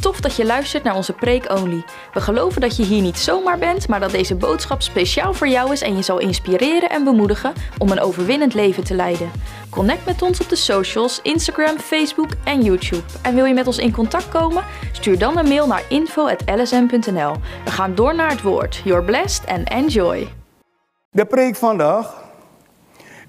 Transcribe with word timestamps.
tof 0.00 0.20
dat 0.20 0.36
je 0.36 0.44
luistert 0.44 0.82
naar 0.82 0.96
onze 0.96 1.12
Preek 1.12 1.52
Only. 1.52 1.84
We 2.12 2.20
geloven 2.20 2.60
dat 2.60 2.76
je 2.76 2.84
hier 2.84 3.02
niet 3.02 3.18
zomaar 3.18 3.58
bent, 3.58 3.88
maar 3.88 4.00
dat 4.00 4.10
deze 4.10 4.34
boodschap 4.34 4.82
speciaal 4.82 5.34
voor 5.34 5.48
jou 5.48 5.72
is 5.72 5.82
en 5.82 5.96
je 5.96 6.02
zal 6.02 6.18
inspireren 6.18 6.90
en 6.90 7.04
bemoedigen 7.04 7.52
om 7.78 7.90
een 7.90 8.00
overwinnend 8.00 8.54
leven 8.54 8.84
te 8.84 8.94
leiden. 8.94 9.30
Connect 9.70 10.04
met 10.04 10.22
ons 10.22 10.40
op 10.40 10.48
de 10.48 10.56
socials, 10.56 11.20
Instagram, 11.22 11.78
Facebook 11.78 12.28
en 12.44 12.62
YouTube. 12.62 13.02
En 13.22 13.34
wil 13.34 13.44
je 13.44 13.54
met 13.54 13.66
ons 13.66 13.78
in 13.78 13.92
contact 13.92 14.28
komen? 14.28 14.64
Stuur 14.92 15.18
dan 15.18 15.38
een 15.38 15.48
mail 15.48 15.66
naar 15.66 15.82
info.lsm.nl. 15.88 17.34
We 17.64 17.70
gaan 17.70 17.94
door 17.94 18.14
naar 18.14 18.30
het 18.30 18.42
woord. 18.42 18.80
You're 18.84 19.04
blessed 19.04 19.46
and 19.46 19.68
enjoy. 19.68 20.28
De 21.10 21.24
preek 21.24 21.56
vandaag 21.56 22.24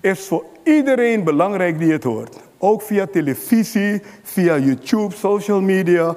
is 0.02 0.28
voor 0.28 0.46
iedereen 0.64 1.24
belangrijk 1.24 1.80
die 1.80 1.92
het 1.92 2.04
hoort. 2.04 2.38
Ook 2.58 2.82
via 2.82 3.06
televisie, 3.06 4.02
via 4.24 4.58
YouTube, 4.58 5.16
social 5.16 5.62
media. 5.62 6.16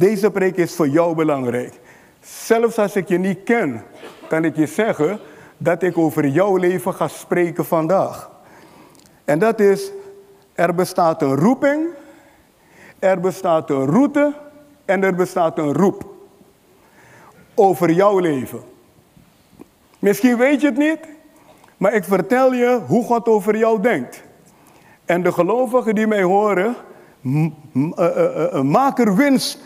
Deze 0.00 0.30
preek 0.30 0.56
is 0.56 0.74
voor 0.74 0.88
jou 0.88 1.14
belangrijk. 1.14 1.80
Zelfs 2.20 2.78
als 2.78 2.96
ik 2.96 3.08
je 3.08 3.18
niet 3.18 3.42
ken, 3.42 3.84
kan 4.28 4.44
ik 4.44 4.56
je 4.56 4.66
zeggen 4.66 5.20
dat 5.56 5.82
ik 5.82 5.98
over 5.98 6.26
jouw 6.26 6.56
leven 6.56 6.94
ga 6.94 7.08
spreken 7.08 7.64
vandaag. 7.64 8.30
En 9.24 9.38
dat 9.38 9.60
is, 9.60 9.90
er 10.54 10.74
bestaat 10.74 11.22
een 11.22 11.36
roeping, 11.36 11.88
er 12.98 13.20
bestaat 13.20 13.70
een 13.70 13.86
route 13.86 14.34
en 14.84 15.02
er 15.02 15.14
bestaat 15.14 15.58
een 15.58 15.72
roep. 15.72 16.14
Over 17.54 17.90
jouw 17.90 18.18
leven. 18.18 18.60
Misschien 19.98 20.36
weet 20.36 20.60
je 20.60 20.66
het 20.66 20.78
niet, 20.78 20.98
maar 21.76 21.94
ik 21.94 22.04
vertel 22.04 22.52
je 22.52 22.80
hoe 22.86 23.04
God 23.04 23.28
over 23.28 23.56
jou 23.56 23.80
denkt. 23.80 24.22
En 25.04 25.22
de 25.22 25.32
gelovigen 25.32 25.94
die 25.94 26.06
mij 26.06 26.22
horen, 26.22 26.76
maak 28.62 28.98
er 28.98 29.16
winst, 29.16 29.58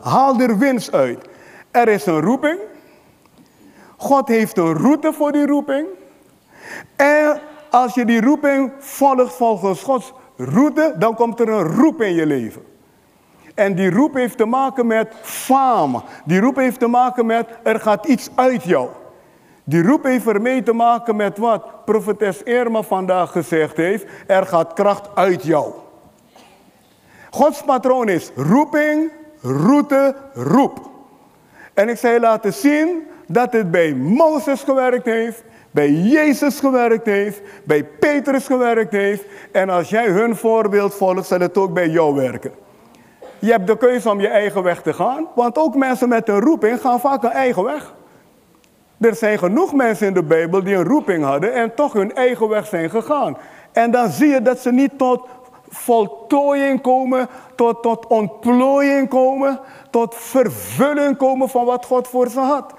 haal 0.00 0.40
er 0.40 0.58
winst 0.58 0.92
uit. 0.92 1.28
Er 1.70 1.88
is 1.88 2.06
een 2.06 2.20
roeping. 2.20 2.58
God 3.96 4.28
heeft 4.28 4.56
een 4.56 4.74
route 4.76 5.12
voor 5.12 5.32
die 5.32 5.46
roeping. 5.46 5.86
En 6.96 7.40
als 7.70 7.94
je 7.94 8.04
die 8.04 8.20
roeping 8.20 8.72
volgt 8.78 9.34
volgens 9.34 9.82
Gods 9.82 10.12
route, 10.36 10.94
dan 10.98 11.14
komt 11.14 11.40
er 11.40 11.48
een 11.48 11.76
roep 11.76 12.02
in 12.02 12.14
je 12.14 12.26
leven. 12.26 12.62
En 13.54 13.74
die 13.74 13.90
roep 13.90 14.14
heeft 14.14 14.36
te 14.36 14.44
maken 14.44 14.86
met 14.86 15.14
faam. 15.22 16.02
Die 16.24 16.40
roep 16.40 16.56
heeft 16.56 16.78
te 16.78 16.86
maken 16.86 17.26
met 17.26 17.46
er 17.62 17.80
gaat 17.80 18.06
iets 18.06 18.28
uit 18.34 18.64
jou. 18.64 18.88
Die 19.64 19.82
roep 19.82 20.04
heeft 20.04 20.26
ermee 20.26 20.62
te 20.62 20.72
maken 20.72 21.16
met 21.16 21.38
wat 21.38 21.84
profetes 21.84 22.42
Irma 22.42 22.82
vandaag 22.82 23.32
gezegd 23.32 23.76
heeft. 23.76 24.06
Er 24.26 24.46
gaat 24.46 24.72
kracht 24.72 25.08
uit 25.14 25.42
jou. 25.42 25.72
Gods 27.30 27.62
patroon 27.62 28.08
is 28.08 28.30
roeping, 28.36 29.10
route, 29.40 30.14
roep. 30.34 30.90
En 31.74 31.88
ik 31.88 31.98
je 31.98 32.20
laten 32.20 32.52
zien 32.52 33.06
dat 33.26 33.52
het 33.52 33.70
bij 33.70 33.94
Mozes 33.94 34.62
gewerkt 34.62 35.04
heeft, 35.04 35.42
bij 35.70 35.90
Jezus 35.90 36.60
gewerkt 36.60 37.06
heeft, 37.06 37.40
bij 37.64 37.84
Petrus 37.84 38.46
gewerkt 38.46 38.92
heeft. 38.92 39.24
En 39.52 39.70
als 39.70 39.88
jij 39.88 40.06
hun 40.06 40.36
voorbeeld 40.36 40.94
volgt, 40.94 41.26
zal 41.26 41.40
het 41.40 41.58
ook 41.58 41.72
bij 41.72 41.88
jou 41.88 42.14
werken. 42.14 42.52
Je 43.38 43.50
hebt 43.50 43.66
de 43.66 43.76
keuze 43.76 44.10
om 44.10 44.20
je 44.20 44.28
eigen 44.28 44.62
weg 44.62 44.82
te 44.82 44.92
gaan, 44.92 45.26
want 45.34 45.58
ook 45.58 45.74
mensen 45.74 46.08
met 46.08 46.28
een 46.28 46.40
roeping 46.40 46.80
gaan 46.80 47.00
vaak 47.00 47.22
een 47.22 47.30
eigen 47.30 47.64
weg. 47.64 47.94
Er 49.00 49.14
zijn 49.14 49.38
genoeg 49.38 49.74
mensen 49.74 50.06
in 50.06 50.14
de 50.14 50.22
Bijbel 50.22 50.62
die 50.64 50.74
een 50.74 50.84
roeping 50.84 51.24
hadden 51.24 51.52
en 51.52 51.74
toch 51.74 51.92
hun 51.92 52.14
eigen 52.14 52.48
weg 52.48 52.66
zijn 52.66 52.90
gegaan. 52.90 53.36
En 53.72 53.90
dan 53.90 54.10
zie 54.10 54.28
je 54.28 54.42
dat 54.42 54.58
ze 54.58 54.72
niet 54.72 54.98
tot 54.98 55.28
voltooiing 55.70 56.80
komen, 56.80 57.28
tot, 57.54 57.82
tot 57.82 58.06
ontplooiing 58.06 59.08
komen, 59.08 59.60
tot 59.90 60.14
vervulling 60.14 61.16
komen 61.16 61.48
van 61.48 61.64
wat 61.64 61.86
God 61.86 62.08
voor 62.08 62.28
ze 62.28 62.40
had. 62.40 62.74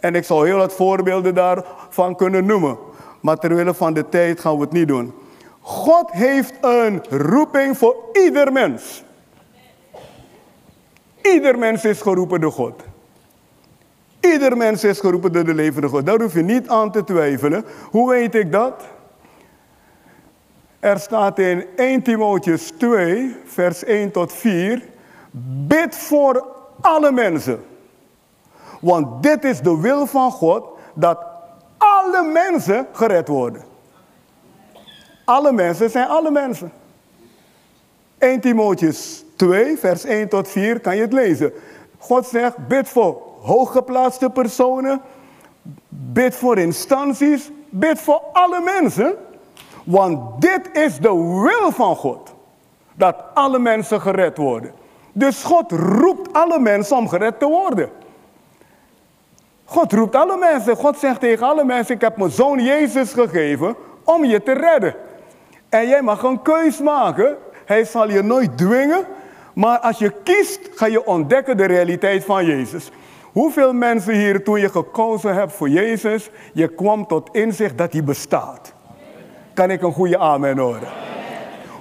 En 0.00 0.14
ik 0.14 0.24
zou 0.24 0.46
heel 0.46 0.56
wat 0.56 0.74
voorbeelden 0.74 1.34
daarvan 1.34 2.16
kunnen 2.16 2.46
noemen. 2.46 2.78
Maar 3.20 3.36
terwille 3.36 3.74
van 3.74 3.94
de 3.94 4.08
tijd 4.08 4.40
gaan 4.40 4.54
we 4.54 4.60
het 4.60 4.72
niet 4.72 4.88
doen. 4.88 5.14
God 5.60 6.10
heeft 6.10 6.54
een 6.60 7.02
roeping 7.10 7.78
voor 7.78 7.96
ieder 8.12 8.52
mens. 8.52 9.04
Ieder 11.22 11.58
mens 11.58 11.84
is 11.84 12.00
geroepen 12.00 12.40
door 12.40 12.52
God. 12.52 12.82
Ieder 14.20 14.56
mens 14.56 14.84
is 14.84 15.00
geroepen 15.00 15.32
door 15.32 15.44
de 15.44 15.54
levende 15.54 15.88
God. 15.88 16.06
Daar 16.06 16.20
hoef 16.20 16.34
je 16.34 16.42
niet 16.42 16.68
aan 16.68 16.92
te 16.92 17.04
twijfelen. 17.04 17.64
Hoe 17.90 18.10
weet 18.10 18.34
ik 18.34 18.52
dat? 18.52 18.84
Er 20.82 20.98
staat 20.98 21.38
in 21.38 21.64
1 21.76 22.02
Timotheus 22.02 22.70
2, 22.70 23.36
vers 23.44 23.84
1 23.84 24.10
tot 24.10 24.32
4. 24.32 24.82
Bid 25.66 25.96
voor 25.96 26.46
alle 26.80 27.12
mensen. 27.12 27.64
Want 28.80 29.22
dit 29.22 29.44
is 29.44 29.60
de 29.60 29.80
wil 29.80 30.06
van 30.06 30.30
God, 30.30 30.64
dat 30.94 31.18
alle 31.78 32.22
mensen 32.32 32.86
gered 32.92 33.28
worden. 33.28 33.62
Alle 35.24 35.52
mensen 35.52 35.90
zijn 35.90 36.08
alle 36.08 36.30
mensen. 36.30 36.72
1 38.18 38.40
Timotheus 38.40 39.24
2, 39.36 39.78
vers 39.78 40.04
1 40.04 40.28
tot 40.28 40.48
4, 40.48 40.80
kan 40.80 40.96
je 40.96 41.02
het 41.02 41.12
lezen. 41.12 41.52
God 41.98 42.26
zegt, 42.26 42.68
bid 42.68 42.88
voor 42.88 43.22
hooggeplaatste 43.40 44.30
personen, 44.30 45.00
bid 45.88 46.36
voor 46.36 46.58
instanties, 46.58 47.50
bid 47.70 48.00
voor 48.00 48.22
alle 48.32 48.60
mensen. 48.60 49.16
Want 49.84 50.42
dit 50.42 50.70
is 50.72 50.98
de 50.98 51.14
wil 51.42 51.72
van 51.72 51.96
God. 51.96 52.34
Dat 52.94 53.16
alle 53.34 53.58
mensen 53.58 54.00
gered 54.00 54.36
worden. 54.36 54.72
Dus 55.12 55.42
God 55.42 55.72
roept 55.72 56.32
alle 56.32 56.58
mensen 56.58 56.96
om 56.96 57.08
gered 57.08 57.38
te 57.38 57.46
worden. 57.46 57.90
God 59.64 59.92
roept 59.92 60.16
alle 60.16 60.36
mensen. 60.36 60.76
God 60.76 60.98
zegt 60.98 61.20
tegen 61.20 61.46
alle 61.46 61.64
mensen: 61.64 61.94
Ik 61.94 62.00
heb 62.00 62.16
mijn 62.16 62.30
zoon 62.30 62.58
Jezus 62.58 63.12
gegeven 63.12 63.76
om 64.04 64.24
je 64.24 64.42
te 64.42 64.52
redden. 64.52 64.94
En 65.68 65.88
jij 65.88 66.02
mag 66.02 66.22
een 66.22 66.42
keus 66.42 66.80
maken. 66.80 67.36
Hij 67.64 67.84
zal 67.84 68.10
je 68.10 68.22
nooit 68.22 68.58
dwingen. 68.58 69.04
Maar 69.54 69.78
als 69.78 69.98
je 69.98 70.12
kiest, 70.22 70.60
ga 70.74 70.86
je 70.86 71.06
ontdekken 71.06 71.56
de 71.56 71.64
realiteit 71.64 72.24
van 72.24 72.46
Jezus. 72.46 72.90
Hoeveel 73.32 73.72
mensen 73.72 74.14
hier, 74.14 74.44
toen 74.44 74.60
je 74.60 74.68
gekozen 74.68 75.34
hebt 75.34 75.52
voor 75.52 75.68
Jezus, 75.68 76.30
je 76.52 76.68
kwam 76.68 77.06
tot 77.06 77.28
inzicht 77.32 77.78
dat 77.78 77.92
hij 77.92 78.04
bestaat? 78.04 78.74
Kan 79.54 79.70
ik 79.70 79.82
een 79.82 79.92
goede 79.92 80.18
amen 80.18 80.58
horen? 80.58 80.88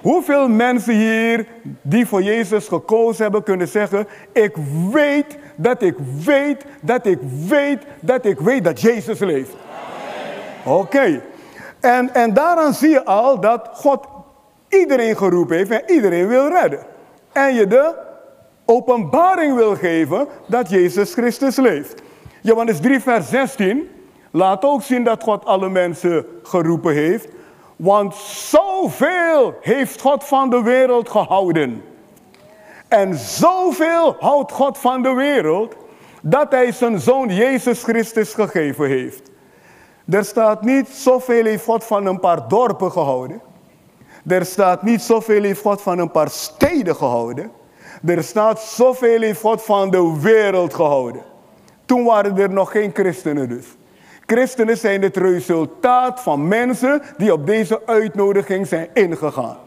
Hoeveel 0.02 0.50
mensen 0.50 0.94
hier 0.94 1.46
die 1.82 2.06
voor 2.06 2.22
Jezus 2.22 2.68
gekozen 2.68 3.24
hebben 3.24 3.44
kunnen 3.44 3.68
zeggen, 3.68 4.08
ik 4.34 4.56
weet 4.92 5.38
dat 5.56 5.82
ik 5.82 5.96
weet 6.26 6.66
dat 6.82 7.06
ik 7.06 7.20
weet 7.48 7.80
dat 8.00 8.26
ik 8.26 8.40
weet 8.40 8.64
dat 8.64 8.82
Jezus 8.82 9.20
leeft. 9.20 9.56
Oké. 10.66 11.22
En, 11.80 12.14
en 12.14 12.34
daaraan 12.34 12.74
zie 12.74 12.90
je 12.90 13.06
al 13.06 13.40
dat 13.40 13.70
God 13.74 14.06
iedereen 14.70 15.18
geroepen 15.18 15.58
heeft 15.58 15.72
en 15.72 15.84
iedereen 15.96 16.28
wil 16.28 16.48
redden. 16.48 16.80
En 17.32 17.54
je 17.54 17.68
de 17.68 17.96
openbaring 18.66 19.56
wil 19.56 19.76
geven 19.76 20.28
dat 20.48 20.70
Jezus 20.70 21.14
Christus 21.14 21.56
leeft. 21.56 22.02
Johannes 22.42 22.80
3, 22.80 23.00
vers 23.00 23.30
16 23.30 23.90
laat 24.32 24.64
ook 24.64 24.82
zien 24.82 25.04
dat 25.04 25.24
God 25.24 25.46
alle 25.46 25.70
mensen 25.70 26.26
geroepen 26.44 26.94
heeft. 26.94 27.28
Want 27.82 28.16
zoveel 28.16 29.58
heeft 29.62 30.02
God 30.02 30.24
van 30.24 30.50
de 30.50 30.62
wereld 30.62 31.10
gehouden. 31.10 31.84
En 32.88 33.16
zoveel 33.16 34.16
houdt 34.20 34.52
God 34.52 34.78
van 34.78 35.02
de 35.02 35.14
wereld 35.14 35.76
dat 36.22 36.52
hij 36.52 36.72
zijn 36.72 37.00
zoon 37.00 37.30
Jezus 37.30 37.84
Christus 37.84 38.34
gegeven 38.34 38.88
heeft. 38.88 39.32
Er 40.10 40.26
staat 40.26 40.62
niet 40.62 40.88
zoveel 40.88 41.46
heeft 41.46 41.64
God 41.64 41.84
van 41.84 42.06
een 42.06 42.20
paar 42.20 42.48
dorpen 42.48 42.92
gehouden. 42.92 43.42
Er 44.28 44.46
staat 44.46 44.84
niet 44.84 45.02
zoveel 45.02 45.44
heeft 45.44 45.62
God 45.62 45.82
van 45.82 46.00
een 46.00 46.12
paar 46.12 46.30
steden 46.30 46.96
gehouden. 46.96 47.52
Er 48.06 48.24
staat 48.24 48.60
zoveel 48.60 49.22
in 49.22 49.36
God 49.36 49.64
van 49.64 49.90
de 49.90 50.18
wereld 50.22 50.74
gehouden. 50.74 51.22
Toen 51.86 52.04
waren 52.04 52.38
er 52.38 52.50
nog 52.50 52.72
geen 52.72 52.92
christenen 52.94 53.50
dus. 53.50 53.66
Christenen 54.32 54.78
zijn 54.78 55.02
het 55.02 55.18
resultaat 55.18 56.22
van 56.22 56.48
mensen 56.48 57.02
die 57.18 57.34
op 57.34 57.46
deze 57.46 57.82
uitnodiging 57.86 58.68
zijn 58.68 58.90
ingegaan. 58.94 59.58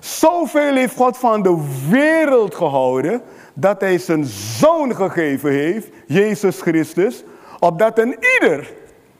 Zoveel 0.00 0.74
heeft 0.74 0.96
God 0.96 1.18
van 1.18 1.42
de 1.42 1.78
wereld 1.90 2.54
gehouden 2.54 3.22
dat 3.54 3.80
hij 3.80 3.98
zijn 3.98 4.24
zoon 4.24 4.94
gegeven 4.94 5.52
heeft, 5.52 5.88
Jezus 6.06 6.60
Christus, 6.60 7.24
opdat 7.58 7.98
een 7.98 8.16
ieder 8.40 8.72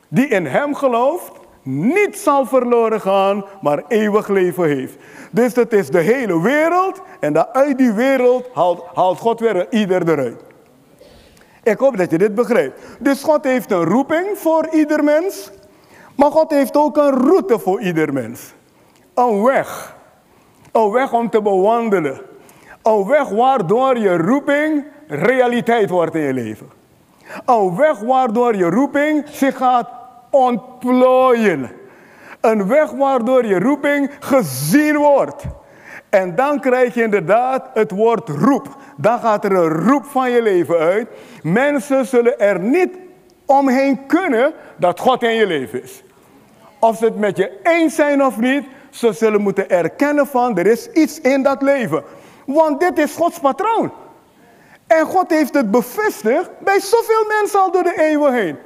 die 0.08 0.28
in 0.28 0.46
hem 0.46 0.74
gelooft 0.74 1.32
niet 1.62 2.18
zal 2.18 2.46
verloren 2.46 3.00
gaan, 3.00 3.44
maar 3.60 3.82
eeuwig 3.88 4.28
leven 4.28 4.68
heeft. 4.68 4.96
Dus 5.30 5.54
het 5.54 5.72
is 5.72 5.88
de 5.88 6.00
hele 6.00 6.42
wereld 6.42 7.02
en 7.20 7.54
uit 7.54 7.78
die 7.78 7.92
wereld 7.92 8.48
haalt, 8.54 8.84
haalt 8.94 9.18
God 9.18 9.40
weer 9.40 9.66
ieder 9.72 10.08
eruit. 10.08 10.49
Ik 11.62 11.78
hoop 11.78 11.96
dat 11.96 12.10
je 12.10 12.18
dit 12.18 12.34
begrijpt. 12.34 12.80
Dus 12.98 13.22
God 13.22 13.44
heeft 13.44 13.70
een 13.70 13.84
roeping 13.84 14.38
voor 14.38 14.68
ieder 14.70 15.04
mens, 15.04 15.50
maar 16.16 16.30
God 16.30 16.50
heeft 16.50 16.76
ook 16.76 16.96
een 16.96 17.10
route 17.10 17.58
voor 17.58 17.80
ieder 17.80 18.12
mens. 18.12 18.54
Een 19.14 19.42
weg. 19.42 19.96
Een 20.72 20.90
weg 20.90 21.12
om 21.12 21.30
te 21.30 21.42
bewandelen. 21.42 22.20
Een 22.82 23.06
weg 23.06 23.28
waardoor 23.28 23.98
je 23.98 24.16
roeping 24.16 24.84
realiteit 25.06 25.90
wordt 25.90 26.14
in 26.14 26.20
je 26.20 26.32
leven. 26.32 26.70
Een 27.46 27.76
weg 27.76 27.98
waardoor 27.98 28.56
je 28.56 28.70
roeping 28.70 29.28
zich 29.28 29.56
gaat 29.56 29.88
ontplooien. 30.30 31.70
Een 32.40 32.66
weg 32.66 32.90
waardoor 32.90 33.46
je 33.46 33.58
roeping 33.58 34.10
gezien 34.20 34.96
wordt. 34.96 35.44
En 36.10 36.34
dan 36.34 36.60
krijg 36.60 36.94
je 36.94 37.02
inderdaad 37.02 37.66
het 37.74 37.90
woord 37.90 38.28
roep. 38.28 38.76
Dan 38.96 39.18
gaat 39.18 39.44
er 39.44 39.52
een 39.52 39.88
roep 39.88 40.04
van 40.04 40.30
je 40.30 40.42
leven 40.42 40.78
uit. 40.78 41.08
Mensen 41.42 42.06
zullen 42.06 42.40
er 42.40 42.60
niet 42.60 42.96
omheen 43.44 44.06
kunnen 44.06 44.52
dat 44.76 45.00
God 45.00 45.22
in 45.22 45.34
je 45.34 45.46
leven 45.46 45.82
is. 45.82 46.02
Of 46.78 46.96
ze 46.96 47.04
het 47.04 47.18
met 47.18 47.36
je 47.36 47.60
eens 47.62 47.94
zijn 47.94 48.24
of 48.24 48.36
niet, 48.36 48.64
ze 48.90 49.12
zullen 49.12 49.40
moeten 49.40 49.70
erkennen 49.70 50.26
van 50.26 50.58
er 50.58 50.66
is 50.66 50.90
iets 50.90 51.20
in 51.20 51.42
dat 51.42 51.62
leven. 51.62 52.02
Want 52.46 52.80
dit 52.80 52.98
is 52.98 53.14
Gods 53.14 53.38
patroon. 53.38 53.92
En 54.86 55.06
God 55.06 55.30
heeft 55.30 55.54
het 55.54 55.70
bevestigd 55.70 56.50
bij 56.58 56.80
zoveel 56.80 57.24
mensen 57.38 57.60
al 57.60 57.70
door 57.70 57.82
de 57.82 58.00
eeuwen 58.00 58.34
heen. 58.34 58.56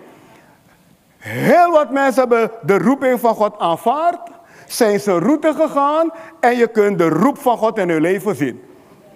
Heel 1.19 1.71
wat 1.71 1.91
mensen 1.91 2.21
hebben 2.21 2.51
de 2.63 2.79
roeping 2.79 3.21
van 3.21 3.35
God 3.35 3.59
aanvaard, 3.59 4.31
zijn 4.67 5.01
zijn 5.01 5.19
route 5.19 5.55
gegaan 5.55 6.11
en 6.41 6.57
je 6.57 6.67
kunt 6.67 6.99
de 6.99 7.09
roep 7.09 7.39
van 7.39 7.57
God 7.57 7.79
in 7.79 7.89
hun 7.89 8.01
leven 8.01 8.37
zien. 8.37 8.63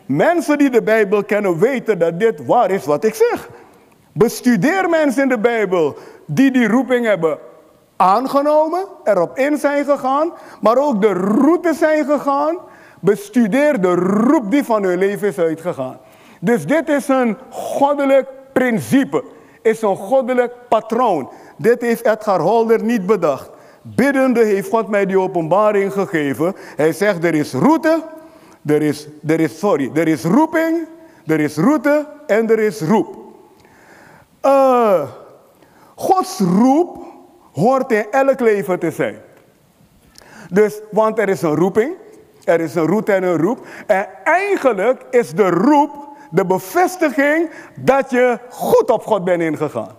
Mensen 0.06 0.58
die 0.58 0.70
de 0.70 0.82
Bijbel 0.82 1.24
kennen 1.24 1.58
weten 1.58 1.98
dat 1.98 2.20
dit 2.20 2.46
waar 2.46 2.70
is 2.70 2.84
wat 2.84 3.04
ik 3.04 3.14
zeg. 3.14 3.48
Bestudeer 4.12 4.88
mensen 4.88 5.22
in 5.22 5.28
de 5.28 5.38
Bijbel 5.38 5.96
die 6.26 6.50
die 6.50 6.68
roeping 6.68 7.06
hebben 7.06 7.38
aangenomen, 7.96 8.84
erop 9.04 9.38
in 9.38 9.56
zijn 9.56 9.84
gegaan, 9.84 10.32
maar 10.60 10.76
ook 10.76 11.00
de 11.00 11.12
route 11.12 11.74
zijn 11.74 12.04
gegaan. 12.04 12.58
Bestudeer 13.00 13.80
de 13.80 13.94
roep 13.94 14.50
die 14.50 14.64
van 14.64 14.82
hun 14.82 14.98
leven 14.98 15.28
is 15.28 15.38
uitgegaan. 15.38 15.98
Dus 16.40 16.66
dit 16.66 16.88
is 16.88 17.08
een 17.08 17.36
goddelijk 17.50 18.28
principe, 18.52 19.24
is 19.62 19.82
een 19.82 19.96
goddelijk 19.96 20.52
patroon. 20.68 21.30
Dit 21.56 21.80
heeft 21.80 22.06
Edgar 22.06 22.40
Holder 22.40 22.82
niet 22.82 23.06
bedacht. 23.06 23.50
Biddende 23.94 24.44
heeft 24.44 24.68
God 24.68 24.88
mij 24.88 25.06
die 25.06 25.18
openbaring 25.18 25.92
gegeven. 25.92 26.54
Hij 26.76 26.92
zegt 26.92 27.24
er 27.24 27.34
is 27.34 27.52
route, 27.52 28.02
er 28.66 28.82
is, 28.82 29.08
er 29.26 29.40
is, 29.40 29.58
sorry, 29.58 29.90
er 29.94 30.08
is 30.08 30.24
roeping, 30.24 30.86
er 31.26 31.40
is 31.40 31.56
route 31.56 32.06
en 32.26 32.50
er 32.50 32.58
is 32.58 32.80
roep. 32.80 33.16
Uh, 34.42 35.02
Gods 35.94 36.38
roep 36.38 37.06
hoort 37.52 37.92
in 37.92 38.06
elk 38.10 38.40
leven 38.40 38.78
te 38.78 38.90
zijn. 38.90 39.16
Dus, 40.50 40.80
want 40.90 41.18
er 41.18 41.28
is 41.28 41.42
een 41.42 41.54
roeping, 41.54 41.94
er 42.44 42.60
is 42.60 42.74
een 42.74 42.86
route 42.86 43.12
en 43.12 43.22
een 43.22 43.38
roep. 43.38 43.66
En 43.86 44.06
eigenlijk 44.24 45.02
is 45.10 45.32
de 45.32 45.48
roep 45.50 46.08
de 46.30 46.46
bevestiging 46.46 47.50
dat 47.76 48.10
je 48.10 48.38
goed 48.48 48.90
op 48.90 49.06
God 49.06 49.24
bent 49.24 49.42
ingegaan. 49.42 49.96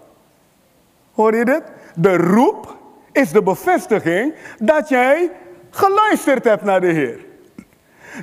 Hoor 1.14 1.36
je 1.36 1.46
dit? 1.46 1.64
De 1.96 2.18
roep 2.18 2.78
is 3.12 3.32
de 3.32 3.44
bevestiging 3.44 4.34
dat 4.60 4.90
jij 4.90 5.32
geluisterd 5.70 6.44
hebt 6.44 6.64
naar 6.64 6.82
de 6.82 6.92
Heer. 6.92 7.26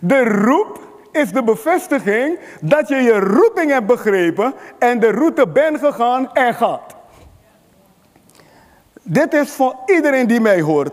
De 0.02 0.24
roep 0.24 0.80
is 1.12 1.32
de 1.32 1.42
bevestiging 1.42 2.38
dat 2.60 2.88
je 2.88 2.96
je 2.96 3.18
roeping 3.20 3.70
hebt 3.70 3.86
begrepen 3.86 4.54
en 4.78 5.00
de 5.00 5.10
route 5.10 5.48
bent 5.48 5.78
gegaan 5.78 6.32
en 6.32 6.54
gaat. 6.54 6.94
Dit 9.02 9.34
is 9.34 9.50
voor 9.50 9.76
iedereen 9.86 10.26
die 10.26 10.40
mij 10.40 10.60
hoort. 10.60 10.92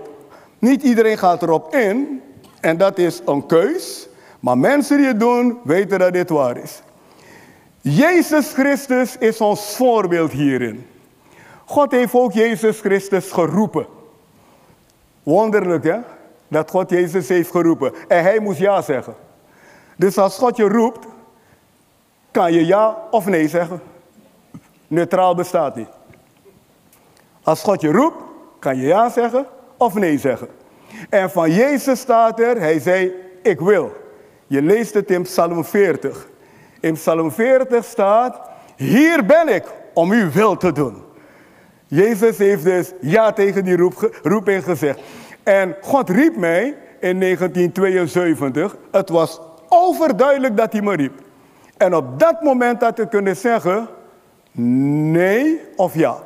Niet 0.59 0.83
iedereen 0.83 1.17
gaat 1.17 1.41
erop 1.41 1.75
in 1.75 2.21
en 2.61 2.77
dat 2.77 2.97
is 2.97 3.21
een 3.25 3.45
keus. 3.45 4.07
Maar 4.39 4.57
mensen 4.57 4.97
die 4.97 5.07
het 5.07 5.19
doen, 5.19 5.59
weten 5.63 5.99
dat 5.99 6.13
dit 6.13 6.29
waar 6.29 6.57
is. 6.57 6.81
Jezus 7.81 8.53
Christus 8.53 9.17
is 9.17 9.41
ons 9.41 9.75
voorbeeld 9.75 10.31
hierin. 10.31 10.87
God 11.73 11.91
heeft 11.91 12.13
ook 12.13 12.31
Jezus 12.31 12.79
Christus 12.79 13.31
geroepen. 13.31 13.85
Wonderlijk 15.23 15.83
hè, 15.83 15.97
dat 16.47 16.69
God 16.69 16.89
Jezus 16.89 17.27
heeft 17.27 17.51
geroepen. 17.51 17.93
En 18.07 18.23
hij 18.23 18.39
moest 18.39 18.59
ja 18.59 18.81
zeggen. 18.81 19.15
Dus 19.95 20.17
als 20.17 20.37
God 20.37 20.57
je 20.57 20.67
roept, 20.67 21.07
kan 22.31 22.53
je 22.53 22.65
ja 22.65 22.97
of 23.11 23.25
nee 23.25 23.47
zeggen. 23.47 23.81
Neutraal 24.87 25.35
bestaat 25.35 25.75
niet. 25.75 25.87
Als 27.43 27.61
God 27.61 27.81
je 27.81 27.91
roept, 27.91 28.23
kan 28.59 28.77
je 28.77 28.87
ja 28.87 29.09
zeggen 29.09 29.45
of 29.77 29.93
nee 29.93 30.17
zeggen. 30.17 30.47
En 31.09 31.29
van 31.29 31.51
Jezus 31.51 31.99
staat 31.99 32.39
er, 32.39 32.59
hij 32.59 32.79
zei, 32.79 33.13
ik 33.43 33.59
wil. 33.59 33.91
Je 34.47 34.61
leest 34.61 34.93
het 34.93 35.11
in 35.11 35.21
Psalm 35.21 35.65
40. 35.65 36.27
In 36.79 36.93
Psalm 36.93 37.31
40 37.31 37.85
staat, 37.85 38.41
hier 38.75 39.25
ben 39.25 39.47
ik 39.47 39.65
om 39.93 40.11
uw 40.11 40.31
wil 40.31 40.57
te 40.57 40.71
doen. 40.71 41.11
Jezus 41.93 42.37
heeft 42.37 42.63
dus 42.63 42.91
ja 43.01 43.31
tegen 43.31 43.63
die 43.63 43.77
roep, 43.77 44.19
roeping 44.23 44.63
gezegd. 44.63 44.99
En 45.43 45.75
God 45.81 46.09
riep 46.09 46.35
mij 46.35 46.75
in 46.99 47.19
1972. 47.19 48.77
Het 48.91 49.09
was 49.09 49.41
overduidelijk 49.69 50.57
dat 50.57 50.71
hij 50.71 50.81
me 50.81 50.95
riep. 50.95 51.13
En 51.77 51.95
op 51.95 52.19
dat 52.19 52.41
moment 52.41 52.81
had 52.81 52.99
ik 52.99 53.09
kunnen 53.09 53.35
zeggen, 53.35 53.87
nee 54.51 55.59
of 55.75 55.95
ja. 55.95 56.17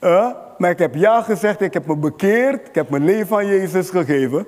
Uh, 0.00 0.28
maar 0.58 0.70
ik 0.70 0.78
heb 0.78 0.94
ja 0.94 1.22
gezegd, 1.22 1.60
ik 1.60 1.74
heb 1.74 1.86
me 1.86 1.96
bekeerd, 1.96 2.68
ik 2.68 2.74
heb 2.74 2.90
mijn 2.90 3.04
leven 3.04 3.36
aan 3.36 3.46
Jezus 3.46 3.90
gegeven. 3.90 4.46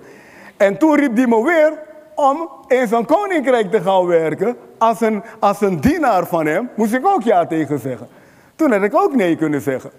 En 0.56 0.78
toen 0.78 0.96
riep 0.96 1.16
hij 1.16 1.26
me 1.26 1.44
weer 1.44 1.72
om 2.14 2.50
in 2.68 2.88
zijn 2.88 3.04
koninkrijk 3.04 3.70
te 3.70 3.80
gaan 3.80 4.06
werken. 4.06 4.56
Als 4.78 5.00
een, 5.00 5.22
als 5.38 5.60
een 5.60 5.80
dienaar 5.80 6.26
van 6.26 6.46
hem, 6.46 6.70
moest 6.76 6.94
ik 6.94 7.06
ook 7.06 7.22
ja 7.22 7.46
tegen 7.46 7.78
zeggen. 7.78 8.08
Toen 8.54 8.72
had 8.72 8.82
ik 8.82 8.94
ook 8.94 9.14
nee 9.14 9.36
kunnen 9.36 9.60
zeggen. 9.60 9.90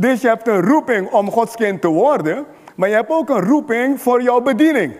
Dus 0.00 0.20
je 0.20 0.28
hebt 0.28 0.48
een 0.48 0.62
roeping 0.62 1.10
om 1.10 1.30
Gods 1.30 1.54
kind 1.54 1.80
te 1.80 1.88
worden, 1.88 2.46
maar 2.74 2.88
je 2.88 2.94
hebt 2.94 3.10
ook 3.10 3.28
een 3.28 3.44
roeping 3.44 4.00
voor 4.00 4.22
jouw 4.22 4.40
bediening. 4.40 4.96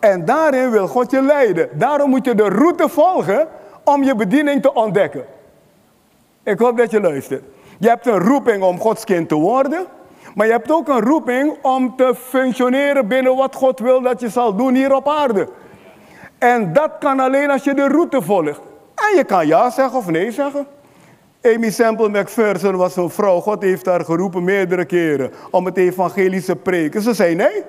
En 0.00 0.24
daarin 0.24 0.70
wil 0.70 0.88
God 0.88 1.10
je 1.10 1.22
leiden. 1.22 1.68
Daarom 1.72 2.10
moet 2.10 2.24
je 2.24 2.34
de 2.34 2.48
route 2.48 2.88
volgen 2.88 3.48
om 3.84 4.02
je 4.02 4.14
bediening 4.14 4.62
te 4.62 4.74
ontdekken. 4.74 5.24
Ik 6.42 6.58
hoop 6.58 6.76
dat 6.76 6.90
je 6.90 7.00
luistert. 7.00 7.44
Je 7.78 7.88
hebt 7.88 8.06
een 8.06 8.18
roeping 8.18 8.62
om 8.62 8.78
Gods 8.78 9.04
kind 9.04 9.28
te 9.28 9.34
worden. 9.34 9.86
Maar 10.34 10.46
je 10.46 10.52
hebt 10.52 10.72
ook 10.72 10.88
een 10.88 11.00
roeping 11.00 11.56
om 11.62 11.96
te 11.96 12.14
functioneren 12.14 13.08
binnen 13.08 13.36
wat 13.36 13.54
God 13.54 13.78
wil 13.80 14.00
dat 14.00 14.20
je 14.20 14.28
zal 14.28 14.56
doen 14.56 14.74
hier 14.74 14.94
op 14.94 15.08
aarde. 15.08 15.48
En 16.38 16.72
dat 16.72 16.90
kan 16.98 17.20
alleen 17.20 17.50
als 17.50 17.64
je 17.64 17.74
de 17.74 17.88
route 17.88 18.22
volgt. 18.22 18.60
En 18.94 19.16
je 19.16 19.24
kan 19.24 19.46
ja 19.46 19.70
zeggen 19.70 19.98
of 19.98 20.10
nee 20.10 20.30
zeggen. 20.30 20.66
Amy 21.42 21.70
Semple 21.70 22.08
McPherson 22.08 22.76
was 22.76 22.96
een 22.96 23.10
vrouw. 23.10 23.40
God 23.40 23.62
heeft 23.62 23.86
haar 23.86 24.04
geroepen 24.04 24.44
meerdere 24.44 24.84
keren 24.84 25.32
om 25.50 25.64
het 25.64 25.76
evangelische 25.76 26.56
preken. 26.56 27.02
Ze 27.02 27.14
zei 27.14 27.34
nee. 27.34 27.62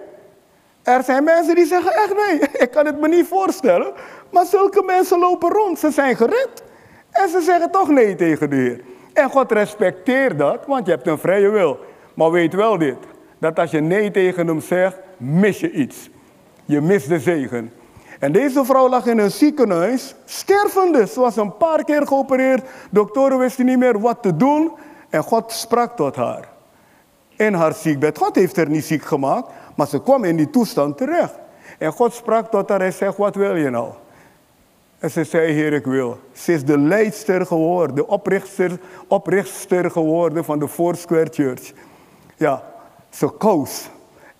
Er 0.83 1.03
zijn 1.03 1.23
mensen 1.23 1.55
die 1.55 1.65
zeggen 1.65 1.93
echt 1.93 2.13
nee. 2.15 2.39
Ik 2.65 2.71
kan 2.71 2.85
het 2.85 2.99
me 2.99 3.07
niet 3.07 3.27
voorstellen. 3.27 3.93
Maar 4.31 4.45
zulke 4.45 4.83
mensen 4.85 5.19
lopen 5.19 5.51
rond. 5.51 5.79
Ze 5.79 5.91
zijn 5.91 6.15
gered. 6.15 6.63
En 7.11 7.29
ze 7.29 7.41
zeggen 7.41 7.71
toch 7.71 7.89
nee 7.89 8.15
tegen 8.15 8.49
de 8.49 8.55
Heer. 8.55 8.81
En 9.13 9.29
God 9.29 9.51
respecteert 9.51 10.37
dat, 10.37 10.65
want 10.65 10.85
je 10.85 10.91
hebt 10.91 11.07
een 11.07 11.17
vrije 11.17 11.49
wil. 11.49 11.79
Maar 12.13 12.31
weet 12.31 12.53
wel 12.53 12.77
dit, 12.77 12.97
dat 13.37 13.59
als 13.59 13.71
je 13.71 13.79
nee 13.79 14.11
tegen 14.11 14.47
hem 14.47 14.61
zegt, 14.61 14.97
mis 15.17 15.59
je 15.59 15.71
iets. 15.71 16.09
Je 16.65 16.81
mist 16.81 17.09
de 17.09 17.19
zegen. 17.19 17.71
En 18.23 18.31
deze 18.31 18.65
vrouw 18.65 18.89
lag 18.89 19.05
in 19.05 19.17
een 19.17 19.31
ziekenhuis, 19.31 20.15
stervende. 20.25 21.07
Ze 21.07 21.19
was 21.19 21.35
een 21.35 21.57
paar 21.57 21.83
keer 21.83 22.07
geopereerd. 22.07 22.65
Doktoren 22.89 23.37
wisten 23.37 23.65
niet 23.65 23.77
meer 23.77 23.99
wat 23.99 24.21
te 24.21 24.35
doen. 24.37 24.71
En 25.09 25.23
God 25.23 25.51
sprak 25.51 25.95
tot 25.95 26.15
haar. 26.15 26.49
In 27.35 27.53
haar 27.53 27.73
ziekbed. 27.73 28.17
God 28.17 28.35
heeft 28.35 28.55
haar 28.55 28.69
niet 28.69 28.85
ziek 28.85 29.03
gemaakt, 29.03 29.49
maar 29.75 29.87
ze 29.87 30.01
kwam 30.01 30.23
in 30.23 30.35
die 30.35 30.49
toestand 30.49 30.97
terecht. 30.97 31.33
En 31.77 31.91
God 31.91 32.13
sprak 32.13 32.51
tot 32.51 32.69
haar 32.69 32.81
en 32.81 32.93
zegt, 32.93 33.17
wat 33.17 33.35
wil 33.35 33.55
je 33.55 33.69
nou? 33.69 33.91
En 34.99 35.11
ze 35.11 35.23
zei, 35.23 35.51
Heer, 35.51 35.73
ik 35.73 35.85
wil. 35.85 36.19
Ze 36.31 36.53
is 36.53 36.65
de 36.65 36.77
leidster 36.77 37.45
geworden, 37.45 37.95
de 37.95 38.07
oprichter, 38.07 38.79
oprichter 39.07 39.91
geworden 39.91 40.45
van 40.45 40.59
de 40.59 40.67
Foursquare 40.67 41.27
Church. 41.31 41.71
Ja, 42.35 42.63
ze 43.09 43.27
koos. 43.27 43.89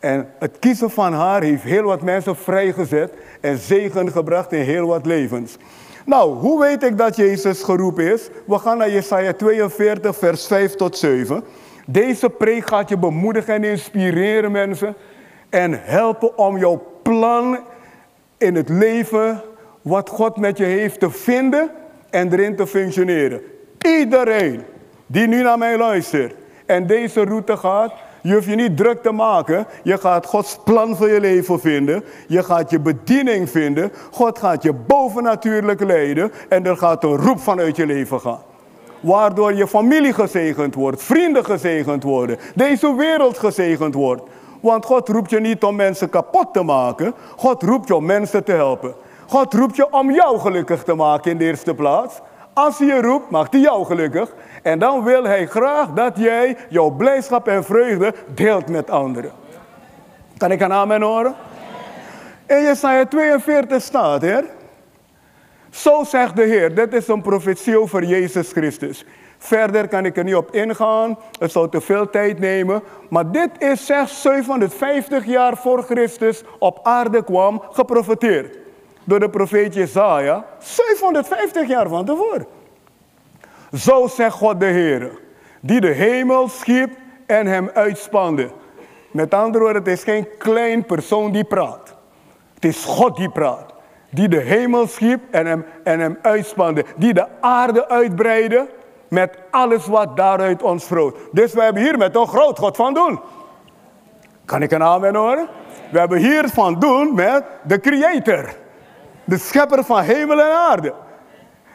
En 0.03 0.29
het 0.39 0.59
kiezen 0.59 0.89
van 0.89 1.13
haar 1.13 1.41
heeft 1.43 1.63
heel 1.63 1.83
wat 1.83 2.01
mensen 2.01 2.35
vrijgezet 2.35 3.13
en 3.41 3.57
zegen 3.57 4.11
gebracht 4.11 4.51
in 4.51 4.61
heel 4.61 4.87
wat 4.87 5.05
levens. 5.05 5.57
Nou, 6.05 6.33
hoe 6.33 6.59
weet 6.59 6.83
ik 6.83 6.97
dat 6.97 7.15
Jezus 7.15 7.63
geroepen 7.63 8.13
is? 8.13 8.29
We 8.45 8.57
gaan 8.57 8.77
naar 8.77 8.91
Jesaja 8.91 9.33
42, 9.33 10.17
vers 10.17 10.47
5 10.47 10.75
tot 10.75 10.97
7. 10.97 11.43
Deze 11.85 12.29
preek 12.29 12.67
gaat 12.67 12.89
je 12.89 12.97
bemoedigen 12.97 13.53
en 13.53 13.63
inspireren, 13.63 14.51
mensen. 14.51 14.95
En 15.49 15.83
helpen 15.83 16.37
om 16.37 16.57
jouw 16.57 16.83
plan 17.01 17.59
in 18.37 18.55
het 18.55 18.69
leven 18.69 19.41
wat 19.81 20.09
God 20.09 20.37
met 20.37 20.57
je 20.57 20.65
heeft 20.65 20.99
te 20.99 21.09
vinden 21.09 21.71
en 22.09 22.33
erin 22.33 22.55
te 22.55 22.67
functioneren. 22.67 23.41
Iedereen 23.99 24.63
die 25.05 25.27
nu 25.27 25.41
naar 25.41 25.57
mij 25.57 25.77
luistert 25.77 26.35
en 26.65 26.87
deze 26.87 27.23
route 27.23 27.57
gaat, 27.57 27.93
Je 28.23 28.33
hoeft 28.33 28.47
je 28.47 28.55
niet 28.55 28.77
druk 28.77 29.01
te 29.01 29.11
maken. 29.11 29.65
Je 29.83 29.97
gaat 29.97 30.25
Gods 30.25 30.59
plan 30.63 30.95
voor 30.95 31.09
je 31.09 31.19
leven 31.19 31.59
vinden. 31.59 32.03
Je 32.27 32.43
gaat 32.43 32.69
je 32.69 32.79
bediening 32.79 33.49
vinden. 33.49 33.91
God 34.11 34.39
gaat 34.39 34.63
je 34.63 34.73
bovennatuurlijk 34.73 35.83
leiden. 35.83 36.31
En 36.49 36.65
er 36.65 36.77
gaat 36.77 37.03
een 37.03 37.17
roep 37.17 37.39
vanuit 37.39 37.75
je 37.75 37.85
leven 37.85 38.19
gaan. 38.19 38.41
Waardoor 38.99 39.53
je 39.53 39.67
familie 39.67 40.13
gezegend 40.13 40.75
wordt, 40.75 41.03
vrienden 41.03 41.45
gezegend 41.45 42.03
worden, 42.03 42.37
deze 42.55 42.95
wereld 42.95 43.37
gezegend 43.37 43.93
wordt. 43.93 44.21
Want 44.61 44.85
God 44.85 45.09
roept 45.09 45.29
je 45.29 45.39
niet 45.39 45.63
om 45.63 45.75
mensen 45.75 46.09
kapot 46.09 46.53
te 46.53 46.63
maken. 46.63 47.13
God 47.35 47.63
roept 47.63 47.87
je 47.87 47.95
om 47.95 48.05
mensen 48.05 48.43
te 48.43 48.51
helpen. 48.51 48.93
God 49.27 49.53
roept 49.53 49.75
je 49.75 49.91
om 49.91 50.11
jou 50.11 50.39
gelukkig 50.39 50.83
te 50.83 50.93
maken 50.93 51.31
in 51.31 51.37
de 51.37 51.45
eerste 51.45 51.73
plaats. 51.73 52.19
Als 52.53 52.77
hij 52.77 52.87
je 52.87 53.01
roept, 53.01 53.29
maakt 53.29 53.53
hij 53.53 53.61
jou 53.61 53.85
gelukkig. 53.85 54.33
En 54.63 54.79
dan 54.79 55.03
wil 55.03 55.23
hij 55.23 55.47
graag 55.47 55.89
dat 55.89 56.17
jij 56.17 56.57
jouw 56.69 56.89
blijdschap 56.89 57.47
en 57.47 57.63
vreugde 57.63 58.13
deelt 58.27 58.69
met 58.69 58.89
anderen. 58.89 59.31
Kan 60.37 60.51
ik 60.51 60.61
een 60.61 60.73
amen 60.73 61.01
horen? 61.01 61.35
In 62.47 62.61
Jesaja 62.61 63.05
42 63.05 63.81
staat 63.81 64.23
er. 64.23 64.45
Zo 65.69 66.03
zegt 66.03 66.35
de 66.35 66.43
Heer, 66.43 66.75
dit 66.75 66.93
is 66.93 67.07
een 67.07 67.21
profetie 67.21 67.79
over 67.79 68.03
Jezus 68.03 68.51
Christus. 68.51 69.05
Verder 69.37 69.87
kan 69.87 70.05
ik 70.05 70.17
er 70.17 70.23
niet 70.23 70.35
op 70.35 70.55
ingaan, 70.55 71.17
het 71.39 71.51
zou 71.51 71.69
te 71.69 71.81
veel 71.81 72.09
tijd 72.09 72.39
nemen. 72.39 72.83
Maar 73.09 73.31
dit 73.31 73.49
is 73.57 73.85
slechts 73.85 74.21
750 74.21 75.25
jaar 75.25 75.57
voor 75.57 75.83
Christus 75.83 76.43
op 76.59 76.79
aarde 76.83 77.23
kwam 77.23 77.63
geprofeteerd. 77.71 78.57
Door 79.03 79.19
de 79.19 79.29
profeet 79.29 79.73
Jesaja, 79.73 80.45
750 80.59 81.67
jaar 81.67 81.89
van 81.89 82.05
tevoren. 82.05 82.52
Zo 83.73 84.07
zegt 84.07 84.35
God 84.35 84.59
de 84.59 84.65
Heer, 84.65 85.11
die 85.61 85.81
de 85.81 85.91
hemel 85.91 86.47
schiep 86.47 86.91
en 87.25 87.47
hem 87.47 87.69
uitspande. 87.73 88.49
Met 89.11 89.33
andere 89.33 89.63
woorden, 89.63 89.83
het 89.83 89.91
is 89.91 90.03
geen 90.03 90.27
klein 90.37 90.85
persoon 90.85 91.31
die 91.31 91.43
praat. 91.43 91.95
Het 92.53 92.65
is 92.65 92.83
God 92.83 93.17
die 93.17 93.29
praat. 93.29 93.73
Die 94.09 94.27
de 94.27 94.39
hemel 94.39 94.87
schiep 94.87 95.21
en 95.31 95.45
hem, 95.45 95.65
en 95.83 95.99
hem 95.99 96.17
uitspande. 96.21 96.85
Die 96.97 97.13
de 97.13 97.27
aarde 97.41 97.89
uitbreidde 97.89 98.67
met 99.07 99.37
alles 99.51 99.87
wat 99.87 100.17
daaruit 100.17 100.63
ons 100.63 100.85
vroot. 100.85 101.17
Dus 101.31 101.53
we 101.53 101.61
hebben 101.61 101.83
hier 101.83 101.97
met 101.97 102.15
een 102.15 102.27
groot 102.27 102.59
God 102.59 102.75
van 102.75 102.93
doen. 102.93 103.19
Kan 104.45 104.61
ik 104.61 104.71
een 104.71 104.83
amen 104.83 105.15
horen? 105.15 105.47
We 105.91 105.99
hebben 105.99 106.17
hier 106.17 106.49
van 106.49 106.79
doen 106.79 107.15
met 107.15 107.43
de 107.63 107.79
creator. 107.79 108.53
De 109.23 109.37
schepper 109.37 109.83
van 109.83 110.01
hemel 110.01 110.41
en 110.41 110.51
aarde. 110.51 110.93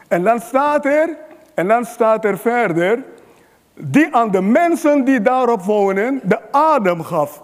En 0.07 0.23
dan 0.23 0.39
staat 0.39 0.85
er, 0.85 1.17
en 1.59 1.67
dan 1.67 1.85
staat 1.85 2.25
er 2.25 2.37
verder, 2.37 3.03
die 3.73 4.15
aan 4.15 4.31
de 4.31 4.41
mensen 4.41 5.03
die 5.03 5.21
daarop 5.21 5.61
wonen 5.61 6.19
de 6.23 6.51
adem 6.51 7.03
gaf. 7.03 7.43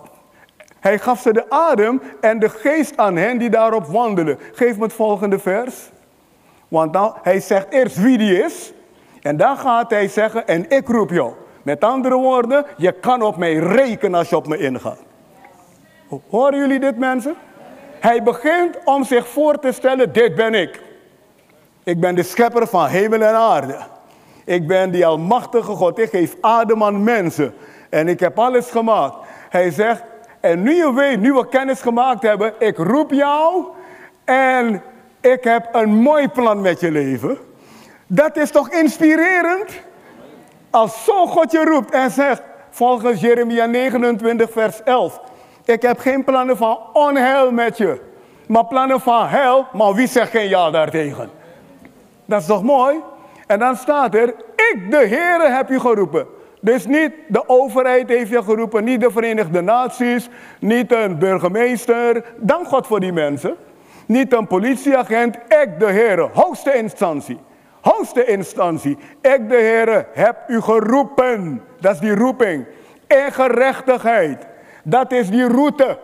Hij 0.79 1.00
gaf 1.00 1.22
ze 1.22 1.34
de 1.34 1.50
adem 1.50 2.01
en 2.22 2.39
de 2.39 2.50
geest 2.50 2.98
aan 2.98 3.15
hen 3.15 3.38
die 3.38 3.50
daarop 3.50 3.86
wandelen. 3.86 4.39
Geef 4.53 4.77
me 4.77 4.84
het 4.84 4.93
volgende 4.93 5.39
vers. 5.39 5.89
Want 6.67 6.91
nou, 6.91 7.13
hij 7.22 7.39
zegt 7.39 7.72
eerst 7.72 8.01
wie 8.01 8.17
die 8.17 8.43
is. 8.43 8.74
En 9.22 9.38
dan 9.38 9.57
gaat 9.57 9.89
hij 9.89 10.07
zeggen, 10.07 10.48
en 10.48 10.69
ik 10.69 10.88
roep 10.88 11.10
jou. 11.10 11.34
Met 11.63 11.84
andere 11.84 12.15
woorden, 12.15 12.65
je 12.77 12.91
kan 12.91 13.22
op 13.22 13.38
mij 13.38 13.53
rekenen 13.53 14.19
als 14.19 14.29
je 14.29 14.36
op 14.36 14.48
me 14.48 14.57
ingaat. 14.57 15.00
Horen 16.29 16.60
jullie 16.60 16.79
dit 16.79 16.98
mensen? 16.98 17.36
Hij 18.00 18.24
begint 18.24 18.77
om 18.84 19.03
zich 19.03 19.27
voor 19.27 19.60
te 19.60 19.72
stellen, 19.72 20.13
dit 20.13 20.36
ben 20.36 20.53
ik. 20.53 20.81
Ik 21.84 22.00
ben 22.00 22.15
de 22.15 22.24
schepper 22.24 22.67
van 22.67 22.88
hemel 22.88 23.22
en 23.22 23.36
aarde. 23.36 23.93
Ik 24.46 24.68
ben 24.68 24.92
die 24.92 25.06
almachtige 25.06 25.72
God. 25.72 26.00
Ik 26.00 26.10
geef 26.10 26.36
adem 26.42 26.84
aan 26.84 27.04
mensen. 27.04 27.54
En 27.90 28.08
ik 28.08 28.20
heb 28.20 28.40
alles 28.40 28.70
gemaakt. 28.70 29.16
Hij 29.50 29.72
zegt, 29.72 30.04
en 30.40 30.64
nu 30.64 30.75
je 30.75 30.94
weet, 30.94 31.20
nu 31.20 31.34
we 31.34 31.48
kennis 31.48 31.82
gemaakt 31.82 32.22
hebben, 32.22 32.54
ik 32.60 32.78
roep 32.78 33.12
jou 33.12 33.66
en 34.24 34.82
ik 35.22 35.44
heb 35.44 35.70
een 35.72 35.90
mooi 35.90 36.28
plan 36.28 36.62
met 36.62 36.80
je 36.80 36.92
leven. 36.92 37.38
Dat 38.08 38.38
is 38.38 38.52
toch 38.52 38.70
inspirerend? 38.70 39.72
Als 40.70 41.04
zo 41.04 41.25
God 41.28 41.52
je 41.52 41.64
roept 41.64 41.92
en 41.92 42.12
zegt, 42.12 42.42
volgens 42.70 43.22
Jeremia 43.22 43.66
29, 43.66 44.52
vers 44.52 44.84
11. 44.84 45.22
Ik 45.66 45.82
heb 45.82 46.00
geen 46.00 46.24
plannen 46.24 46.58
van 46.58 46.80
onheil 46.94 47.52
met 47.52 47.78
je, 47.78 48.02
maar 48.48 48.66
plannen 48.66 49.00
van 49.00 49.28
hel, 49.28 49.68
maar 49.74 49.94
wie 49.94 50.08
zegt 50.08 50.32
geen 50.32 50.50
ja 50.50 50.72
daartegen? 50.72 51.30
Dat 52.25 52.42
is 52.42 52.48
toch 52.48 52.64
mooi? 52.64 53.00
En 53.46 53.60
dan 53.60 53.75
staat 53.75 54.16
er, 54.16 54.28
ik 54.56 54.86
de 54.90 55.08
Heere 55.08 55.50
heb 55.50 55.70
je 55.70 55.80
geroepen. 55.80 56.28
Dus 56.62 56.86
niet 56.86 57.12
de 57.28 57.50
overheid 57.50 58.10
heeft 58.10 58.30
je 58.30 58.44
geroepen, 58.44 58.84
niet 58.84 59.02
de 59.02 59.12
Verenigde 59.12 59.62
Naties, 59.62 60.30
niet 60.60 60.92
een 60.92 61.20
burgemeester. 61.20 62.24
Dank 62.38 62.68
God 62.68 62.88
voor 62.88 63.00
die 63.00 63.14
mensen. 63.14 63.56
Niet 64.06 64.34
een 64.34 64.48
politieagent, 64.48 65.36
ik 65.36 65.80
de 65.80 65.86
Heere, 65.86 66.30
hoogste 66.34 66.74
instantie. 66.74 67.40
Hoogste 67.82 68.25
instantie. 68.25 68.98
Ik 69.22 69.50
de 69.50 69.56
Heere 69.56 70.06
heb 70.14 70.38
u 70.48 70.62
geroepen. 70.62 71.62
Dat 71.80 71.94
is 71.94 72.00
die 72.00 72.16
roeping. 72.16 72.66
En 73.08 73.32
gerechtigheid. 73.32 74.48
Dat 74.84 75.12
is 75.12 75.30
die 75.30 75.48
route. 75.48 75.98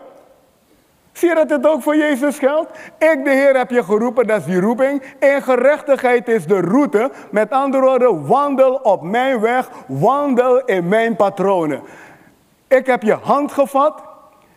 Zie 1.11 1.29
je 1.29 1.35
dat 1.35 1.49
het 1.49 1.67
ook 1.67 1.81
voor 1.81 1.95
Jezus 1.95 2.39
geldt? 2.39 2.71
Ik, 2.97 3.23
de 3.23 3.29
Heer, 3.29 3.57
heb 3.57 3.69
je 3.69 3.83
geroepen, 3.83 4.27
dat 4.27 4.39
is 4.39 4.45
die 4.45 4.59
roeping. 4.59 5.03
En 5.19 5.41
gerechtigheid 5.41 6.27
is 6.27 6.45
de 6.45 6.59
route. 6.59 7.11
Met 7.31 7.51
andere 7.51 7.83
woorden, 7.83 8.27
wandel 8.27 8.73
op 8.73 9.01
mijn 9.01 9.39
weg, 9.39 9.69
wandel 9.87 10.65
in 10.65 10.87
mijn 10.87 11.15
patronen. 11.15 11.81
Ik 12.67 12.85
heb 12.85 13.01
je 13.01 13.13
hand 13.13 13.51
gevat, 13.51 14.03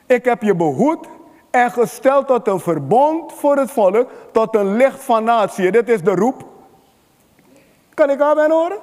ik 0.06 0.24
heb 0.24 0.42
je 0.42 0.54
behoed 0.54 1.06
en 1.50 1.70
gesteld 1.70 2.26
tot 2.26 2.48
een 2.48 2.60
verbond 2.60 3.32
voor 3.32 3.56
het 3.56 3.70
volk, 3.70 4.10
tot 4.32 4.54
een 4.54 4.76
licht 4.76 5.04
van 5.04 5.24
natie. 5.24 5.70
Dit 5.70 5.88
is 5.88 6.02
de 6.02 6.14
roep. 6.14 6.44
Kan 7.94 8.10
ik 8.10 8.20
aan 8.20 8.50
horen? 8.50 8.78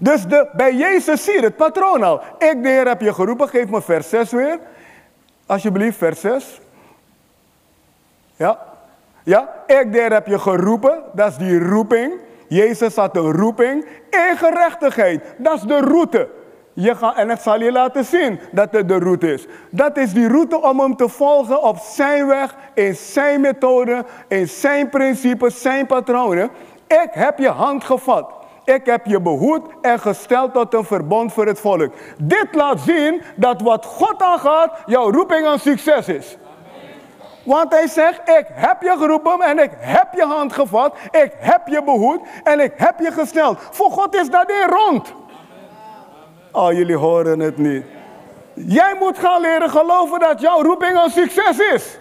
Dus 0.00 0.26
de, 0.26 0.48
bij 0.52 0.74
Jezus 0.74 1.24
zie 1.24 1.34
je 1.34 1.40
het 1.40 1.56
patroon 1.56 2.02
al. 2.02 2.20
Ik, 2.38 2.62
de 2.62 2.68
Heer, 2.68 2.88
heb 2.88 3.00
je 3.00 3.14
geroepen. 3.14 3.48
Geef 3.48 3.68
me 3.68 3.82
vers 3.82 4.08
6 4.08 4.30
weer. 4.30 4.58
Alsjeblieft, 5.48 5.96
vers 5.96 6.20
6. 6.20 6.60
Ja? 8.36 8.58
Ja? 9.22 9.48
Ik, 9.66 9.92
de 9.92 9.98
Heer, 9.98 10.12
heb 10.12 10.26
je 10.26 10.38
geroepen. 10.38 11.02
Dat 11.12 11.30
is 11.30 11.36
die 11.36 11.58
roeping. 11.58 12.12
Jezus 12.48 12.94
had 12.94 13.16
een 13.16 13.32
roeping. 13.32 13.84
In 14.10 14.36
gerechtigheid. 14.36 15.24
Dat 15.36 15.56
is 15.56 15.62
de 15.62 15.80
route. 15.80 16.28
Je 16.72 16.94
gaat, 16.94 17.16
en 17.16 17.30
ik 17.30 17.38
zal 17.38 17.60
je 17.60 17.72
laten 17.72 18.04
zien 18.04 18.40
dat 18.52 18.72
het 18.72 18.88
de 18.88 18.98
route 18.98 19.32
is. 19.32 19.46
Dat 19.70 19.96
is 19.96 20.12
die 20.12 20.28
route 20.28 20.62
om 20.62 20.80
hem 20.80 20.96
te 20.96 21.08
volgen 21.08 21.62
op 21.62 21.76
zijn 21.76 22.26
weg, 22.26 22.54
in 22.74 22.96
zijn 22.96 23.40
methode, 23.40 24.04
in 24.28 24.48
zijn 24.48 24.88
principes, 24.88 25.62
zijn 25.62 25.86
patronen. 25.86 26.50
Ik 26.86 27.08
heb 27.10 27.38
je 27.38 27.48
hand 27.48 27.84
gevat. 27.84 28.37
Ik 28.74 28.86
heb 28.86 29.06
je 29.06 29.20
behoed 29.20 29.62
en 29.82 30.00
gesteld 30.00 30.52
tot 30.52 30.74
een 30.74 30.84
verbond 30.84 31.32
voor 31.32 31.46
het 31.46 31.60
volk. 31.60 31.92
Dit 32.18 32.46
laat 32.52 32.80
zien 32.80 33.22
dat 33.36 33.62
wat 33.62 33.84
God 33.84 34.22
aangaat, 34.22 34.72
jouw 34.86 35.10
roeping 35.10 35.46
een 35.46 35.58
succes 35.58 36.08
is. 36.08 36.36
Want 37.42 37.72
hij 37.72 37.86
zegt, 37.86 38.20
ik 38.28 38.46
heb 38.52 38.82
je 38.82 38.94
geroepen 38.98 39.40
en 39.40 39.58
ik 39.58 39.70
heb 39.76 40.08
je 40.14 40.24
hand 40.24 40.52
gevat. 40.52 40.96
Ik 41.10 41.32
heb 41.36 41.66
je 41.66 41.82
behoed 41.84 42.20
en 42.44 42.60
ik 42.60 42.72
heb 42.76 42.98
je 42.98 43.12
gesteld. 43.12 43.58
Voor 43.70 43.90
God 43.90 44.14
is 44.14 44.30
dat 44.30 44.50
in 44.50 44.68
rond. 44.68 45.12
Oh, 46.52 46.72
jullie 46.72 46.96
horen 46.96 47.40
het 47.40 47.58
niet. 47.58 47.84
Jij 48.54 48.96
moet 48.98 49.18
gaan 49.18 49.40
leren 49.40 49.70
geloven 49.70 50.20
dat 50.20 50.40
jouw 50.40 50.62
roeping 50.62 51.02
een 51.02 51.10
succes 51.10 51.58
is. 51.58 51.98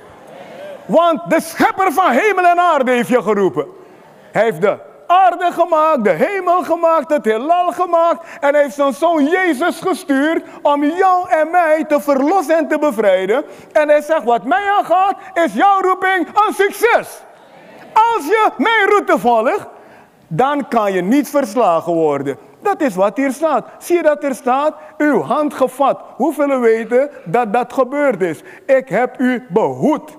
Want 0.86 1.30
de 1.30 1.42
schepper 1.42 1.92
van 1.92 2.12
hemel 2.12 2.46
en 2.46 2.60
aarde 2.60 2.92
heeft 2.92 3.10
je 3.10 3.22
geroepen. 3.22 3.68
Hij 4.32 4.44
heeft 4.44 4.62
de 4.62 4.87
aarde 5.08 5.52
gemaakt, 5.52 6.04
de 6.04 6.10
hemel 6.10 6.64
gemaakt, 6.64 7.14
het 7.14 7.26
heelal 7.26 7.72
gemaakt. 7.72 8.28
En 8.40 8.56
heeft 8.56 8.76
zijn 8.76 8.94
zoon 8.94 9.26
Jezus 9.26 9.80
gestuurd 9.80 10.44
om 10.62 10.84
jou 10.84 11.30
en 11.30 11.52
mij 11.52 11.84
te 11.88 12.02
verlossen 12.02 12.58
en 12.58 12.68
te 12.68 12.80
bevrijden. 12.80 13.44
En 13.72 13.90
hij 13.90 14.02
zegt, 14.02 14.24
wat 14.24 14.44
mij 14.44 14.70
aangaat, 14.78 15.16
is 15.34 15.54
jouw 15.54 15.82
roeping 15.82 16.28
een 16.28 16.54
succes. 16.54 17.22
Als 17.94 18.26
je 18.26 18.50
mijn 18.58 18.90
route 18.90 19.20
volgt, 19.20 19.68
dan 20.28 20.68
kan 20.68 20.94
je 20.94 21.02
niet 21.02 21.30
verslagen 21.30 21.94
worden. 21.94 22.38
Dat 22.62 22.82
is 22.82 22.96
wat 22.96 23.18
hier 23.18 23.32
staat. 23.32 23.68
Zie 23.78 23.96
je 23.96 24.04
dat 24.04 24.24
er 24.24 24.36
staat? 24.36 24.76
Uw 24.98 25.22
hand 25.22 25.54
gevat. 25.54 26.02
Hoeveel 26.16 26.60
weten 26.60 27.10
dat 27.26 27.54
dat 27.54 27.74
gebeurd 27.74 28.22
is? 28.22 28.44
Ik 28.66 28.90
heb 28.90 29.20
u 29.20 29.46
behoed. 29.50 30.18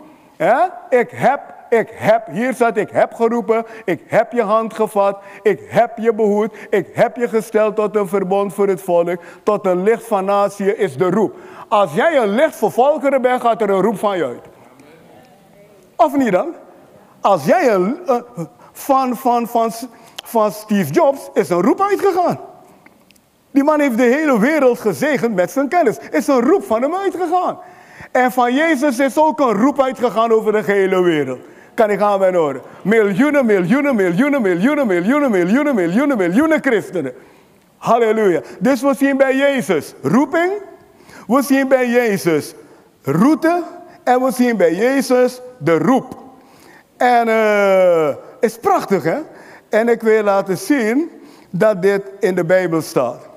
Ik 0.88 1.10
heb 1.10 1.40
ik 1.68 1.88
heb, 1.92 2.26
hier 2.30 2.54
staat, 2.54 2.76
ik 2.76 2.90
heb 2.90 3.14
geroepen, 3.14 3.66
ik 3.84 4.02
heb 4.06 4.32
je 4.32 4.42
hand 4.42 4.74
gevat, 4.74 5.18
ik 5.42 5.60
heb 5.68 5.98
je 5.98 6.14
behoed, 6.14 6.54
ik 6.70 6.88
heb 6.92 7.16
je 7.16 7.28
gesteld 7.28 7.76
tot 7.76 7.96
een 7.96 8.08
verbond 8.08 8.54
voor 8.54 8.68
het 8.68 8.82
volk, 8.82 9.20
tot 9.42 9.66
een 9.66 9.82
licht 9.82 10.06
van 10.06 10.24
natie 10.24 10.76
is 10.76 10.96
de 10.96 11.10
roep. 11.10 11.36
Als 11.68 11.94
jij 11.94 12.16
een 12.16 12.28
licht 12.28 12.56
voor 12.56 12.72
volkeren 12.72 13.22
bent, 13.22 13.40
gaat 13.40 13.62
er 13.62 13.70
een 13.70 13.82
roep 13.82 13.98
van 13.98 14.16
je 14.16 14.24
uit. 14.24 14.44
Of 15.96 16.16
niet 16.16 16.32
dan? 16.32 16.54
Als 17.20 17.44
jij 17.44 17.70
een, 17.70 17.98
van, 18.72 19.16
van, 19.16 19.46
van, 19.46 19.72
van 20.24 20.52
Steve 20.52 20.92
Jobs 20.92 21.30
is 21.32 21.48
een 21.48 21.62
roep 21.62 21.80
uitgegaan. 21.80 22.40
Die 23.50 23.64
man 23.64 23.80
heeft 23.80 23.96
de 23.96 24.02
hele 24.02 24.38
wereld 24.38 24.80
gezegend 24.80 25.34
met 25.34 25.50
zijn 25.50 25.68
kennis. 25.68 25.98
Is 26.10 26.26
een 26.26 26.40
roep 26.40 26.64
van 26.64 26.82
hem 26.82 26.94
uitgegaan. 26.94 27.58
En 28.12 28.32
van 28.32 28.54
Jezus 28.54 28.98
is 28.98 29.18
ook 29.18 29.40
een 29.40 29.52
roep 29.52 29.82
uitgegaan 29.82 30.32
over 30.32 30.52
de 30.52 30.62
hele 30.62 31.02
wereld. 31.02 31.38
Kan 31.78 31.90
ik 31.90 32.00
aan 32.00 32.18
mijn? 32.18 32.60
Miljoenen, 32.82 33.46
miljoenen, 33.46 33.96
miljoenen, 33.96 34.42
miljoenen, 34.42 34.86
miljoenen, 34.86 35.30
miljoenen, 35.30 35.74
miljoenen, 35.74 36.16
miljoenen 36.16 36.62
christenen. 36.62 37.12
Halleluja. 37.76 38.40
Dus 38.58 38.80
we 38.82 38.94
zien 38.94 39.16
bij 39.16 39.36
Jezus 39.36 39.94
roeping. 40.02 40.52
We 41.26 41.42
zien 41.42 41.68
bij 41.68 41.88
Jezus 41.88 42.54
route. 43.02 43.62
En 44.04 44.22
we 44.22 44.32
zien 44.32 44.56
bij 44.56 44.74
Jezus 44.74 45.40
de 45.58 45.78
roep. 45.78 46.16
En 46.96 47.28
uh, 47.28 48.08
is 48.40 48.58
prachtig 48.58 49.02
hè. 49.02 49.18
En 49.68 49.88
ik 49.88 50.02
wil 50.02 50.22
laten 50.22 50.58
zien 50.58 51.10
dat 51.50 51.82
dit 51.82 52.02
in 52.20 52.34
de 52.34 52.44
Bijbel 52.44 52.82
staat. 52.82 53.28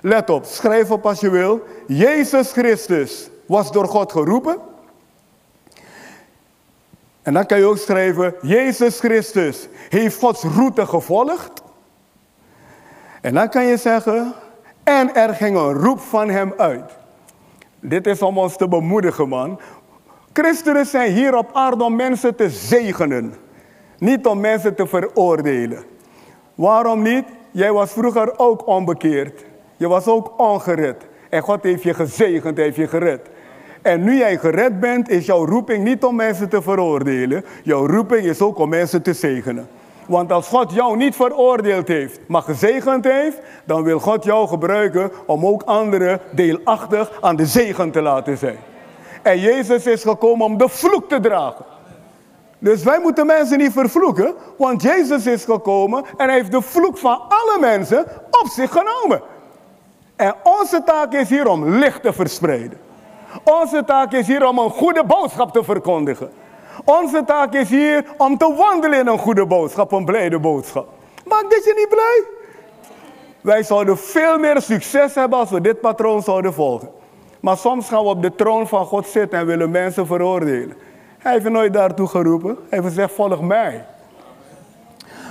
Let 0.00 0.30
op, 0.30 0.44
schrijf 0.44 0.90
op 0.90 1.06
als 1.06 1.20
je 1.20 1.30
wil. 1.30 1.64
Jezus 1.86 2.52
Christus 2.52 3.30
was 3.46 3.72
door 3.72 3.86
God 3.86 4.12
geroepen. 4.12 4.69
En 7.22 7.32
dan 7.32 7.46
kan 7.46 7.58
je 7.58 7.64
ook 7.64 7.78
schrijven, 7.78 8.34
Jezus 8.42 8.98
Christus 8.98 9.68
heeft 9.88 10.18
Gods 10.18 10.42
route 10.42 10.86
gevolgd. 10.86 11.62
En 13.20 13.34
dan 13.34 13.48
kan 13.48 13.64
je 13.64 13.76
zeggen, 13.76 14.34
en 14.82 15.14
er 15.14 15.34
ging 15.34 15.56
een 15.56 15.72
roep 15.72 16.00
van 16.00 16.28
hem 16.28 16.54
uit. 16.56 16.98
Dit 17.80 18.06
is 18.06 18.22
om 18.22 18.38
ons 18.38 18.56
te 18.56 18.68
bemoedigen, 18.68 19.28
man. 19.28 19.60
Christenen 20.32 20.86
zijn 20.86 21.12
hier 21.12 21.36
op 21.36 21.50
aarde 21.52 21.84
om 21.84 21.96
mensen 21.96 22.36
te 22.36 22.50
zegenen. 22.50 23.34
Niet 23.98 24.26
om 24.26 24.40
mensen 24.40 24.74
te 24.74 24.86
veroordelen. 24.86 25.84
Waarom 26.54 27.02
niet? 27.02 27.24
Jij 27.50 27.72
was 27.72 27.92
vroeger 27.92 28.38
ook 28.38 28.66
onbekeerd. 28.66 29.44
Je 29.76 29.88
was 29.88 30.06
ook 30.06 30.40
ongered. 30.40 31.06
En 31.30 31.42
God 31.42 31.62
heeft 31.62 31.82
je 31.82 31.94
gezegend, 31.94 32.56
heeft 32.56 32.76
je 32.76 32.88
gered. 32.88 33.20
En 33.82 34.04
nu 34.04 34.16
jij 34.16 34.38
gered 34.38 34.80
bent, 34.80 35.08
is 35.08 35.26
jouw 35.26 35.46
roeping 35.46 35.84
niet 35.84 36.04
om 36.04 36.16
mensen 36.16 36.48
te 36.48 36.62
veroordelen. 36.62 37.44
Jouw 37.62 37.86
roeping 37.86 38.24
is 38.24 38.40
ook 38.40 38.58
om 38.58 38.68
mensen 38.68 39.02
te 39.02 39.12
zegenen. 39.12 39.68
Want 40.06 40.32
als 40.32 40.48
God 40.48 40.72
jou 40.72 40.96
niet 40.96 41.16
veroordeeld 41.16 41.88
heeft, 41.88 42.20
maar 42.26 42.42
gezegend 42.42 43.04
heeft, 43.04 43.38
dan 43.64 43.82
wil 43.82 43.98
God 43.98 44.24
jou 44.24 44.48
gebruiken 44.48 45.10
om 45.26 45.46
ook 45.46 45.62
anderen 45.62 46.20
deelachtig 46.30 47.18
aan 47.20 47.36
de 47.36 47.46
zegen 47.46 47.90
te 47.90 48.02
laten 48.02 48.38
zijn. 48.38 48.58
En 49.22 49.40
Jezus 49.40 49.86
is 49.86 50.02
gekomen 50.02 50.46
om 50.46 50.58
de 50.58 50.68
vloek 50.68 51.08
te 51.08 51.20
dragen. 51.20 51.64
Dus 52.58 52.82
wij 52.82 52.98
moeten 53.02 53.26
mensen 53.26 53.58
niet 53.58 53.72
vervloeken, 53.72 54.34
want 54.58 54.82
Jezus 54.82 55.26
is 55.26 55.44
gekomen 55.44 56.04
en 56.16 56.26
hij 56.26 56.34
heeft 56.34 56.52
de 56.52 56.62
vloek 56.62 56.98
van 56.98 57.20
alle 57.28 57.56
mensen 57.60 58.06
op 58.30 58.46
zich 58.46 58.70
genomen. 58.70 59.22
En 60.16 60.34
onze 60.42 60.82
taak 60.84 61.12
is 61.12 61.28
hier 61.28 61.48
om 61.48 61.68
licht 61.68 62.02
te 62.02 62.12
verspreiden. 62.12 62.89
Onze 63.44 63.84
taak 63.84 64.12
is 64.12 64.26
hier 64.26 64.48
om 64.48 64.58
een 64.58 64.70
goede 64.70 65.04
boodschap 65.04 65.52
te 65.52 65.64
verkondigen. 65.64 66.30
Onze 66.84 67.24
taak 67.24 67.54
is 67.54 67.68
hier 67.68 68.04
om 68.16 68.38
te 68.38 68.54
wandelen 68.54 68.98
in 68.98 69.06
een 69.06 69.18
goede 69.18 69.46
boodschap, 69.46 69.92
een 69.92 70.04
blijde 70.04 70.38
boodschap. 70.38 70.88
Maakt 71.26 71.50
dit 71.50 71.64
je 71.64 71.74
niet 71.76 71.88
blij? 71.88 72.24
Wij 73.40 73.62
zouden 73.62 73.98
veel 73.98 74.38
meer 74.38 74.60
succes 74.60 75.14
hebben 75.14 75.38
als 75.38 75.50
we 75.50 75.60
dit 75.60 75.80
patroon 75.80 76.22
zouden 76.22 76.52
volgen. 76.52 76.90
Maar 77.40 77.56
soms 77.56 77.88
gaan 77.88 78.02
we 78.02 78.08
op 78.08 78.22
de 78.22 78.34
troon 78.34 78.68
van 78.68 78.86
God 78.86 79.06
zitten 79.06 79.38
en 79.38 79.46
willen 79.46 79.70
mensen 79.70 80.06
veroordelen. 80.06 80.76
Hij 81.18 81.32
heeft 81.32 81.48
nooit 81.48 81.72
daartoe 81.72 82.06
geroepen. 82.06 82.56
Hij 82.68 82.78
heeft 82.78 82.84
gezegd, 82.84 83.12
volg 83.12 83.40
mij. 83.40 83.84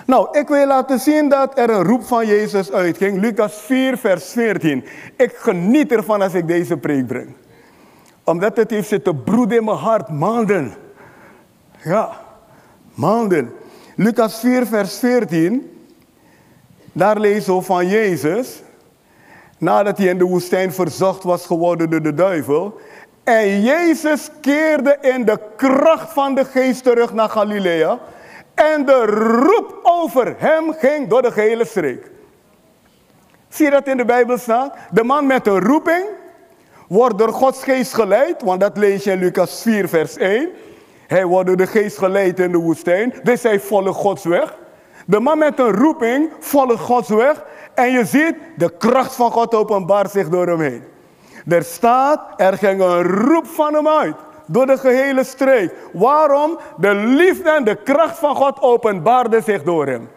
Nou, 0.06 0.40
ik 0.40 0.48
wil 0.48 0.68
laten 0.68 1.00
zien 1.00 1.30
dat 1.30 1.58
er 1.58 1.70
een 1.70 1.84
roep 1.84 2.04
van 2.04 2.28
Jezus 2.28 2.72
uitging. 2.72 3.20
Lucas 3.20 3.56
4, 3.56 3.98
vers 3.98 4.32
14. 4.32 4.86
Ik 5.18 5.36
geniet 5.36 5.92
ervan 5.92 6.22
als 6.22 6.34
ik 6.34 6.48
deze 6.48 6.78
preek 6.78 7.08
breng. 7.08 7.36
Omdat 8.30 8.58
het 8.58 8.72
heeft 8.72 8.88
zitten 8.88 9.24
broeden 9.24 9.58
in 9.58 9.64
mijn 9.64 9.78
hart, 9.78 10.10
maanden. 10.10 10.74
Ja, 11.84 12.10
maanden. 12.94 13.54
Lucas 13.96 14.40
4, 14.40 14.66
vers 14.66 15.00
14. 15.00 15.88
Daar 16.92 17.20
lezen 17.20 17.56
we 17.56 17.62
van 17.62 17.88
Jezus. 17.88 18.62
Nadat 19.58 19.98
hij 19.98 20.08
in 20.08 20.18
de 20.18 20.24
woestijn 20.24 20.74
verzocht 20.74 21.24
was 21.24 21.46
geworden 21.46 21.90
door 21.90 22.02
de 22.02 22.14
duivel. 22.14 22.80
En 23.24 23.62
Jezus 23.62 24.30
keerde 24.42 24.98
in 25.02 25.26
de 25.26 25.40
kracht 25.56 26.14
van 26.14 26.36
de 26.36 26.46
geest 26.46 26.84
terug 26.84 27.14
naar 27.14 27.30
Galilea. 27.30 28.00
En 28.54 28.86
de 28.86 29.06
roep 29.46 29.80
over 29.84 30.36
hem 30.38 30.74
ging 30.74 31.08
door 31.08 31.22
de 31.22 31.32
gehele 31.32 31.66
streek. 31.66 32.12
Zie 33.48 33.66
je 33.66 33.72
dat 33.72 33.88
in 33.88 33.98
de 33.98 34.06
Bijbel 34.06 34.38
staan? 34.38 34.72
De 34.92 35.04
man 35.04 35.28
met 35.28 35.44
de 35.44 35.60
roeping 35.60 36.06
wordt 36.90 37.18
door 37.18 37.34
Gods 37.34 37.64
geest 37.64 37.94
geleid. 37.94 38.42
Want 38.42 38.60
dat 38.60 38.78
lees 38.78 39.04
je 39.04 39.12
in 39.12 39.20
Lucas 39.20 39.62
4 39.62 39.90
vers 39.90 40.18
1. 40.18 40.50
Hij 41.08 41.26
wordt 41.26 41.48
door 41.48 41.58
de 41.58 41.68
geest 41.68 41.98
geleid 41.98 42.40
in 42.40 42.52
de 42.52 42.58
woestijn. 42.58 43.14
Dus 43.24 43.44
hij 43.44 43.60
volgt 43.60 44.00
Gods 44.00 44.24
weg. 44.24 44.58
De 45.06 45.20
man 45.20 45.38
met 45.38 45.60
een 45.60 45.72
roeping 45.72 46.30
volgt 46.40 46.80
Gods 46.80 47.10
weg. 47.10 47.44
En 47.74 47.92
je 47.92 48.06
ziet, 48.06 48.36
de 48.58 48.78
kracht 48.78 49.16
van 49.16 49.32
God 49.32 49.56
openbaart 49.56 50.12
zich 50.12 50.30
door 50.30 50.48
hem 50.48 50.60
heen. 50.60 50.84
Er 51.48 51.64
staat, 51.64 52.22
er 52.38 52.58
ging 52.58 52.82
een 52.82 53.04
roep 53.04 53.48
van 53.48 53.74
hem 53.74 53.88
uit. 53.88 54.16
Door 54.48 54.66
de 54.66 54.78
gehele 54.78 55.24
streek. 55.24 55.74
Waarom? 55.94 56.60
De 56.78 56.96
liefde 56.96 57.50
en 57.50 57.64
de 57.64 57.84
kracht 57.84 58.18
van 58.18 58.36
God 58.36 58.62
openbaarde 58.62 59.42
zich 59.42 59.64
door 59.64 59.88
hem. 59.88 60.10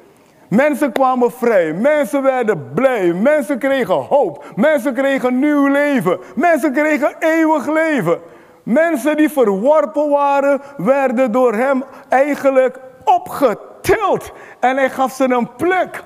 Mensen 0.53 0.93
kwamen 0.93 1.33
vrij, 1.33 1.73
mensen 1.73 2.23
werden 2.23 2.71
blij, 2.75 3.13
mensen 3.13 3.59
kregen 3.59 3.95
hoop, 3.95 4.45
mensen 4.57 4.95
kregen 4.95 5.39
nieuw 5.39 5.67
leven, 5.67 6.19
mensen 6.35 6.73
kregen 6.73 7.15
eeuwig 7.19 7.67
leven. 7.67 8.21
Mensen 8.63 9.17
die 9.17 9.29
verworpen 9.29 10.11
waren, 10.11 10.61
werden 10.77 11.33
door 11.33 11.55
hem 11.55 11.85
eigenlijk 12.09 12.79
opgetild 13.05 14.33
en 14.61 14.77
hij 14.77 14.91
gaf 14.91 15.13
ze 15.13 15.25
een 15.25 15.49
plek. 15.57 16.05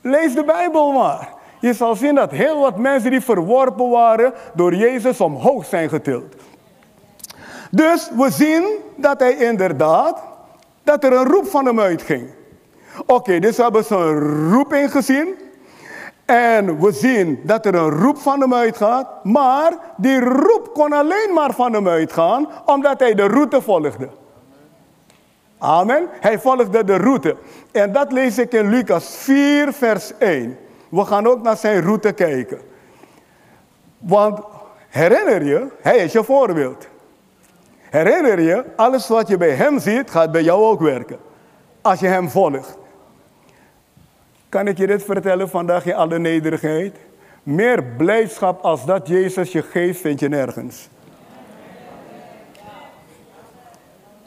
Lees 0.00 0.34
de 0.34 0.44
Bijbel 0.44 0.92
maar. 0.92 1.28
Je 1.60 1.72
zal 1.72 1.94
zien 1.94 2.14
dat 2.14 2.30
heel 2.30 2.60
wat 2.60 2.76
mensen 2.76 3.10
die 3.10 3.20
verworpen 3.20 3.90
waren 3.90 4.32
door 4.54 4.74
Jezus 4.74 5.20
omhoog 5.20 5.64
zijn 5.64 5.88
getild. 5.88 6.34
Dus 7.70 8.10
we 8.16 8.30
zien 8.30 8.64
dat 8.96 9.20
hij 9.20 9.36
inderdaad, 9.36 10.22
dat 10.82 11.04
er 11.04 11.12
een 11.12 11.26
roep 11.26 11.46
van 11.46 11.66
hem 11.66 11.80
uitging. 11.80 12.35
Oké, 13.06 13.38
dus 13.38 13.56
we 13.56 13.62
hebben 13.62 13.84
een 13.88 14.52
roeping 14.52 14.90
gezien. 14.90 15.34
En 16.24 16.80
we 16.80 16.92
zien 16.92 17.40
dat 17.42 17.66
er 17.66 17.74
een 17.74 17.90
roep 17.90 18.18
van 18.18 18.40
hem 18.40 18.54
uitgaat. 18.54 19.24
Maar 19.24 19.72
die 19.96 20.20
roep 20.20 20.70
kon 20.72 20.92
alleen 20.92 21.30
maar 21.34 21.54
van 21.54 21.72
hem 21.72 21.88
uitgaan 21.88 22.48
omdat 22.64 23.00
hij 23.00 23.14
de 23.14 23.26
route 23.26 23.62
volgde. 23.62 24.08
Amen. 25.58 26.08
Hij 26.20 26.38
volgde 26.38 26.84
de 26.84 26.96
route. 26.96 27.36
En 27.72 27.92
dat 27.92 28.12
lees 28.12 28.38
ik 28.38 28.52
in 28.52 28.68
Lucas 28.68 29.16
4, 29.16 29.72
vers 29.72 30.12
1. 30.18 30.58
We 30.88 31.04
gaan 31.04 31.26
ook 31.26 31.42
naar 31.42 31.56
zijn 31.56 31.82
route 31.82 32.12
kijken. 32.12 32.60
Want 33.98 34.40
herinner 34.88 35.44
je, 35.44 35.66
hij 35.80 35.96
is 35.96 36.12
je 36.12 36.24
voorbeeld. 36.24 36.86
Herinner 37.90 38.40
je, 38.40 38.64
alles 38.76 39.08
wat 39.08 39.28
je 39.28 39.36
bij 39.36 39.50
hem 39.50 39.78
ziet, 39.78 40.10
gaat 40.10 40.32
bij 40.32 40.42
jou 40.42 40.62
ook 40.64 40.80
werken. 40.80 41.18
Als 41.82 42.00
je 42.00 42.06
hem 42.06 42.30
volgt. 42.30 42.78
Kan 44.56 44.68
ik 44.68 44.78
je 44.78 44.86
dit 44.86 45.02
vertellen 45.02 45.48
vandaag 45.48 45.86
in 45.86 45.94
alle 45.94 46.18
nederigheid? 46.18 46.96
Meer 47.42 47.84
blijdschap 47.84 48.62
als 48.62 48.84
dat 48.84 49.08
Jezus 49.08 49.52
je 49.52 49.62
geeft, 49.62 50.00
vind 50.00 50.20
je 50.20 50.28
nergens. 50.28 50.88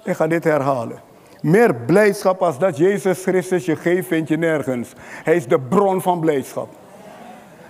Ik 0.04 0.16
ga 0.16 0.28
dit 0.28 0.44
herhalen. 0.44 1.00
Meer 1.42 1.76
blijdschap 1.76 2.42
als 2.42 2.60
dat 2.60 2.78
Jezus 2.78 3.24
Christus 3.24 3.66
je 3.66 3.76
geeft, 3.76 4.08
vind 4.08 4.28
je 4.28 4.38
nergens. 4.38 4.94
Hij 5.24 5.36
is 5.36 5.48
de 5.48 5.60
bron 5.60 6.02
van 6.02 6.20
blijdschap. 6.20 6.70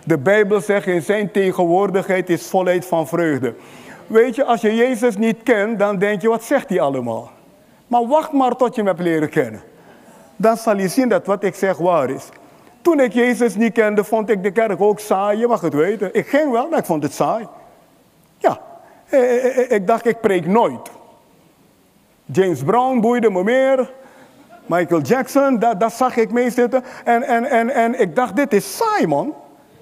De 0.06 0.17
Bijbel 0.17 0.62
zegt 0.62 0.88
in 0.88 1.02
zijn 1.02 1.32
tegenwoordigheid 1.32 2.30
is 2.30 2.48
volheid 2.48 2.86
van 2.86 3.08
vreugde. 3.08 3.54
Weet 4.08 4.36
je, 4.36 4.45
als 4.45 4.62
je 4.62 4.76
Jezus 4.76 5.17
niet 5.17 5.43
kent, 5.43 5.80
dan 5.80 5.98
denk 5.98 6.22
je, 6.22 6.30
wat 6.30 6.43
zegt 6.43 6.69
hij 6.69 6.82
allemaal? 6.82 7.32
Maar 7.88 8.08
wacht 8.08 8.32
maar 8.32 8.56
tot 8.56 8.76
je 8.76 8.82
hem 8.82 8.89
hebt 8.89 9.02
leren 9.02 9.30
kennen. 9.30 9.62
Dan 10.36 10.58
zal 10.58 10.78
je 10.78 10.88
zien 10.88 11.10
dat 11.10 11.26
wat 11.26 11.43
ik 11.43 11.56
zeg 11.56 11.78
waar 11.78 12.10
is. 12.10 12.30
Toen 12.81 12.99
ik 12.99 13.13
Jezus 13.13 13.55
niet 13.55 13.73
kende, 13.73 14.03
vond 14.03 14.29
ik 14.29 14.43
de 14.43 14.51
kerk 14.51 14.81
ook 14.81 14.99
saai. 14.99 15.37
Je 15.39 15.47
mag 15.47 15.61
het 15.61 15.73
weten. 15.73 16.13
Ik 16.13 16.27
ging 16.27 16.51
wel, 16.51 16.69
maar 16.69 16.79
ik 16.79 16.85
vond 16.85 17.03
het 17.03 17.13
saai. 17.13 17.47
Ja, 18.37 18.59
eh, 19.09 19.19
eh, 19.19 19.57
eh, 19.57 19.71
ik 19.71 19.87
dacht, 19.87 20.05
ik 20.05 20.21
preek 20.21 20.45
nooit. 20.45 20.89
James 22.25 22.63
Brown 22.63 22.99
boeide 22.99 23.29
me 23.29 23.43
meer. 23.43 23.91
Michael 24.65 25.01
Jackson, 25.01 25.59
dat, 25.59 25.79
dat 25.79 25.93
zag 25.93 26.15
ik 26.15 26.31
mee 26.31 26.49
zitten. 26.49 26.83
En, 27.03 27.23
en, 27.23 27.45
en, 27.45 27.69
en 27.69 27.99
ik 27.99 28.15
dacht, 28.15 28.35
dit 28.35 28.53
is 28.53 28.77
saai, 28.77 29.07
man. 29.07 29.33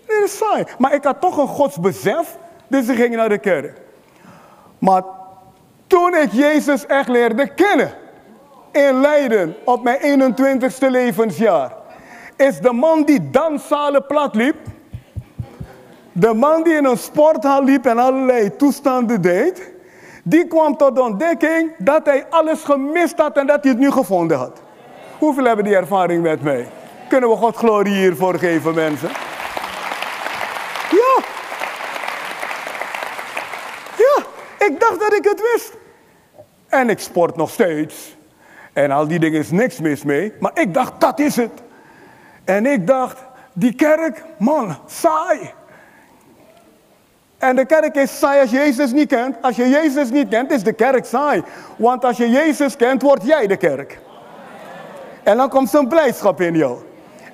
Dit 0.05 0.23
is 0.23 0.37
saai. 0.37 0.63
Maar 0.77 0.93
ik 0.93 1.03
had 1.03 1.21
toch 1.21 1.37
een 1.37 1.47
godsbesef, 1.47 2.37
dus 2.67 2.87
ik 2.87 2.95
ging 2.95 3.15
naar 3.15 3.29
de 3.29 3.37
kerk. 3.37 3.81
Maar 4.79 5.03
toen 5.87 6.15
ik 6.15 6.31
Jezus 6.31 6.85
echt 6.85 7.07
leerde 7.07 7.47
kennen, 7.47 7.91
in 8.71 9.01
Leiden, 9.01 9.55
op 9.63 9.83
mijn 9.83 10.33
21ste 10.35 10.87
levensjaar, 10.89 11.71
is 12.37 12.59
de 12.59 12.73
man 12.73 13.03
die 13.03 13.29
danszalen 13.29 14.05
plat 14.05 14.35
liep, 14.35 14.55
De 16.19 16.33
man 16.33 16.63
die 16.63 16.73
in 16.73 16.85
een 16.85 16.97
sporthal 16.97 17.63
liep 17.63 17.85
en 17.85 17.97
allerlei 17.97 18.55
toestanden 18.55 19.21
deed, 19.21 19.71
die 20.23 20.47
kwam 20.47 20.77
tot 20.77 20.95
de 20.95 21.01
ontdekking 21.01 21.71
dat 21.77 22.05
hij 22.05 22.25
alles 22.29 22.63
gemist 22.63 23.17
had 23.17 23.37
en 23.37 23.47
dat 23.47 23.63
hij 23.63 23.71
het 23.71 23.79
nu 23.79 23.91
gevonden 23.91 24.37
had. 24.37 24.61
Hoeveel 25.17 25.43
hebben 25.43 25.65
die 25.65 25.75
ervaring 25.75 26.21
met 26.21 26.41
mij? 26.41 26.67
Kunnen 27.09 27.29
we 27.29 27.35
God 27.35 27.55
glorie 27.55 27.95
hiervoor 27.95 28.39
geven, 28.39 28.73
mensen? 28.73 29.09
Ja. 30.91 31.23
Ja, 33.97 34.23
ik 34.65 34.79
dacht 34.79 34.99
dat 34.99 35.13
ik 35.13 35.23
het 35.23 35.51
wist. 35.53 35.77
En 36.67 36.89
ik 36.89 36.99
sport 36.99 37.35
nog 37.35 37.49
steeds. 37.49 38.15
En 38.73 38.91
al 38.91 39.07
die 39.07 39.19
dingen 39.19 39.39
is 39.39 39.51
niks 39.51 39.79
mis 39.79 40.03
mee. 40.03 40.33
Maar 40.39 40.51
ik 40.53 40.73
dacht, 40.73 40.99
dat 40.99 41.19
is 41.19 41.35
het. 41.35 41.51
En 42.47 42.65
ik 42.65 42.87
dacht, 42.87 43.17
die 43.53 43.75
kerk, 43.75 44.23
man, 44.37 44.77
saai. 44.85 45.53
En 47.37 47.55
de 47.55 47.65
kerk 47.65 47.95
is 47.95 48.19
saai 48.19 48.41
als 48.41 48.49
je 48.49 48.57
Jezus 48.57 48.91
niet 48.91 49.07
kent. 49.07 49.35
Als 49.41 49.55
je 49.55 49.69
Jezus 49.69 50.09
niet 50.09 50.29
kent, 50.29 50.51
is 50.51 50.63
de 50.63 50.73
kerk 50.73 51.05
saai. 51.05 51.43
Want 51.77 52.05
als 52.05 52.17
je 52.17 52.29
Jezus 52.29 52.75
kent, 52.75 53.01
word 53.01 53.23
jij 53.25 53.47
de 53.47 53.57
kerk. 53.57 53.99
En 55.23 55.37
dan 55.37 55.49
komt 55.49 55.69
zijn 55.69 55.87
blijdschap 55.87 56.41
in 56.41 56.55
jou. 56.55 56.77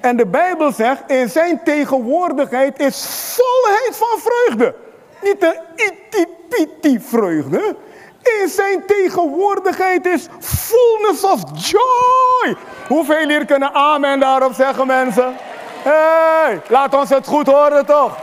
En 0.02 0.18
de 0.18 0.26
Bijbel 0.26 0.72
zegt, 0.72 1.12
in 1.12 1.30
zijn 1.30 1.64
tegenwoordigheid 1.64 2.80
is 2.80 3.06
volheid 3.38 3.96
van 3.96 4.20
vreugde. 4.20 4.76
Niet 5.22 5.44
een 5.44 6.28
iti 6.50 7.00
vreugde. 7.00 7.76
In 8.24 8.48
zijn 8.48 8.86
tegenwoordigheid 8.86 10.06
is 10.06 10.28
fullness 10.40 11.24
of 11.24 11.42
joy. 11.54 12.56
Hoeveel 12.88 13.28
hier 13.28 13.46
kunnen 13.46 13.74
amen 13.74 14.20
daarop 14.20 14.54
zeggen 14.54 14.88
mensen? 14.88 15.36
Hey, 15.84 16.62
laat 16.68 16.96
ons 16.96 17.10
het 17.10 17.28
goed 17.28 17.48
horen 17.48 17.86
toch? 17.86 18.18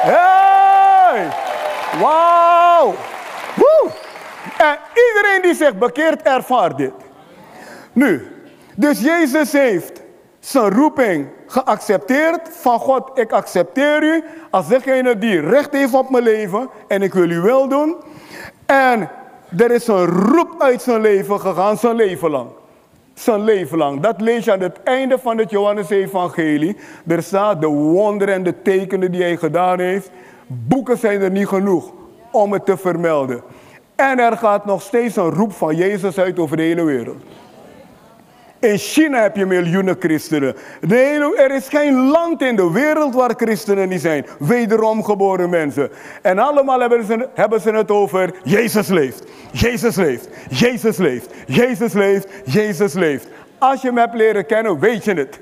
Hey, 0.00 1.28
wauw. 2.00 2.94
En 4.56 4.78
iedereen 4.94 5.42
die 5.42 5.54
zich 5.54 5.78
bekeert 5.78 6.22
ervaart 6.22 6.76
dit. 6.76 6.92
Nu, 7.92 8.30
dus 8.74 9.00
Jezus 9.00 9.52
heeft 9.52 10.02
zijn 10.40 10.70
roeping 10.70 11.28
geaccepteerd 11.46 12.48
van 12.50 12.78
God. 12.78 13.18
Ik 13.18 13.32
accepteer 13.32 14.02
u 14.02 14.24
als 14.50 14.68
degene 14.68 15.18
die 15.18 15.40
recht 15.40 15.72
heeft 15.72 15.94
op 15.94 16.10
mijn 16.10 16.22
leven 16.22 16.70
en 16.88 17.02
ik 17.02 17.14
wil 17.14 17.30
u 17.30 17.40
wel 17.40 17.68
doen. 17.68 17.96
En 18.66 19.10
er 19.56 19.70
is 19.70 19.86
een 19.86 20.06
roep 20.06 20.54
uit 20.58 20.82
zijn 20.82 21.00
leven 21.00 21.40
gegaan, 21.40 21.76
zijn 21.76 21.96
leven 21.96 22.30
lang. 22.30 22.48
Zijn 23.14 23.44
leven 23.44 23.78
lang. 23.78 24.00
Dat 24.00 24.20
lees 24.20 24.44
je 24.44 24.52
aan 24.52 24.60
het 24.60 24.82
einde 24.82 25.18
van 25.18 25.38
het 25.38 25.50
Johannes-evangelie. 25.50 26.76
Er 27.06 27.22
staat 27.22 27.60
de 27.60 27.66
wonderen 27.66 28.34
en 28.34 28.42
de 28.42 28.62
tekenen 28.62 29.12
die 29.12 29.22
hij 29.22 29.36
gedaan 29.36 29.78
heeft. 29.78 30.10
Boeken 30.46 30.98
zijn 30.98 31.20
er 31.20 31.30
niet 31.30 31.48
genoeg 31.48 31.92
om 32.30 32.52
het 32.52 32.66
te 32.66 32.76
vermelden. 32.76 33.42
En 33.94 34.18
er 34.18 34.36
gaat 34.36 34.64
nog 34.64 34.82
steeds 34.82 35.16
een 35.16 35.30
roep 35.30 35.52
van 35.52 35.76
Jezus 35.76 36.18
uit 36.18 36.38
over 36.38 36.56
de 36.56 36.62
hele 36.62 36.84
wereld. 36.84 37.22
In 38.58 38.78
China 38.78 39.20
heb 39.20 39.36
je 39.36 39.46
miljoenen 39.46 39.96
christenen. 39.98 40.56
er 41.36 41.50
is 41.50 41.68
geen 41.68 42.08
land 42.08 42.42
in 42.42 42.56
de 42.56 42.70
wereld 42.72 43.14
waar 43.14 43.34
christenen 43.36 43.88
niet 43.88 44.00
zijn. 44.00 44.26
Wederom 44.38 45.04
geboren 45.04 45.50
mensen. 45.50 45.90
En 46.22 46.38
allemaal 46.38 46.80
hebben 46.80 47.04
ze, 47.04 47.28
hebben 47.34 47.60
ze 47.60 47.70
het 47.70 47.90
over 47.90 48.34
Jezus 48.42 48.88
leeft. 48.88 49.24
Jezus 49.52 49.96
leeft. 49.96 50.28
Jezus 50.48 50.96
leeft. 50.96 51.30
Jezus 51.46 51.92
leeft. 51.92 52.28
Jezus 52.44 52.92
leeft. 52.92 53.28
Als 53.58 53.80
je 53.82 53.88
hem 53.88 53.98
hebt 53.98 54.14
leren 54.14 54.46
kennen, 54.46 54.78
weet 54.78 55.04
je 55.04 55.14
het. 55.14 55.40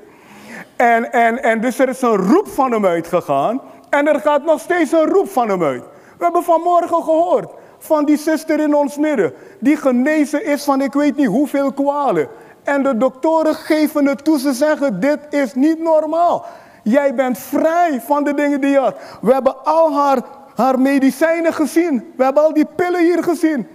En, 0.75 1.11
en, 1.11 1.43
en 1.43 1.61
dus 1.61 1.79
er 1.79 1.89
is 1.89 2.01
een 2.01 2.15
roep 2.15 2.47
van 2.47 2.71
hem 2.71 2.85
uitgegaan. 2.85 3.61
En 3.89 4.07
er 4.07 4.19
gaat 4.19 4.43
nog 4.43 4.59
steeds 4.59 4.91
een 4.91 5.05
roep 5.05 5.29
van 5.29 5.49
hem 5.49 5.63
uit. 5.63 5.83
We 6.17 6.23
hebben 6.23 6.43
vanmorgen 6.43 7.03
gehoord 7.03 7.51
van 7.77 8.05
die 8.05 8.17
zuster 8.17 8.59
in 8.59 8.75
ons 8.75 8.97
midden. 8.97 9.33
Die 9.59 9.77
genezen 9.77 10.45
is 10.45 10.63
van 10.63 10.81
ik 10.81 10.93
weet 10.93 11.15
niet 11.15 11.27
hoeveel 11.27 11.73
kwalen. 11.73 12.27
En 12.65 12.83
de 12.83 12.97
doktoren 12.97 13.55
geven 13.55 14.05
het 14.05 14.23
toe. 14.23 14.39
Ze 14.39 14.53
zeggen, 14.53 14.99
dit 14.99 15.19
is 15.29 15.53
niet 15.53 15.79
normaal. 15.79 16.45
Jij 16.83 17.15
bent 17.15 17.37
vrij 17.37 18.01
van 18.05 18.23
de 18.23 18.33
dingen 18.33 18.61
die 18.61 18.69
je 18.69 18.77
had. 18.77 18.95
We 19.21 19.33
hebben 19.33 19.63
al 19.63 19.93
haar, 19.93 20.21
haar 20.55 20.79
medicijnen 20.79 21.53
gezien. 21.53 22.13
We 22.17 22.23
hebben 22.23 22.43
al 22.43 22.53
die 22.53 22.67
pillen 22.75 23.01
hier 23.01 23.23
gezien. 23.23 23.67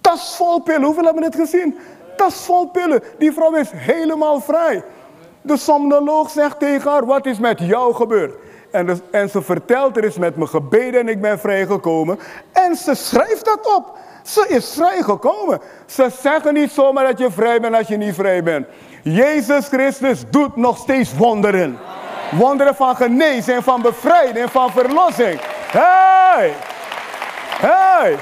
Tas 0.00 0.36
vol 0.36 0.60
pillen. 0.60 0.82
Hoeveel 0.82 1.04
hebben 1.04 1.22
we 1.22 1.28
het 1.28 1.48
gezien? 1.50 1.78
Tas 2.16 2.34
vol 2.34 2.66
pillen. 2.66 3.02
Die 3.18 3.32
vrouw 3.32 3.54
is 3.54 3.70
helemaal 3.74 4.40
vrij. 4.40 4.84
De 5.42 5.56
somnoloog 5.56 6.30
zegt 6.30 6.58
tegen 6.58 6.90
haar, 6.90 7.06
wat 7.06 7.26
is 7.26 7.38
met 7.38 7.58
jou 7.58 7.94
gebeurd? 7.94 8.34
En, 8.70 9.00
en 9.10 9.28
ze 9.28 9.42
vertelt, 9.42 9.96
er 9.96 10.04
is 10.04 10.18
met 10.18 10.36
me 10.36 10.46
gebeden 10.46 11.00
en 11.00 11.08
ik 11.08 11.20
ben 11.20 11.38
vrijgekomen. 11.38 12.18
En 12.52 12.76
ze 12.76 12.94
schrijft 12.94 13.44
dat 13.44 13.76
op. 13.76 13.98
Ze 14.26 14.46
is 14.48 14.72
vrijgekomen. 14.74 15.60
Ze 15.86 16.10
zeggen 16.20 16.54
niet 16.54 16.70
zomaar 16.70 17.06
dat 17.06 17.18
je 17.18 17.30
vrij 17.30 17.60
bent 17.60 17.74
als 17.74 17.88
je 17.88 17.96
niet 17.96 18.14
vrij 18.14 18.42
bent. 18.42 18.66
Jezus 19.02 19.66
Christus 19.66 20.24
doet 20.30 20.56
nog 20.56 20.76
steeds 20.78 21.16
wonderen. 21.16 21.78
Wonderen 22.30 22.74
van 22.74 22.96
genezing, 22.96 23.64
van 23.64 23.82
bevrijding, 23.82 24.50
van 24.50 24.70
verlossing. 24.70 25.40
Hey! 25.70 26.52
Hey! 27.60 28.16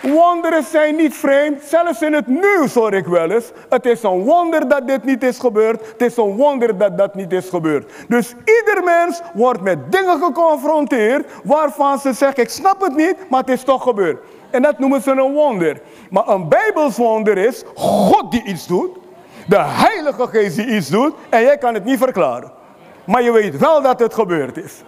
Wonderen 0.00 0.62
zijn 0.62 0.96
niet 0.96 1.14
vreemd. 1.14 1.62
Zelfs 1.62 2.02
in 2.02 2.12
het 2.12 2.26
nieuws 2.26 2.74
hoor 2.74 2.94
ik 2.94 3.06
wel 3.06 3.30
eens. 3.30 3.50
Het 3.68 3.86
is 3.86 4.02
een 4.02 4.22
wonder 4.24 4.68
dat 4.68 4.86
dit 4.86 5.04
niet 5.04 5.22
is 5.22 5.38
gebeurd. 5.38 5.86
Het 5.92 6.02
is 6.02 6.16
een 6.16 6.36
wonder 6.36 6.78
dat 6.78 6.98
dat 6.98 7.14
niet 7.14 7.32
is 7.32 7.48
gebeurd. 7.48 7.92
Dus 8.08 8.34
ieder 8.44 8.84
mens 8.84 9.20
wordt 9.34 9.60
met 9.60 9.92
dingen 9.92 10.22
geconfronteerd 10.22 11.26
waarvan 11.44 11.98
ze 11.98 12.12
zeggen: 12.12 12.42
Ik 12.42 12.48
snap 12.48 12.80
het 12.80 12.96
niet, 12.96 13.16
maar 13.28 13.40
het 13.40 13.50
is 13.50 13.62
toch 13.62 13.82
gebeurd. 13.82 14.18
En 14.52 14.62
dat 14.62 14.78
noemen 14.78 15.02
ze 15.02 15.10
een 15.10 15.32
wonder. 15.32 15.80
Maar 16.10 16.28
een 16.28 16.48
Bijbels 16.48 16.96
wonder 16.96 17.38
is 17.38 17.62
God 17.74 18.30
die 18.30 18.44
iets 18.44 18.66
doet. 18.66 18.98
De 19.46 19.60
Heilige 19.60 20.26
Geest 20.26 20.56
die 20.56 20.66
iets 20.66 20.88
doet. 20.88 21.14
En 21.28 21.42
jij 21.42 21.58
kan 21.58 21.74
het 21.74 21.84
niet 21.84 21.98
verklaren. 21.98 22.52
Maar 23.04 23.22
je 23.22 23.32
weet 23.32 23.58
wel 23.58 23.82
dat 23.82 24.00
het 24.00 24.14
gebeurd 24.14 24.56
is. 24.56 24.82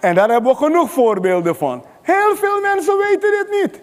En 0.00 0.14
daar 0.14 0.30
hebben 0.30 0.50
we 0.50 0.56
genoeg 0.56 0.90
voorbeelden 0.90 1.56
van. 1.56 1.84
Heel 2.02 2.36
veel 2.36 2.60
mensen 2.60 2.98
weten 2.98 3.30
dit 3.30 3.62
niet. 3.62 3.80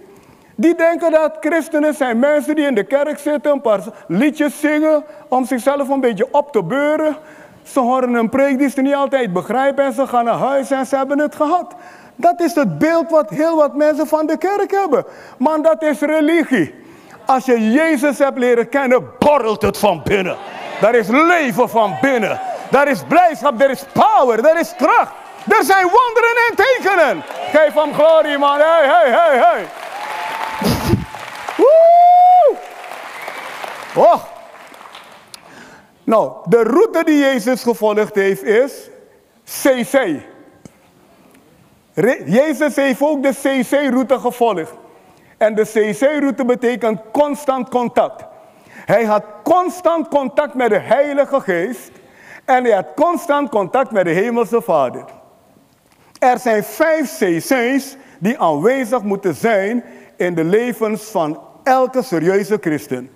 Die 0.56 0.76
denken 0.76 1.12
dat 1.12 1.38
christenen 1.40 1.94
zijn 1.94 2.20
mensen 2.20 2.56
die 2.56 2.66
in 2.66 2.76
de 2.76 2.84
kerk 2.84 3.20
zitten, 3.20 3.52
een 3.52 3.62
paar 3.62 3.82
liedjes 4.08 4.60
zingen 4.60 5.04
om 5.28 5.46
zichzelf 5.46 5.90
een 5.90 6.00
beetje 6.00 6.28
op 6.32 6.52
te 6.52 6.64
beuren. 6.64 7.18
Ze 7.64 7.80
horen 7.80 8.14
een 8.14 8.30
preek 8.30 8.58
die 8.58 8.70
ze 8.70 8.82
niet 8.82 8.94
altijd 8.94 9.34
begrijpen 9.34 9.86
en 9.86 9.94
ze 9.94 10.08
gaan 10.08 10.26
naar 10.26 10.34
huis 10.34 10.72
en 10.72 10.86
ze 10.86 10.96
hebben 10.96 11.20
het 11.20 11.36
gehad. 11.36 11.76
Dat 12.22 12.40
is 12.40 12.56
het 12.56 12.78
beeld 12.78 13.10
wat 13.10 13.30
heel 13.30 13.56
wat 13.56 13.76
mensen 13.76 14.08
van 14.08 14.26
de 14.26 14.38
kerk 14.38 14.72
hebben. 14.72 15.06
Maar 15.38 15.62
dat 15.62 15.84
is 15.84 16.00
religie. 16.00 16.74
Als 17.26 17.46
je 17.46 17.72
Jezus 17.72 18.18
hebt 18.18 18.38
leren 18.38 18.70
kennen, 18.70 19.12
borrelt 19.20 19.62
het 19.62 19.78
van 19.78 20.02
binnen. 20.04 20.38
Daar 20.82 20.96
is 20.96 21.08
leven 21.08 21.70
van 21.70 21.98
binnen. 22.02 22.40
Daar 22.70 22.88
is 22.88 23.04
blijdschap, 23.08 23.62
er 23.62 23.70
is 23.70 23.84
power, 23.94 24.46
er 24.46 24.60
is 24.60 24.76
kracht. 24.76 25.12
Er 25.48 25.64
zijn 25.64 25.84
wonderen 25.84 26.36
en 26.50 26.56
tekenen. 26.56 27.24
Geef 27.52 27.74
hem 27.74 27.94
glorie, 27.94 28.38
man. 28.38 28.60
Hey, 28.60 28.88
hey, 28.88 29.12
hey, 29.12 29.38
hey. 29.38 29.66
Oh. 33.96 34.24
Nou, 36.04 36.32
de 36.46 36.64
route 36.64 37.04
die 37.04 37.18
Jezus 37.18 37.64
gevolgd 37.64 38.16
heeft 38.16 38.44
is 38.44 38.90
CC. 39.44 40.22
Jezus 42.26 42.76
heeft 42.76 43.02
ook 43.02 43.24
de 43.24 43.34
CC-route 43.34 44.20
gevolgd. 44.20 44.74
En 45.38 45.56
de 45.56 45.64
CC-route 45.64 46.46
betekent 46.46 47.02
constant 47.12 47.70
contact. 47.70 48.26
Hij 48.86 49.04
had 49.04 49.24
constant 49.44 50.08
contact 50.08 50.54
met 50.54 50.70
de 50.70 50.80
Heilige 50.80 51.42
Geest. 51.42 51.92
En 52.46 52.64
hij 52.64 52.74
had 52.74 52.94
constant 52.96 53.50
contact 53.50 53.92
met 53.92 54.06
de 54.06 54.12
Hemelse 54.12 54.62
Vader. 54.62 55.06
Er 56.20 56.40
zijn 56.40 56.64
vijf 56.64 57.18
CC's 57.18 57.96
die 58.20 58.40
aanwezig 58.40 59.02
moeten 59.02 59.36
zijn 59.36 59.84
in 60.18 60.36
de 60.36 60.44
levens 60.44 61.04
van 61.04 61.40
elke 61.64 62.04
serieuze 62.04 62.58
christen. 62.62 63.10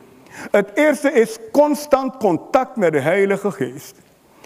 Het 0.51 0.71
eerste 0.73 1.11
is 1.11 1.37
constant 1.51 2.17
contact 2.17 2.75
met 2.75 2.91
de 2.91 2.99
Heilige 2.99 3.51
Geest. 3.51 3.95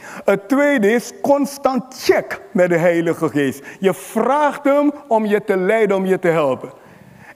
Het 0.03 0.47
tweede 0.47 0.91
is 0.91 1.13
constant 1.21 1.83
check 1.89 2.41
met 2.51 2.69
de 2.69 2.77
Heilige 2.77 3.29
Geest. 3.29 3.65
Je 3.79 3.93
vraagt 3.93 4.63
hem 4.63 4.91
om 5.07 5.25
je 5.25 5.43
te 5.43 5.57
leiden, 5.57 5.95
om 5.95 6.05
je 6.05 6.19
te 6.19 6.27
helpen. 6.27 6.71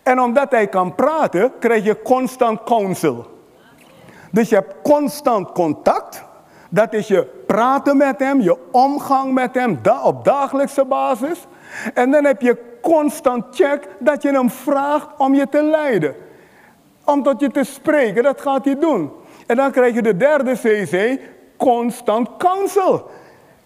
En 0.04 0.19
omdat 0.19 0.52
hij 0.52 0.67
kan 0.67 0.95
praten, 0.95 1.52
krijg 1.60 1.84
je 1.84 2.02
constant 2.02 2.63
counsel. 2.63 3.28
Dus 4.32 4.49
je 4.49 4.56
hebt 4.56 4.76
constant 4.82 5.52
contact. 5.52 6.23
Dat 6.69 6.93
is 6.93 7.08
je 7.08 7.26
praten 7.47 7.97
met 7.97 8.19
hem, 8.19 8.41
je 8.41 8.58
omgang 8.71 9.34
met 9.34 9.56
hem 9.56 9.80
op 10.04 10.23
dagelijkse 10.23 10.86
basis. 10.86 11.47
En 11.93 12.12
dan 12.12 12.26
heb 12.26 12.41
je 12.41 12.58
constant 12.82 13.45
check 13.52 13.88
dat 13.99 14.21
je 14.21 14.32
hem 14.32 14.49
vraagt 14.49 15.08
om 15.17 15.34
je 15.34 15.49
te 15.49 15.63
leiden. 15.63 16.15
Om 17.06 17.23
tot 17.23 17.39
je 17.39 17.49
te 17.49 17.63
spreken, 17.63 18.23
dat 18.23 18.41
gaat 18.41 18.65
hij 18.65 18.80
doen. 18.80 19.12
En 19.47 19.56
dan 19.56 19.71
krijg 19.71 19.93
je 19.93 20.02
de 20.02 20.17
derde 20.17 20.54
CC, 20.54 21.19
constant 21.58 22.30
counsel. 22.38 23.10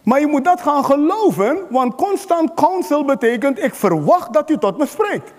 Maar 0.03 0.19
je 0.19 0.27
moet 0.27 0.43
dat 0.43 0.61
gaan 0.61 0.85
geloven, 0.85 1.57
want 1.69 1.95
constant 1.95 2.53
counsel 2.53 3.05
betekent 3.05 3.63
ik 3.63 3.75
verwacht 3.75 4.33
dat 4.33 4.49
u 4.49 4.57
tot 4.57 4.77
me 4.77 4.85
spreekt. 4.85 5.33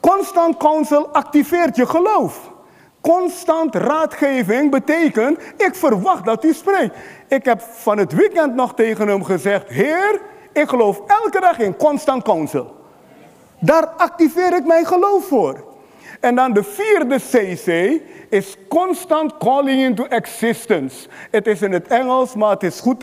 Constant 0.00 0.56
counsel 0.56 1.08
activeert 1.08 1.76
je 1.76 1.86
geloof. 1.86 2.52
Constant 3.00 3.74
raadgeving 3.74 4.70
betekent 4.70 5.38
ik 5.56 5.74
verwacht 5.74 6.24
dat 6.24 6.44
u 6.44 6.52
spreekt. 6.52 6.96
Ik 7.28 7.44
heb 7.44 7.60
van 7.60 7.98
het 7.98 8.12
weekend 8.12 8.54
nog 8.54 8.74
tegen 8.74 9.08
hem 9.08 9.24
gezegd: 9.24 9.68
Heer, 9.68 10.20
ik 10.52 10.68
geloof 10.68 11.00
elke 11.06 11.40
dag 11.40 11.58
in 11.58 11.76
constant 11.76 12.22
counsel. 12.22 12.74
Daar 13.58 13.86
activeer 13.86 14.56
ik 14.56 14.66
mijn 14.66 14.86
geloof 14.86 15.26
voor. 15.26 15.73
En 16.24 16.34
dan 16.34 16.52
de 16.52 16.62
vierde 16.62 17.16
CC 17.16 18.00
is 18.28 18.56
constant 18.68 19.36
calling 19.36 19.82
into 19.82 20.06
existence. 20.06 21.08
Het 21.30 21.46
is 21.46 21.62
in 21.62 21.72
het 21.72 21.86
Engels, 21.86 22.34
maar 22.34 22.50
het 22.50 22.62
is 22.62 22.80
goed 22.80 23.00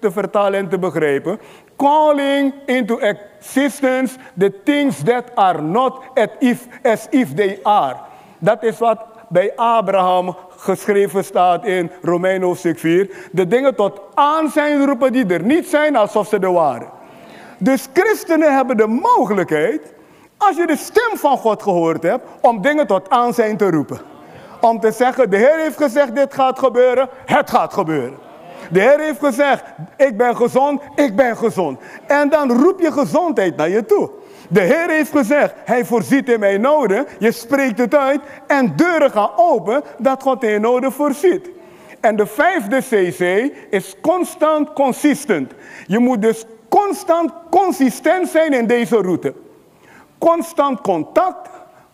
te, 0.00 0.10
vertalen 0.10 0.60
en 0.60 0.68
te 0.68 0.78
begrijpen. 0.78 1.40
Calling 1.76 2.54
into 2.66 2.98
existence 2.98 4.16
the 4.38 4.52
things 4.64 5.02
that 5.02 5.24
are 5.34 5.62
not 5.62 6.02
as 6.14 6.28
if, 6.38 6.66
as 6.82 7.06
if 7.10 7.34
they 7.34 7.58
are. 7.62 7.96
Dat 8.38 8.62
is 8.62 8.78
wat 8.78 8.98
bij 9.28 9.52
Abraham 9.56 10.36
geschreven 10.56 11.24
staat 11.24 11.64
in 11.64 11.90
Romein 12.02 12.42
hoofdstuk 12.42 12.78
4. 12.78 13.10
De 13.32 13.46
dingen 13.46 13.74
tot 13.74 14.00
aanzijn 14.14 14.86
roepen 14.86 15.12
die 15.12 15.26
er 15.26 15.42
niet 15.42 15.66
zijn 15.66 15.96
alsof 15.96 16.28
ze 16.28 16.38
er 16.38 16.52
waren. 16.52 16.88
Dus 17.58 17.88
christenen 17.92 18.54
hebben 18.54 18.76
de 18.76 18.86
mogelijkheid, 18.86 19.92
als 20.48 20.56
je 20.56 20.66
de 20.66 20.76
stem 20.76 21.16
van 21.18 21.38
God 21.38 21.62
gehoord 21.62 22.02
hebt, 22.02 22.24
om 22.40 22.62
dingen 22.62 22.86
tot 22.86 23.10
aanzijn 23.10 23.56
te 23.56 23.70
roepen. 23.70 24.00
Om 24.60 24.80
te 24.80 24.92
zeggen, 24.92 25.30
de 25.30 25.36
Heer 25.36 25.58
heeft 25.58 25.76
gezegd 25.76 26.14
dit 26.14 26.34
gaat 26.34 26.58
gebeuren, 26.58 27.08
het 27.24 27.50
gaat 27.50 27.72
gebeuren. 27.72 28.18
De 28.70 28.80
Heer 28.80 29.00
heeft 29.00 29.18
gezegd, 29.18 29.64
ik 29.96 30.16
ben 30.16 30.36
gezond, 30.36 30.82
ik 30.94 31.16
ben 31.16 31.36
gezond. 31.36 31.80
En 32.06 32.28
dan 32.28 32.52
roep 32.52 32.80
je 32.80 32.92
gezondheid 32.92 33.56
naar 33.56 33.68
je 33.68 33.84
toe. 33.84 34.10
De 34.48 34.60
Heer 34.60 34.88
heeft 34.88 35.10
gezegd, 35.10 35.54
Hij 35.64 35.84
voorziet 35.84 36.28
in 36.28 36.40
mijn 36.40 36.60
noden. 36.60 37.06
Je 37.18 37.32
spreekt 37.32 37.78
het 37.78 37.94
uit 37.94 38.20
en 38.46 38.76
deuren 38.76 39.10
gaan 39.10 39.30
open 39.36 39.82
dat 39.98 40.22
God 40.22 40.42
in 40.42 40.50
je 40.50 40.58
noden 40.58 40.92
voorziet. 40.92 41.50
En 42.00 42.16
de 42.16 42.26
vijfde 42.26 42.78
CC 42.78 43.52
is 43.70 43.96
constant 44.00 44.72
consistent. 44.72 45.52
Je 45.86 45.98
moet 45.98 46.22
dus 46.22 46.44
constant 46.68 47.32
consistent 47.50 48.28
zijn 48.28 48.52
in 48.52 48.66
deze 48.66 48.96
route. 48.96 49.34
Constant 50.22 50.80
contact, 50.80 51.48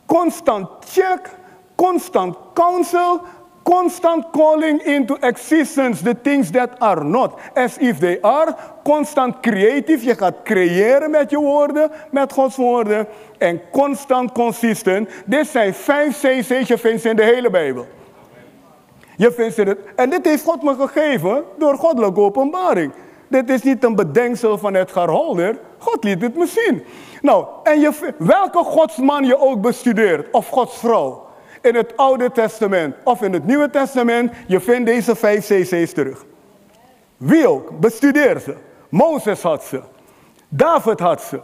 constant 0.06 0.68
check, 0.84 1.30
constant 1.74 2.36
counsel, 2.54 3.20
constant 3.62 4.32
calling 4.32 4.80
into 4.80 5.16
existence 5.22 6.02
the 6.02 6.14
things 6.14 6.50
that 6.50 6.76
are 6.78 7.04
not 7.04 7.40
as 7.54 7.78
if 7.78 7.98
they 7.98 8.20
are. 8.20 8.54
Constant 8.84 9.40
creatief, 9.40 10.02
je 10.02 10.14
gaat 10.14 10.34
creëren 10.44 11.10
met 11.10 11.30
je 11.30 11.38
woorden, 11.38 11.90
met 12.10 12.32
Gods 12.32 12.56
woorden. 12.56 13.06
En 13.38 13.60
constant 13.70 14.32
consistent. 14.32 15.08
Dit 15.26 15.46
zijn 15.46 15.74
vijf 15.74 16.20
cc's, 16.20 16.68
je 16.68 16.78
vindt 16.78 17.04
in 17.04 17.16
de 17.16 17.24
hele 17.24 17.50
Bijbel. 17.50 17.86
Je 19.16 19.32
vindt 19.32 19.54
ze. 19.54 19.76
En 19.96 20.10
dit 20.10 20.24
heeft 20.24 20.44
God 20.44 20.62
me 20.62 20.74
gegeven 20.74 21.44
door 21.58 21.74
goddelijke 21.74 22.20
openbaring. 22.20 22.92
Dit 23.28 23.50
is 23.50 23.62
niet 23.62 23.84
een 23.84 23.94
bedenksel 23.94 24.58
van 24.58 24.74
Edgar 24.74 25.08
Holder. 25.08 25.58
God 25.78 26.04
liet 26.04 26.22
het 26.22 26.36
me 26.36 26.46
zien. 26.46 26.84
Nou, 27.22 27.46
en 27.62 27.80
je, 27.80 28.14
welke 28.18 28.58
godsman 28.58 29.24
je 29.24 29.38
ook 29.38 29.60
bestudeert, 29.60 30.30
of 30.30 30.48
godsvrouw 30.48 31.26
in 31.60 31.74
het 31.74 31.96
Oude 31.96 32.30
Testament 32.32 32.94
of 33.04 33.22
in 33.22 33.32
het 33.32 33.46
Nieuwe 33.46 33.70
Testament, 33.70 34.32
je 34.46 34.60
vindt 34.60 34.86
deze 34.86 35.16
vijf 35.16 35.46
cc's 35.46 35.92
terug. 35.92 36.24
Wie 37.16 37.48
ook, 37.48 37.80
bestudeer 37.80 38.40
ze. 38.40 38.54
Mozes 38.88 39.42
had 39.42 39.64
ze. 39.64 39.80
David 40.48 41.00
had 41.00 41.22
ze. 41.22 41.40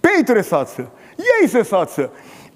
Petrus 0.00 0.50
had 0.50 0.70
ze. 0.70 0.84
Jezus 1.16 1.70
had 1.70 1.90
ze. 1.90 2.08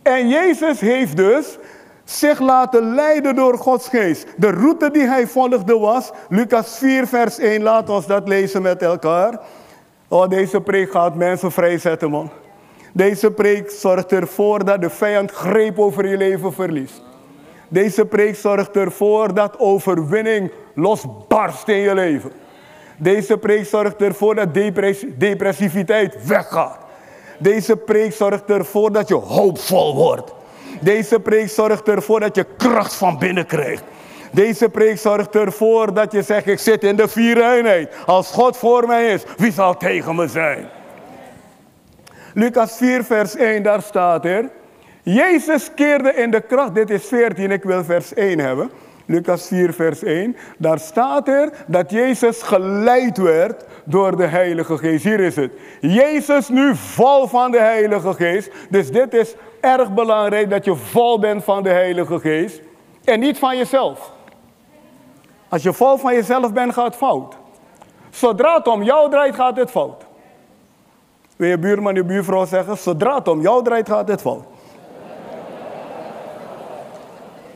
En 0.03 0.29
Jezus 0.29 0.81
heeft 0.81 1.17
dus 1.17 1.59
zich 2.05 2.41
laten 2.41 2.95
leiden 2.95 3.35
door 3.35 3.59
Gods 3.59 3.89
geest. 3.89 4.27
De 4.37 4.51
route 4.51 4.91
die 4.91 5.07
hij 5.07 5.27
volgde 5.27 5.79
was, 5.79 6.11
Lucas 6.29 6.79
4 6.79 7.07
vers 7.07 7.39
1, 7.39 7.63
laat 7.63 7.89
ons 7.89 8.07
dat 8.07 8.29
lezen 8.29 8.63
met 8.63 8.83
elkaar. 8.83 9.41
Oh, 10.09 10.29
deze 10.29 10.61
preek 10.61 10.91
gaat 10.91 11.15
mensen 11.15 11.53
vrijzetten 11.53 12.11
man. 12.11 12.31
Deze 12.97 13.31
preek 13.31 13.71
zorgt 13.71 14.13
ervoor 14.13 14.65
dat 14.65 14.81
de 14.81 14.91
vijand 14.91 15.31
greep 15.31 15.79
over 15.79 16.07
je 16.07 16.17
leven 16.17 16.53
verliest. 16.53 17.03
Deze 17.69 18.05
preek 18.05 18.37
zorgt 18.37 18.77
ervoor 18.77 19.35
dat 19.35 19.59
overwinning 19.59 20.51
losbarst 20.75 21.69
in 21.69 21.77
je 21.77 21.95
leven. 21.95 22.33
Deze 22.99 23.39
preek 23.39 23.67
zorgt 23.67 24.03
ervoor 24.03 24.35
dat 24.35 24.55
depressiviteit 25.19 26.27
weggaat. 26.27 26.79
Deze 27.39 27.77
preek 27.77 28.13
zorgt 28.13 28.51
ervoor 28.51 28.93
dat 28.93 29.09
je 29.09 29.15
hoopvol 29.15 29.95
wordt. 29.95 30.33
Deze 30.81 31.21
preek 31.21 31.49
zorgt 31.49 31.89
ervoor 31.89 32.21
dat 32.21 32.37
je 32.37 32.47
kracht 32.57 32.95
van 32.95 33.19
binnen 33.19 33.47
krijgt. 33.47 33.83
Deze 34.33 34.69
preek 34.69 34.99
zorgt 34.99 35.35
ervoor 35.35 35.95
dat 35.95 36.13
je 36.13 36.23
zegt, 36.23 36.47
ik 36.47 36.59
zit 36.59 36.85
in 36.85 36.97
de 36.97 37.09
vier 37.09 37.57
eenheid. 37.57 37.95
Als 38.07 38.31
God 38.31 38.57
voor 38.57 38.87
mij 38.87 39.07
is, 39.07 39.23
wie 39.37 39.53
zal 39.53 39.77
tegen 39.77 40.15
me 40.15 40.29
zijn? 40.29 40.76
Lucas 42.39 42.77
4, 42.77 43.05
vers 43.05 43.37
1, 43.37 43.63
daar 43.63 43.83
staat 43.83 44.25
er. 44.25 44.51
Jezus 45.03 45.75
keerde 45.75 46.15
in 46.15 46.31
de 46.31 46.41
kracht, 46.41 46.75
dit 46.75 46.91
is 46.91 47.07
14, 47.07 47.51
ik 47.51 47.63
wil 47.63 47.85
vers 47.85 48.15
1 48.15 48.39
hebben. 48.39 48.71
Lucas 49.07 49.49
4, 49.49 49.73
vers 49.73 50.03
1. 50.03 50.37
Daar 50.59 50.79
staat 50.79 51.29
er 51.29 51.51
dat 51.67 51.91
Jezus 51.91 52.43
geleid 52.43 53.17
werd 53.17 53.65
door 53.85 54.17
de 54.17 54.27
Heilige 54.27 54.79
Geest. 54.79 55.05
Hier 55.05 55.21
is 55.21 55.37
het. 55.37 55.53
Jezus 55.81 56.49
nu 56.49 56.75
vol 56.75 57.27
van 57.27 57.51
de 57.51 57.61
Heilige 57.61 58.13
Geest. 58.13 58.51
Dus 58.71 58.91
dit 58.91 59.15
is 59.15 59.35
erg 59.61 59.95
belangrijk 59.95 60.51
dat 60.51 60.65
je 60.65 60.75
vol 60.75 61.19
bent 61.19 61.45
van 61.45 61.63
de 61.63 61.71
Heilige 61.71 62.19
Geest. 62.19 62.61
En 63.05 63.21
niet 63.21 63.39
van 63.39 63.57
jezelf. 63.57 64.13
Als 65.49 65.63
je 65.63 65.73
vol 65.73 65.97
van 65.97 66.15
jezelf 66.15 66.53
bent, 66.53 66.73
gaat 66.73 66.85
het 66.85 66.97
fout. 66.97 67.37
Zodra 68.11 68.57
het 68.57 68.69
om 68.69 68.83
jou 68.83 69.11
draait, 69.11 69.35
gaat 69.35 69.57
het 69.57 69.71
fout. 69.71 70.06
Wil 71.37 71.49
je 71.49 71.59
buurman, 71.59 71.95
je 71.95 72.05
buurvrouw 72.05 72.45
zeggen, 72.45 72.77
zodra 72.77 73.15
het 73.15 73.29
om 73.29 73.41
jou 73.41 73.65
draait, 73.65 73.89
gaat 73.89 74.09
het 74.09 74.21
fout. 74.21 74.45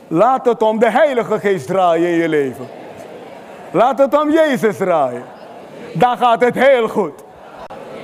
Laat 0.07 0.45
het 0.45 0.61
om 0.61 0.79
de 0.79 0.89
Heilige 0.89 1.39
Geest 1.39 1.67
draaien 1.67 2.09
in 2.09 2.17
je 2.17 2.29
leven. 2.29 2.67
Laat 3.71 3.97
het 3.97 4.21
om 4.21 4.31
Jezus 4.31 4.77
draaien. 4.77 5.23
Dan 5.93 6.17
gaat 6.17 6.41
het 6.41 6.55
heel 6.55 6.87
goed. 6.87 7.23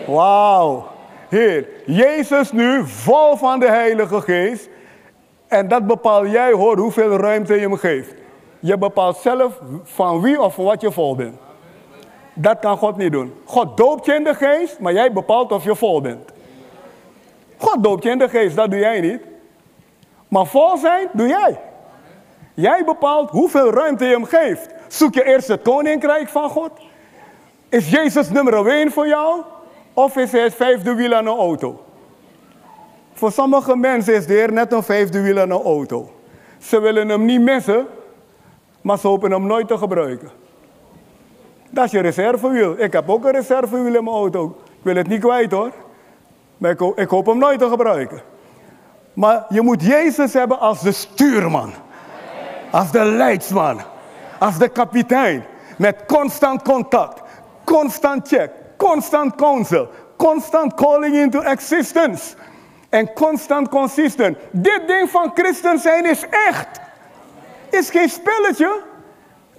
Wauw. 0.06 0.88
Heer, 1.30 1.68
Jezus 1.86 2.52
nu 2.52 2.88
vol 2.88 3.36
van 3.36 3.60
de 3.60 3.68
Heilige 3.68 4.22
Geest. 4.22 4.70
En 5.48 5.68
dat 5.68 5.88
bepaal 5.88 6.28
jij 6.28 6.52
hoor 6.52 6.78
hoeveel 6.78 7.18
ruimte 7.18 7.54
je 7.54 7.60
hem 7.60 7.76
geeft. 7.76 8.14
Je 8.60 8.78
bepaalt 8.78 9.18
zelf 9.18 9.60
van 9.84 10.22
wie 10.22 10.42
of 10.42 10.56
wat 10.56 10.82
je 10.82 10.92
vol 10.92 11.16
bent. 11.16 11.47
Dat 12.40 12.60
kan 12.60 12.78
God 12.78 12.98
niet 12.98 13.12
doen. 13.12 13.34
God 13.46 13.78
doopt 13.78 14.06
je 14.06 14.14
in 14.14 14.24
de 14.24 14.34
geest, 14.34 14.80
maar 14.80 14.94
jij 14.94 15.12
bepaalt 15.14 15.52
of 15.52 15.64
je 15.64 15.76
vol 15.76 16.02
bent. 16.02 16.32
God 17.58 17.84
doopt 17.84 18.04
je 18.04 18.10
in 18.10 18.18
de 18.18 18.30
geest, 18.30 18.56
dat 18.56 18.72
doe 18.72 18.80
jij 18.80 19.00
niet. 19.00 19.22
Maar 20.28 20.46
vol 20.46 20.78
zijn, 20.78 21.08
doe 21.12 21.28
jij. 21.28 21.60
Jij 22.54 22.84
bepaalt 22.86 23.30
hoeveel 23.30 23.72
ruimte 23.74 24.06
je 24.06 24.12
hem 24.12 24.26
geeft. 24.26 24.68
Zoek 24.88 25.14
je 25.14 25.24
eerst 25.24 25.48
het 25.48 25.62
koninkrijk 25.62 26.30
van 26.30 26.50
God? 26.50 26.72
Is 27.70 27.90
Jezus 27.90 28.30
nummer 28.30 28.68
1 28.68 28.92
voor 28.92 29.08
jou? 29.08 29.42
Of 29.94 30.16
is 30.16 30.32
hij 30.32 30.42
het 30.42 30.54
vijfde 30.54 30.96
wiel 30.96 31.14
aan 31.14 31.28
een 31.28 31.38
auto? 31.38 31.84
Voor 33.14 33.32
sommige 33.32 33.76
mensen 33.76 34.14
is 34.14 34.26
de 34.26 34.34
Heer 34.34 34.52
net 34.52 34.72
een 34.72 34.84
vijfde 34.84 35.22
wiel 35.22 35.40
aan 35.40 35.52
een 35.52 35.64
auto. 35.64 36.12
Ze 36.58 36.80
willen 36.80 37.10
hem 37.10 37.26
niet 37.26 37.42
missen, 37.42 37.88
maar 38.82 38.98
ze 38.98 39.08
hopen 39.08 39.32
hem 39.32 39.46
nooit 39.46 39.68
te 39.68 39.78
gebruiken. 39.78 40.32
Dat 41.70 41.86
is 41.86 41.92
je 41.92 42.00
reservewiel. 42.00 42.76
Ik 42.78 42.94
heb 42.94 43.10
ook 43.10 43.26
een 43.26 43.32
reservewiel 43.32 43.96
in 43.96 44.04
mijn 44.04 44.16
auto. 44.16 44.58
Ik 44.66 44.84
wil 44.84 44.96
het 44.96 45.08
niet 45.08 45.22
kwijt 45.22 45.52
hoor. 45.52 45.72
Maar 46.58 46.72
ik, 46.72 46.82
ik 46.82 47.10
hoop 47.10 47.26
hem 47.26 47.38
nooit 47.38 47.60
te 47.60 47.70
gebruiken. 47.70 48.22
Maar 49.14 49.46
je 49.50 49.62
moet 49.62 49.84
Jezus 49.84 50.34
hebben 50.34 50.60
als 50.60 50.82
de 50.82 50.92
stuurman. 50.92 51.74
Als 52.72 52.92
de 52.92 53.04
leidsman. 53.04 53.82
Als 54.40 54.58
de 54.58 54.70
kapitein. 54.70 55.46
Met 55.78 56.06
constant 56.08 56.62
contact. 56.62 57.22
Constant 57.64 58.28
check. 58.28 58.52
Constant 58.78 59.36
counsel. 59.36 59.90
Constant 60.18 60.74
calling 60.74 61.16
into 61.16 61.42
existence. 61.42 62.36
En 62.90 63.14
constant 63.14 63.70
consistent. 63.70 64.38
Dit 64.52 64.82
ding 64.88 65.10
van 65.10 65.32
christen 65.34 65.80
zijn 65.80 66.06
is 66.06 66.26
echt. 66.30 66.80
Is 67.70 67.90
geen 67.90 68.10
spelletje. 68.10 68.82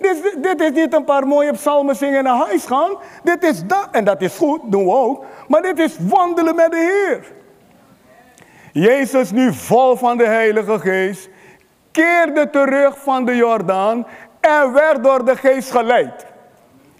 Dit, 0.01 0.37
dit, 0.43 0.61
is 0.61 0.71
niet 0.71 0.95
een 0.95 1.05
paar 1.05 1.27
mooie 1.27 1.53
psalmen 1.53 1.97
zingen 1.97 2.25
naar 2.25 2.47
huis 2.47 2.65
gaan. 2.65 2.97
Dit 3.23 3.43
is 3.43 3.67
dat. 3.67 3.89
En 3.93 4.05
dat 4.05 4.21
is 4.21 4.37
goed, 4.37 4.61
doen 4.65 4.85
we 4.85 4.93
ook. 4.93 5.25
Maar 5.49 5.63
dit 5.63 5.79
is 5.79 5.97
wandelen 6.01 6.55
met 6.55 6.71
de 6.71 6.77
Heer. 6.77 7.33
Jezus 8.73 9.31
nu 9.31 9.53
vol 9.53 9.97
van 9.97 10.17
de 10.17 10.27
Heilige 10.27 10.79
Geest 10.79 11.29
keerde 11.91 12.51
terug 12.51 12.99
van 12.99 13.25
de 13.25 13.37
Jordaan 13.37 14.07
en 14.41 14.73
werd 14.73 15.05
door 15.05 15.25
de 15.25 15.37
geest 15.37 15.71
geleid. 15.71 16.27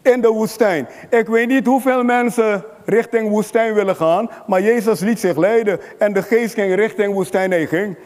in 0.03 0.21
de 0.21 0.29
woestijn. 0.29 0.89
Ik 1.11 1.27
weet 1.27 1.49
niet 1.49 1.67
hoeveel 1.67 2.05
mensen 2.05 2.65
richting 2.85 3.29
woestijn 3.29 3.75
willen 3.75 3.97
gaan, 3.97 4.31
maar 4.47 4.63
Jezus 4.63 5.01
liet 5.01 5.21
zich 5.21 5.37
leiden 5.37 5.81
en 5.99 6.13
de 6.13 6.23
geest 6.23 6.55
ging 6.55 6.75
richting 6.75 7.15
woestijn 7.15 7.53
heen. 7.53 7.97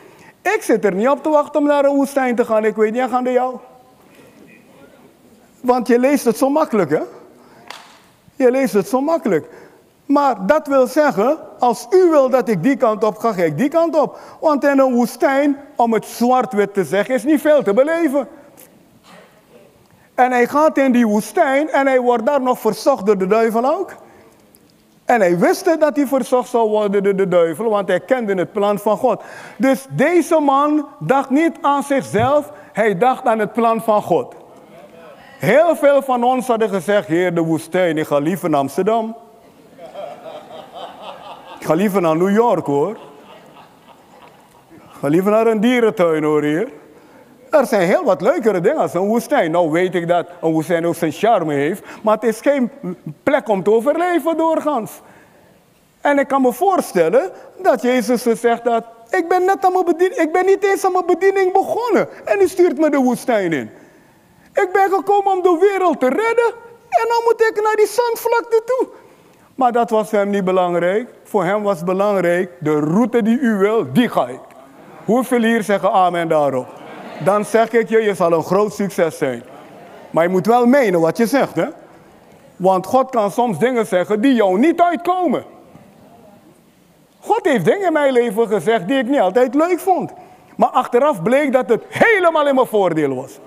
Ik 0.42 0.58
zit 0.62 0.84
er 0.84 0.94
niet 0.94 1.08
op 1.08 1.22
te 1.22 1.28
wachten 1.28 1.60
om 1.60 1.66
naar 1.66 1.84
een 1.84 1.94
woestijn 1.94 2.34
te 2.34 2.44
gaan. 2.44 2.64
Ik 2.64 2.76
weet 2.76 2.92
niet, 2.92 3.02
gaan 3.10 3.24
de 3.24 3.32
jou. 3.32 3.58
Want 5.62 5.86
je 5.86 5.98
leest 5.98 6.24
het 6.24 6.36
zo 6.36 6.50
makkelijk, 6.50 6.90
hè? 6.90 7.02
Je 8.36 8.50
leest 8.50 8.72
het 8.72 8.88
zo 8.88 9.00
makkelijk. 9.00 9.48
Maar 10.06 10.46
dat 10.46 10.66
wil 10.66 10.86
zeggen, 10.86 11.38
als 11.58 11.86
u 11.90 12.10
wil 12.10 12.30
dat 12.30 12.48
ik 12.48 12.62
die 12.62 12.76
kant 12.76 13.04
op 13.04 13.16
ga, 13.16 13.32
ga 13.32 13.42
ik 13.42 13.58
die 13.58 13.68
kant 13.68 14.00
op. 14.00 14.18
Want 14.40 14.64
in 14.64 14.78
een 14.78 14.94
woestijn, 14.94 15.56
om 15.76 15.92
het 15.92 16.06
zwart-wit 16.06 16.74
te 16.74 16.84
zeggen, 16.84 17.14
is 17.14 17.24
niet 17.24 17.40
veel 17.40 17.62
te 17.62 17.74
beleven. 17.74 18.28
En 20.14 20.30
hij 20.30 20.46
gaat 20.46 20.78
in 20.78 20.92
die 20.92 21.06
woestijn 21.06 21.70
en 21.70 21.86
hij 21.86 22.00
wordt 22.00 22.26
daar 22.26 22.40
nog 22.40 22.58
verzocht 22.58 23.06
door 23.06 23.18
de 23.18 23.26
duivel 23.26 23.64
ook. 23.64 23.94
En 25.04 25.20
hij 25.20 25.38
wist 25.38 25.80
dat 25.80 25.96
hij 25.96 26.06
verzocht 26.06 26.48
zou 26.48 26.68
worden 26.68 27.02
door 27.02 27.16
de 27.16 27.28
duivel, 27.28 27.70
want 27.70 27.88
hij 27.88 28.00
kende 28.00 28.34
het 28.34 28.52
plan 28.52 28.78
van 28.78 28.96
God. 28.96 29.22
Dus 29.56 29.86
deze 29.90 30.40
man 30.40 30.86
dacht 30.98 31.30
niet 31.30 31.56
aan 31.60 31.82
zichzelf, 31.82 32.52
hij 32.72 32.98
dacht 32.98 33.24
aan 33.26 33.38
het 33.38 33.52
plan 33.52 33.82
van 33.82 34.02
God. 34.02 34.34
Heel 35.42 35.76
veel 35.76 36.02
van 36.02 36.24
ons 36.24 36.46
hadden 36.46 36.68
gezegd, 36.68 37.06
heer 37.06 37.34
de 37.34 37.40
woestijn, 37.40 37.98
ik 37.98 38.06
ga 38.06 38.18
liever 38.18 38.50
naar 38.50 38.60
Amsterdam. 38.60 39.16
Ik 41.58 41.66
ga 41.66 41.74
liever 41.74 42.00
naar 42.00 42.16
New 42.16 42.34
York 42.34 42.66
hoor. 42.66 42.96
Ik 44.70 44.98
ga 45.00 45.08
liever 45.08 45.30
naar 45.30 45.46
een 45.46 45.60
dierentuin 45.60 46.24
hoor 46.24 46.42
hier. 46.42 46.68
Er 47.50 47.66
zijn 47.66 47.86
heel 47.86 48.04
wat 48.04 48.20
leukere 48.20 48.60
dingen 48.60 48.78
als 48.78 48.94
een 48.94 49.06
woestijn. 49.06 49.50
Nou 49.50 49.70
weet 49.70 49.94
ik 49.94 50.08
dat 50.08 50.26
een 50.40 50.52
woestijn 50.52 50.86
ook 50.86 50.94
zijn 50.94 51.12
charme 51.12 51.54
heeft, 51.54 51.84
maar 52.02 52.14
het 52.14 52.24
is 52.24 52.40
geen 52.40 52.70
plek 53.22 53.48
om 53.48 53.62
te 53.62 53.70
overleven 53.70 54.36
doorgaans. 54.36 55.00
En 56.00 56.18
ik 56.18 56.28
kan 56.28 56.42
me 56.42 56.52
voorstellen 56.52 57.30
dat 57.62 57.82
Jezus 57.82 58.22
zegt 58.22 58.64
dat 58.64 58.84
ik 59.10 59.28
ben 59.28 59.44
net 59.44 59.64
aan 59.64 59.72
mijn 59.72 59.84
bediening, 59.84 60.20
ik 60.20 60.32
ben 60.32 60.46
niet 60.46 60.64
eens 60.64 60.84
aan 60.84 60.92
mijn 60.92 61.06
bediening 61.06 61.52
begonnen 61.52 62.08
en 62.24 62.40
u 62.40 62.48
stuurt 62.48 62.78
me 62.78 62.90
de 62.90 62.98
woestijn 62.98 63.52
in. 63.52 63.70
Ik 64.54 64.68
ben 64.72 64.90
gekomen 64.90 65.32
om 65.32 65.42
de 65.42 65.56
wereld 65.70 66.00
te 66.00 66.08
redden 66.08 66.54
en 66.88 67.08
dan 67.08 67.22
moet 67.24 67.40
ik 67.40 67.60
naar 67.62 67.76
die 67.76 67.86
zandvlakte 67.86 68.62
toe. 68.64 68.88
Maar 69.54 69.72
dat 69.72 69.90
was 69.90 70.10
hem 70.10 70.30
niet 70.30 70.44
belangrijk. 70.44 71.08
Voor 71.24 71.44
hem 71.44 71.62
was 71.62 71.84
belangrijk, 71.84 72.50
de 72.60 72.80
route 72.80 73.22
die 73.22 73.38
u 73.38 73.56
wil, 73.56 73.92
die 73.92 74.08
ga 74.08 74.28
ik. 74.28 74.40
Hoeveel 75.04 75.42
hier 75.42 75.62
zeggen 75.62 75.92
amen 75.92 76.28
daarop? 76.28 76.66
Dan 77.24 77.44
zeg 77.44 77.70
ik 77.70 77.88
je, 77.88 78.02
je 78.02 78.14
zal 78.14 78.32
een 78.32 78.42
groot 78.42 78.74
succes 78.74 79.18
zijn. 79.18 79.42
Maar 80.10 80.24
je 80.24 80.30
moet 80.30 80.46
wel 80.46 80.66
menen 80.66 81.00
wat 81.00 81.16
je 81.16 81.26
zegt, 81.26 81.54
hè? 81.54 81.66
Want 82.56 82.86
God 82.86 83.10
kan 83.10 83.30
soms 83.30 83.58
dingen 83.58 83.86
zeggen 83.86 84.20
die 84.20 84.34
jou 84.34 84.58
niet 84.58 84.80
uitkomen. 84.80 85.44
God 87.20 87.44
heeft 87.44 87.64
dingen 87.64 87.86
in 87.86 87.92
mijn 87.92 88.12
leven 88.12 88.48
gezegd 88.48 88.88
die 88.88 88.98
ik 88.98 89.06
niet 89.06 89.20
altijd 89.20 89.54
leuk 89.54 89.80
vond. 89.80 90.12
Maar 90.56 90.68
achteraf 90.68 91.22
bleek 91.22 91.52
dat 91.52 91.68
het 91.68 91.82
helemaal 91.88 92.48
in 92.48 92.54
mijn 92.54 92.66
voordeel 92.66 93.14
was. 93.14 93.38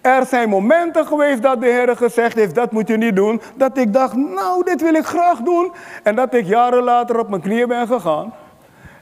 Er 0.00 0.26
zijn 0.26 0.48
momenten 0.48 1.06
geweest 1.06 1.42
dat 1.42 1.60
de 1.60 1.66
Heer 1.66 1.96
gezegd 1.96 2.34
heeft, 2.34 2.54
dat 2.54 2.72
moet 2.72 2.88
je 2.88 2.96
niet 2.96 3.16
doen. 3.16 3.40
Dat 3.54 3.78
ik 3.78 3.92
dacht, 3.92 4.14
nou, 4.14 4.64
dit 4.64 4.82
wil 4.82 4.94
ik 4.94 5.04
graag 5.04 5.38
doen. 5.38 5.72
En 6.02 6.14
dat 6.14 6.34
ik 6.34 6.46
jaren 6.46 6.82
later 6.82 7.18
op 7.18 7.28
mijn 7.28 7.42
knieën 7.42 7.68
ben 7.68 7.86
gegaan. 7.86 8.34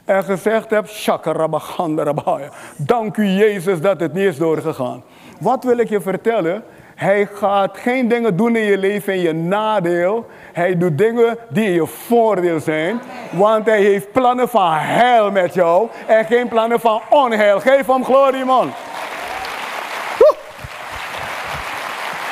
En 0.05 0.23
gezegd 0.23 0.69
heb, 0.69 0.87
shakarabagandarabai. 0.87 2.49
Dank 2.77 3.17
u 3.17 3.25
Jezus 3.25 3.81
dat 3.81 3.99
het 3.99 4.13
niet 4.13 4.23
is 4.23 4.37
doorgegaan. 4.37 5.03
Wat 5.39 5.63
wil 5.63 5.77
ik 5.77 5.89
je 5.89 6.01
vertellen? 6.01 6.63
Hij 6.95 7.29
gaat 7.33 7.77
geen 7.77 8.07
dingen 8.07 8.37
doen 8.37 8.55
in 8.55 8.63
je 8.63 8.77
leven 8.77 9.13
in 9.13 9.21
je 9.21 9.33
nadeel. 9.33 10.25
Hij 10.53 10.77
doet 10.77 10.97
dingen 10.97 11.37
die 11.49 11.65
in 11.65 11.73
je 11.73 11.85
voordeel 11.85 12.59
zijn. 12.59 12.99
Want 13.31 13.65
hij 13.65 13.81
heeft 13.81 14.11
plannen 14.11 14.49
van 14.49 14.73
heil 14.73 15.31
met 15.31 15.53
jou 15.53 15.87
en 16.07 16.25
geen 16.25 16.47
plannen 16.47 16.79
van 16.79 17.01
onheil. 17.09 17.59
Geef 17.59 17.85
hem 17.85 18.03
glorie, 18.03 18.45
man. 18.45 18.71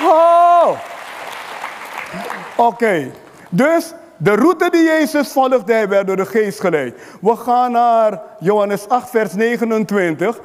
Oh. 0.03 0.69
Oké, 2.55 3.11
dus 3.49 3.93
de 4.17 4.35
route 4.35 4.69
die 4.69 4.83
Jezus 4.83 5.31
volgde, 5.31 5.73
hij 5.73 5.87
werd 5.87 6.07
door 6.07 6.15
de 6.15 6.25
geest 6.25 6.59
geleid. 6.59 6.95
We 7.21 7.35
gaan 7.35 7.71
naar 7.71 8.21
Johannes 8.39 8.89
8, 8.89 9.09
vers 9.09 9.33
29. 9.33 10.39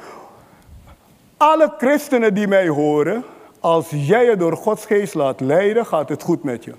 Alle 1.37 1.73
christenen 1.77 2.33
die 2.33 2.47
mij 2.47 2.67
horen, 2.67 3.23
als 3.59 3.87
jij 3.89 4.25
je 4.25 4.35
door 4.35 4.55
Gods 4.57 4.85
geest 4.85 5.13
laat 5.13 5.39
leiden, 5.39 5.85
gaat 5.85 6.09
het 6.09 6.23
goed 6.23 6.43
met 6.43 6.63
je. 6.63 6.73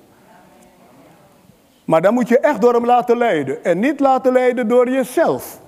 Maar 1.84 2.02
dan 2.02 2.14
moet 2.14 2.28
je 2.28 2.38
echt 2.38 2.60
door 2.60 2.72
hem 2.74 2.86
laten 2.86 3.16
leiden. 3.16 3.64
En 3.64 3.78
niet 3.78 4.00
laten 4.00 4.32
leiden 4.32 4.68
door 4.68 4.90
jezelf. 4.90 5.58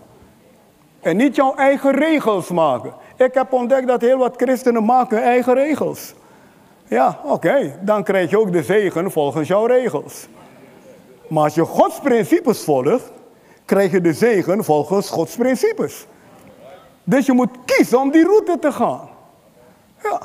En 1.01 1.17
niet 1.17 1.37
jouw 1.37 1.55
eigen 1.55 1.93
regels 1.93 2.49
maken. 2.49 2.95
Ik 3.17 3.35
heb 3.35 3.53
ontdekt 3.53 3.87
dat 3.87 4.01
heel 4.01 4.19
wat 4.19 4.35
christenen 4.37 4.85
maken 4.85 5.23
eigen 5.23 5.55
regels. 5.55 6.15
Ja, 6.89 7.19
oké, 7.25 7.79
dan 7.81 8.05
krijg 8.05 8.31
je 8.31 8.39
ook 8.39 8.53
de 8.53 8.63
zegen 8.63 9.11
volgens 9.11 9.49
jouw 9.49 9.67
regels. 9.67 10.29
Maar 11.29 11.43
als 11.43 11.55
je 11.55 11.65
Gods 11.65 12.01
principes 12.01 12.65
volgt, 12.65 13.13
krijg 13.65 13.91
je 13.91 14.01
de 14.01 14.13
zegen 14.13 14.65
volgens 14.65 15.11
Gods 15.11 15.37
principes. 15.37 16.07
Dus 17.05 17.27
je 17.27 17.33
moet 17.33 17.51
kiezen 17.65 18.01
om 18.01 18.11
die 18.11 18.25
route 18.25 18.59
te 18.61 18.73
gaan. 18.73 19.09
Ja, 20.03 20.21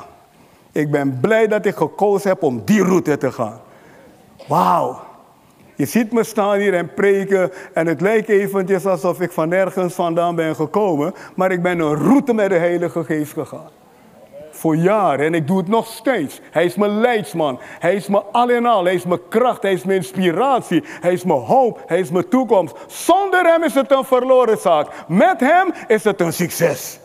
ik 0.72 0.90
ben 0.90 1.18
blij 1.20 1.46
dat 1.46 1.66
ik 1.66 1.74
gekozen 1.74 2.28
heb 2.28 2.42
om 2.42 2.62
die 2.64 2.82
route 2.82 3.16
te 3.16 3.32
gaan. 3.32 3.60
Wauw. 4.48 5.00
Je 5.74 5.86
ziet 5.86 6.12
me 6.12 6.24
staan 6.24 6.58
hier 6.58 6.74
en 6.74 6.94
preken 6.94 7.50
en 7.74 7.86
het 7.86 8.00
lijkt 8.00 8.28
eventjes 8.28 8.86
alsof 8.86 9.20
ik 9.20 9.30
van 9.30 9.48
nergens 9.48 9.94
vandaan 9.94 10.34
ben 10.34 10.54
gekomen, 10.54 11.14
maar 11.34 11.52
ik 11.52 11.62
ben 11.62 11.78
een 11.78 11.96
route 11.96 12.32
met 12.32 12.50
de 12.50 12.56
Heilige 12.56 13.04
Geest 13.04 13.32
gegaan 13.32 13.79
voor 14.60 14.76
jaren 14.76 15.26
en 15.26 15.34
ik 15.34 15.46
doe 15.46 15.58
het 15.58 15.68
nog 15.68 15.86
steeds. 15.86 16.40
Hij 16.50 16.64
is 16.64 16.74
mijn 16.74 17.00
leidsman. 17.00 17.60
Hij 17.78 17.94
is 17.94 18.06
mijn 18.06 18.22
al 18.32 18.48
in 18.48 18.66
al. 18.66 18.84
Hij 18.84 18.94
is 18.94 19.04
mijn 19.04 19.28
kracht. 19.28 19.62
Hij 19.62 19.72
is 19.72 19.84
mijn 19.84 19.98
inspiratie. 19.98 20.84
Hij 21.00 21.12
is 21.12 21.24
mijn 21.24 21.38
hoop. 21.38 21.82
Hij 21.86 21.98
is 21.98 22.10
mijn 22.10 22.28
toekomst. 22.28 22.74
Zonder 22.86 23.46
hem 23.46 23.62
is 23.62 23.74
het 23.74 23.90
een 23.90 24.04
verloren 24.04 24.58
zaak. 24.58 24.88
Met 25.08 25.40
hem 25.40 25.72
is 25.86 26.04
het 26.04 26.20
een 26.20 26.32
succes. 26.32 26.98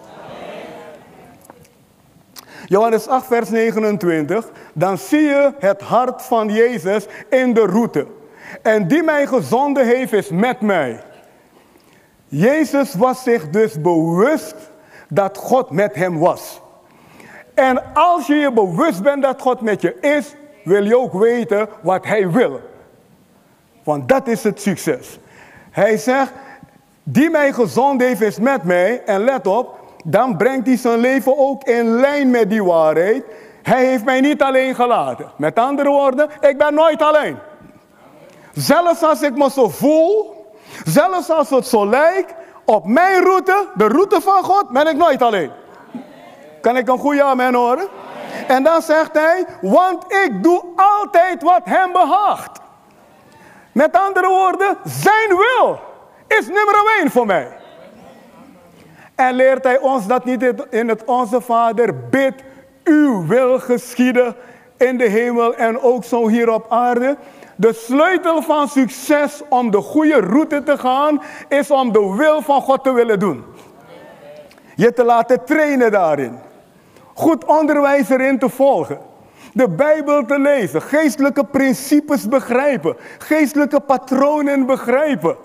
Johannes 2.66 3.08
8, 3.08 3.28
vers 3.28 3.50
29. 3.50 4.50
Dan 4.74 4.98
zie 4.98 5.22
je 5.22 5.54
het 5.60 5.82
hart 5.82 6.22
van 6.22 6.50
Jezus 6.50 7.06
in 7.30 7.54
de 7.54 7.66
route. 7.66 8.08
En 8.62 8.88
die 8.88 9.04
mij 9.04 9.28
gezonden 9.28 9.86
heeft 9.86 10.14
is 10.14 10.30
met 10.30 10.62
mij. 10.62 11.04
Jezus 12.28 12.94
was 12.94 13.24
zich 13.24 13.50
dus 13.50 13.82
bewust 13.82 14.56
dat 15.10 15.38
God 15.38 15.70
met 15.70 15.96
hem 15.96 16.20
was. 16.20 16.64
En 17.56 17.94
als 17.94 18.28
je 18.28 18.36
je 18.36 18.52
bewust 18.52 19.02
bent 19.04 19.24
dat 19.24 19.42
God 19.42 19.62
met 19.62 19.82
je 19.82 20.00
is, 20.00 20.34
wil 20.64 20.84
je 20.84 20.98
ook 20.98 21.14
weten 21.14 21.68
wat 21.82 22.06
Hij 22.06 22.32
wil. 22.32 22.60
Want 23.84 24.10
dat 24.10 24.28
is 24.28 24.44
het 24.44 24.62
succes. 24.62 25.20
Hij 25.72 25.98
zegt, 25.98 26.32
die 27.04 27.30
mij 27.30 27.54
gezond 27.54 28.02
heeft 28.02 28.22
is 28.22 28.40
met 28.40 28.64
mij. 28.64 29.04
En 29.06 29.24
let 29.24 29.48
op, 29.48 29.80
dan 30.06 30.38
brengt 30.38 30.68
hij 30.68 30.78
zijn 30.78 31.00
leven 31.00 31.38
ook 31.38 31.64
in 31.64 31.90
lijn 31.90 32.30
met 32.30 32.50
die 32.50 32.64
waarheid. 32.64 33.24
Hij 33.64 33.86
heeft 33.86 34.06
mij 34.06 34.22
niet 34.22 34.42
alleen 34.42 34.76
gelaten. 34.76 35.32
Met 35.38 35.60
andere 35.60 35.90
woorden, 35.90 36.30
ik 36.42 36.58
ben 36.58 36.74
nooit 36.74 37.02
alleen. 37.02 37.38
Zelfs 38.54 39.04
als 39.04 39.22
ik 39.22 39.38
me 39.38 39.50
zo 39.50 39.70
voel, 39.70 40.36
zelfs 40.84 41.30
als 41.30 41.50
het 41.50 41.68
zo 41.68 41.90
lijkt, 41.90 42.34
op 42.66 42.86
mijn 42.86 43.24
route, 43.24 43.68
de 43.76 43.88
route 43.88 44.22
van 44.22 44.44
God, 44.44 44.70
ben 44.70 44.88
ik 44.88 44.96
nooit 44.96 45.22
alleen. 45.22 45.52
Kan 46.66 46.78
ik 46.78 46.88
een 46.88 46.98
goede 46.98 47.24
amen 47.24 47.54
horen? 47.54 47.88
En 48.48 48.64
dan 48.64 48.82
zegt 48.82 49.14
hij, 49.14 49.46
want 49.62 50.14
ik 50.14 50.44
doe 50.44 50.64
altijd 50.76 51.44
wat 51.44 51.62
hem 51.64 51.92
behaagt. 51.92 52.60
Met 53.72 53.98
andere 53.98 54.28
woorden, 54.28 54.78
zijn 54.84 55.30
wil 55.30 55.80
is 56.28 56.48
nummer 56.48 56.98
één 57.00 57.12
voor 57.12 57.26
mij. 57.26 57.48
En 59.16 59.34
leert 59.34 59.64
hij 59.64 59.80
ons 59.80 60.08
dat 60.08 60.26
niet 60.26 60.54
in 60.70 60.90
het 60.90 61.04
Onze 61.04 61.42
Vader, 61.42 61.96
bid 62.10 62.34
uw 62.84 63.28
wil 63.28 63.60
geschieden 63.60 64.36
in 64.78 64.98
de 64.98 65.08
hemel 65.08 65.56
en 65.56 65.82
ook 65.82 66.04
zo 66.04 66.28
hier 66.28 66.50
op 66.50 66.66
aarde. 66.70 67.18
De 67.56 67.74
sleutel 67.74 68.42
van 68.42 68.68
succes 68.68 69.42
om 69.50 69.72
de 69.72 69.82
goede 69.82 70.20
route 70.20 70.64
te 70.64 70.78
gaan, 70.78 71.22
is 71.48 71.72
om 71.72 71.92
de 71.92 72.16
wil 72.18 72.42
van 72.42 72.62
God 72.62 72.84
te 72.84 72.92
willen 72.92 73.20
doen. 73.20 73.44
Je 74.76 74.94
te 74.94 75.04
laten 75.04 75.46
trainen 75.46 75.92
daarin 75.92 76.54
goed 77.16 77.46
onderwijs 77.46 78.10
erin 78.10 78.40
te 78.40 78.50
volgen. 78.50 79.00
De 79.54 79.70
Bijbel 79.70 80.26
te 80.26 80.40
lezen, 80.40 80.82
geestelijke 80.82 81.46
principes 81.46 82.28
begrijpen, 82.28 82.96
geestelijke 83.18 83.80
patronen 83.80 84.66
begrijpen. 84.66 85.36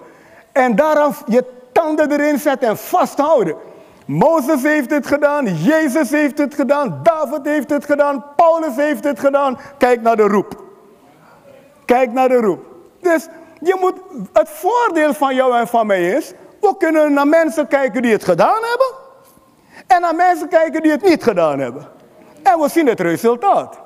En 0.53 0.77
daaraf 0.77 1.23
je 1.27 1.45
tanden 1.73 2.11
erin 2.13 2.39
zetten 2.39 2.69
en 2.69 2.77
vasthouden. 2.77 3.57
Mozes 4.07 4.63
heeft 4.63 4.91
het 4.91 5.07
gedaan, 5.07 5.55
Jezus 5.55 6.11
heeft 6.11 6.39
het 6.39 6.55
gedaan, 6.55 7.01
David 7.03 7.45
heeft 7.45 7.71
het 7.71 7.85
gedaan, 7.85 8.25
Paulus 8.37 8.77
heeft 8.77 9.05
het 9.05 9.21
gedaan. 9.21 9.59
Kijk 9.79 10.03
naar 10.03 10.17
de 10.17 10.27
roep. 10.27 10.65
Kijk 11.85 12.13
naar 12.13 12.29
de 12.29 12.41
roep. 12.41 12.65
Dus 13.01 13.29
je 13.61 13.77
moet, 13.81 13.95
het 14.33 14.49
voordeel 14.49 15.15
van 15.15 15.35
jou 15.35 15.57
en 15.57 15.69
van 15.69 15.87
mij 15.87 16.11
is, 16.11 16.33
we 16.61 16.75
kunnen 16.79 17.13
naar 17.13 17.29
mensen 17.29 17.69
kijken 17.69 18.03
die 18.03 18.13
het 18.13 18.25
gedaan 18.25 18.63
hebben. 18.63 19.10
En 19.95 20.01
naar 20.01 20.15
mensen 20.15 20.49
kijken 20.49 20.83
die 20.83 20.91
het 20.91 21.03
niet 21.03 21.23
gedaan 21.23 21.59
hebben. 21.59 21.89
En 22.43 22.59
we 22.61 22.69
zien 22.69 22.87
het 22.87 23.01
resultaat. 23.01 23.79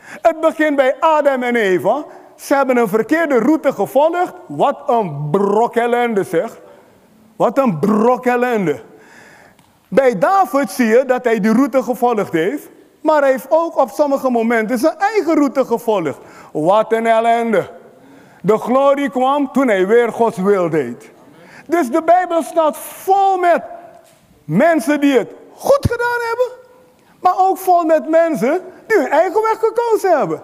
Het 0.00 0.40
begint 0.40 0.76
bij 0.76 0.96
Adam 1.00 1.42
en 1.42 1.56
Eva. 1.56 2.04
Ze 2.36 2.54
hebben 2.54 2.76
een 2.76 2.88
verkeerde 2.88 3.38
route 3.38 3.72
gevolgd. 3.72 4.32
Wat 4.46 4.82
een 4.86 5.28
brok 5.30 5.76
ellende 5.76 6.24
zeg. 6.24 6.60
Wat 7.36 7.58
een 7.58 7.78
brok 7.78 8.26
ellende. 8.26 8.80
Bij 9.88 10.18
David 10.18 10.70
zie 10.70 10.86
je 10.86 11.04
dat 11.06 11.24
hij 11.24 11.40
die 11.40 11.52
route 11.52 11.82
gevolgd 11.82 12.32
heeft. 12.32 12.68
Maar 13.00 13.20
hij 13.20 13.30
heeft 13.30 13.46
ook 13.48 13.78
op 13.78 13.90
sommige 13.90 14.30
momenten 14.30 14.78
zijn 14.78 14.98
eigen 14.98 15.34
route 15.34 15.64
gevolgd. 15.64 16.18
Wat 16.52 16.92
een 16.92 17.06
ellende. 17.06 17.70
De 18.42 18.58
glorie 18.58 19.10
kwam 19.10 19.52
toen 19.52 19.68
hij 19.68 19.86
weer 19.86 20.12
Gods 20.12 20.36
wil 20.36 20.70
deed. 20.70 21.10
Dus 21.66 21.90
de 21.90 22.02
Bijbel 22.02 22.42
staat 22.42 22.76
vol 22.76 23.38
met 23.38 23.62
mensen 24.44 25.00
die 25.00 25.18
het 25.18 25.32
goed 25.60 25.86
gedaan 25.90 26.20
hebben. 26.28 26.58
Maar 27.20 27.34
ook 27.38 27.58
vol 27.58 27.84
met 27.84 28.08
mensen 28.08 28.60
die 28.86 28.98
hun 28.98 29.10
eigen 29.10 29.42
weg 29.42 29.58
gekozen 29.58 30.18
hebben. 30.18 30.42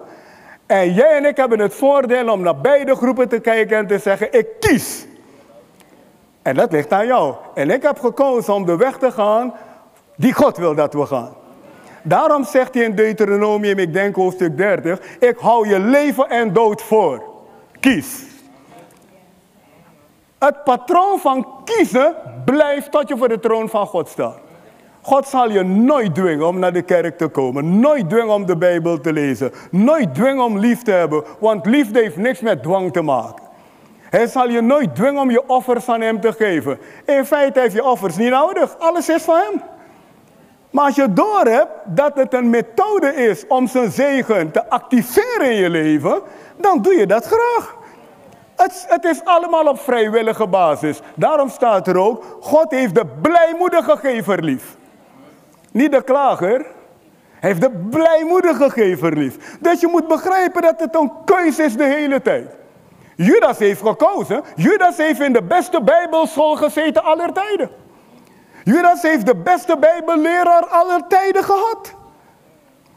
En 0.65 0.93
jij 0.93 1.17
en 1.17 1.25
ik 1.25 1.37
hebben 1.37 1.59
het 1.59 1.75
voordeel 1.75 2.31
om 2.31 2.41
naar 2.41 2.57
beide 2.57 2.95
groepen 2.95 3.29
te 3.29 3.39
kijken 3.39 3.77
en 3.77 3.87
te 3.87 3.97
zeggen: 3.97 4.33
ik 4.33 4.47
kies. 4.59 5.05
En 6.41 6.55
dat 6.55 6.71
ligt 6.71 6.91
aan 6.91 7.05
jou. 7.05 7.35
En 7.53 7.69
ik 7.69 7.81
heb 7.81 7.99
gekozen 7.99 8.53
om 8.53 8.65
de 8.65 8.77
weg 8.77 8.97
te 8.97 9.11
gaan 9.11 9.53
die 10.15 10.33
God 10.33 10.57
wil 10.57 10.75
dat 10.75 10.93
we 10.93 11.05
gaan. 11.05 11.35
Daarom 12.01 12.43
zegt 12.43 12.73
hij 12.73 12.83
in 12.83 12.95
Deuteronomium, 12.95 13.79
ik 13.79 13.93
denk 13.93 14.15
hoofdstuk 14.15 14.57
30, 14.57 14.99
ik 15.19 15.37
hou 15.37 15.67
je 15.67 15.79
leven 15.79 16.29
en 16.29 16.53
dood 16.53 16.81
voor. 16.81 17.23
Kies. 17.79 18.23
Het 20.39 20.63
patroon 20.63 21.19
van 21.19 21.47
kiezen 21.63 22.15
blijft 22.45 22.91
tot 22.91 23.07
je 23.07 23.17
voor 23.17 23.27
de 23.27 23.39
troon 23.39 23.69
van 23.69 23.87
God 23.87 24.09
staat. 24.09 24.46
God 25.07 25.27
zal 25.27 25.49
je 25.49 25.63
nooit 25.63 26.15
dwingen 26.15 26.47
om 26.47 26.59
naar 26.59 26.73
de 26.73 26.81
kerk 26.81 27.17
te 27.17 27.27
komen. 27.27 27.79
Nooit 27.79 28.09
dwingen 28.09 28.33
om 28.33 28.45
de 28.45 28.57
Bijbel 28.57 29.01
te 29.01 29.13
lezen. 29.13 29.51
Nooit 29.71 30.15
dwingen 30.15 30.43
om 30.43 30.57
lief 30.57 30.81
te 30.81 30.91
hebben. 30.91 31.23
Want 31.39 31.65
liefde 31.65 31.99
heeft 31.99 32.17
niks 32.17 32.39
met 32.39 32.63
dwang 32.63 32.93
te 32.93 33.01
maken. 33.01 33.43
Hij 34.09 34.27
zal 34.27 34.49
je 34.49 34.61
nooit 34.61 34.95
dwingen 34.95 35.21
om 35.21 35.31
je 35.31 35.47
offers 35.47 35.89
aan 35.89 36.01
hem 36.01 36.21
te 36.21 36.33
geven. 36.33 36.79
In 37.05 37.25
feite 37.25 37.59
heeft 37.59 37.73
je 37.73 37.83
offers 37.83 38.17
niet 38.17 38.29
nodig. 38.29 38.77
Alles 38.79 39.09
is 39.09 39.23
van 39.23 39.35
hem. 39.35 39.61
Maar 40.69 40.85
als 40.85 40.95
je 40.95 41.13
doorhebt 41.13 41.71
dat 41.85 42.15
het 42.15 42.33
een 42.33 42.49
methode 42.49 43.15
is 43.15 43.47
om 43.47 43.67
zijn 43.67 43.91
zegen 43.91 44.51
te 44.51 44.69
activeren 44.69 45.51
in 45.51 45.57
je 45.57 45.69
leven, 45.69 46.21
dan 46.57 46.81
doe 46.81 46.93
je 46.93 47.07
dat 47.07 47.25
graag. 47.25 47.75
Het, 48.55 48.85
het, 48.87 49.05
is 49.05 49.23
allemaal 49.23 49.67
op 49.67 49.79
vrijwillige 49.79 50.47
basis. 50.47 50.99
Daarom 51.15 51.49
staat 51.49 51.87
er 51.87 51.97
ook, 51.97 52.37
God 52.41 52.71
heeft 52.71 52.95
de 52.95 53.05
blijmoedige 53.21 53.97
gever 53.97 54.43
lief. 54.43 54.77
Niet 55.77 55.91
de 55.91 56.03
klager. 56.03 56.65
Hij 57.39 57.49
heeft 57.49 57.61
de 57.61 57.71
blijmoedige 57.89 58.69
gever 58.69 59.17
lief. 59.17 59.57
Dus 59.59 59.79
je 59.79 59.87
moet 59.87 60.07
begrijpen 60.07 60.61
dat 60.61 60.79
het 60.79 60.95
een 60.95 61.11
keuze 61.25 61.63
is 61.63 61.75
de 61.75 61.83
hele 61.83 62.21
tijd. 62.21 62.55
Judas 63.15 63.57
heeft 63.57 63.81
gekozen. 63.81 64.43
Judas 64.55 64.97
heeft 64.97 65.21
in 65.21 65.33
de 65.33 65.43
beste 65.43 65.83
bijbelschool 65.83 66.55
gezeten 66.55 67.03
aller 67.03 67.33
tijden. 67.33 67.69
Judas 68.63 69.01
heeft 69.01 69.25
de 69.25 69.35
beste 69.35 69.77
bijbelleraar 69.77 70.65
aller 70.65 71.07
tijden 71.07 71.43
gehad. 71.43 71.93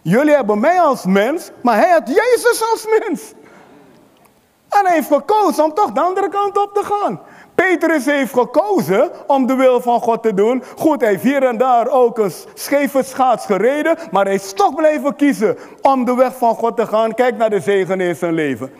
Jullie 0.02 0.34
hebben 0.34 0.60
mij 0.60 0.80
als 0.80 1.04
mens, 1.04 1.50
maar 1.62 1.76
hij 1.76 1.90
had 1.90 2.08
Jezus 2.08 2.62
als 2.72 2.86
mens. 2.98 3.32
En 4.70 4.86
hij 4.86 4.94
heeft 4.94 5.12
gekozen 5.12 5.64
om 5.64 5.74
toch 5.74 5.92
de 5.92 6.00
andere 6.00 6.28
kant 6.28 6.58
op 6.58 6.74
te 6.74 6.84
gaan. 6.84 7.20
Petrus 7.54 8.04
heeft 8.04 8.32
gekozen 8.32 9.10
om 9.26 9.46
de 9.46 9.54
wil 9.54 9.80
van 9.80 10.00
God 10.00 10.22
te 10.22 10.34
doen. 10.34 10.62
Goed, 10.76 11.00
hij 11.00 11.10
heeft 11.10 11.22
hier 11.22 11.42
en 11.42 11.58
daar 11.58 11.88
ook 11.88 12.18
een 12.18 12.32
scheve 12.54 13.02
schaats 13.02 13.46
gereden, 13.46 13.96
maar 14.10 14.24
hij 14.24 14.34
is 14.34 14.52
toch 14.52 14.74
blijven 14.74 15.16
kiezen 15.16 15.58
om 15.82 16.04
de 16.04 16.14
weg 16.14 16.36
van 16.36 16.54
God 16.54 16.76
te 16.76 16.86
gaan. 16.86 17.14
Kijk 17.14 17.36
naar 17.36 17.50
de 17.50 17.60
zegen 17.60 18.00
in 18.00 18.16
zijn 18.16 18.34
leven. 18.34 18.70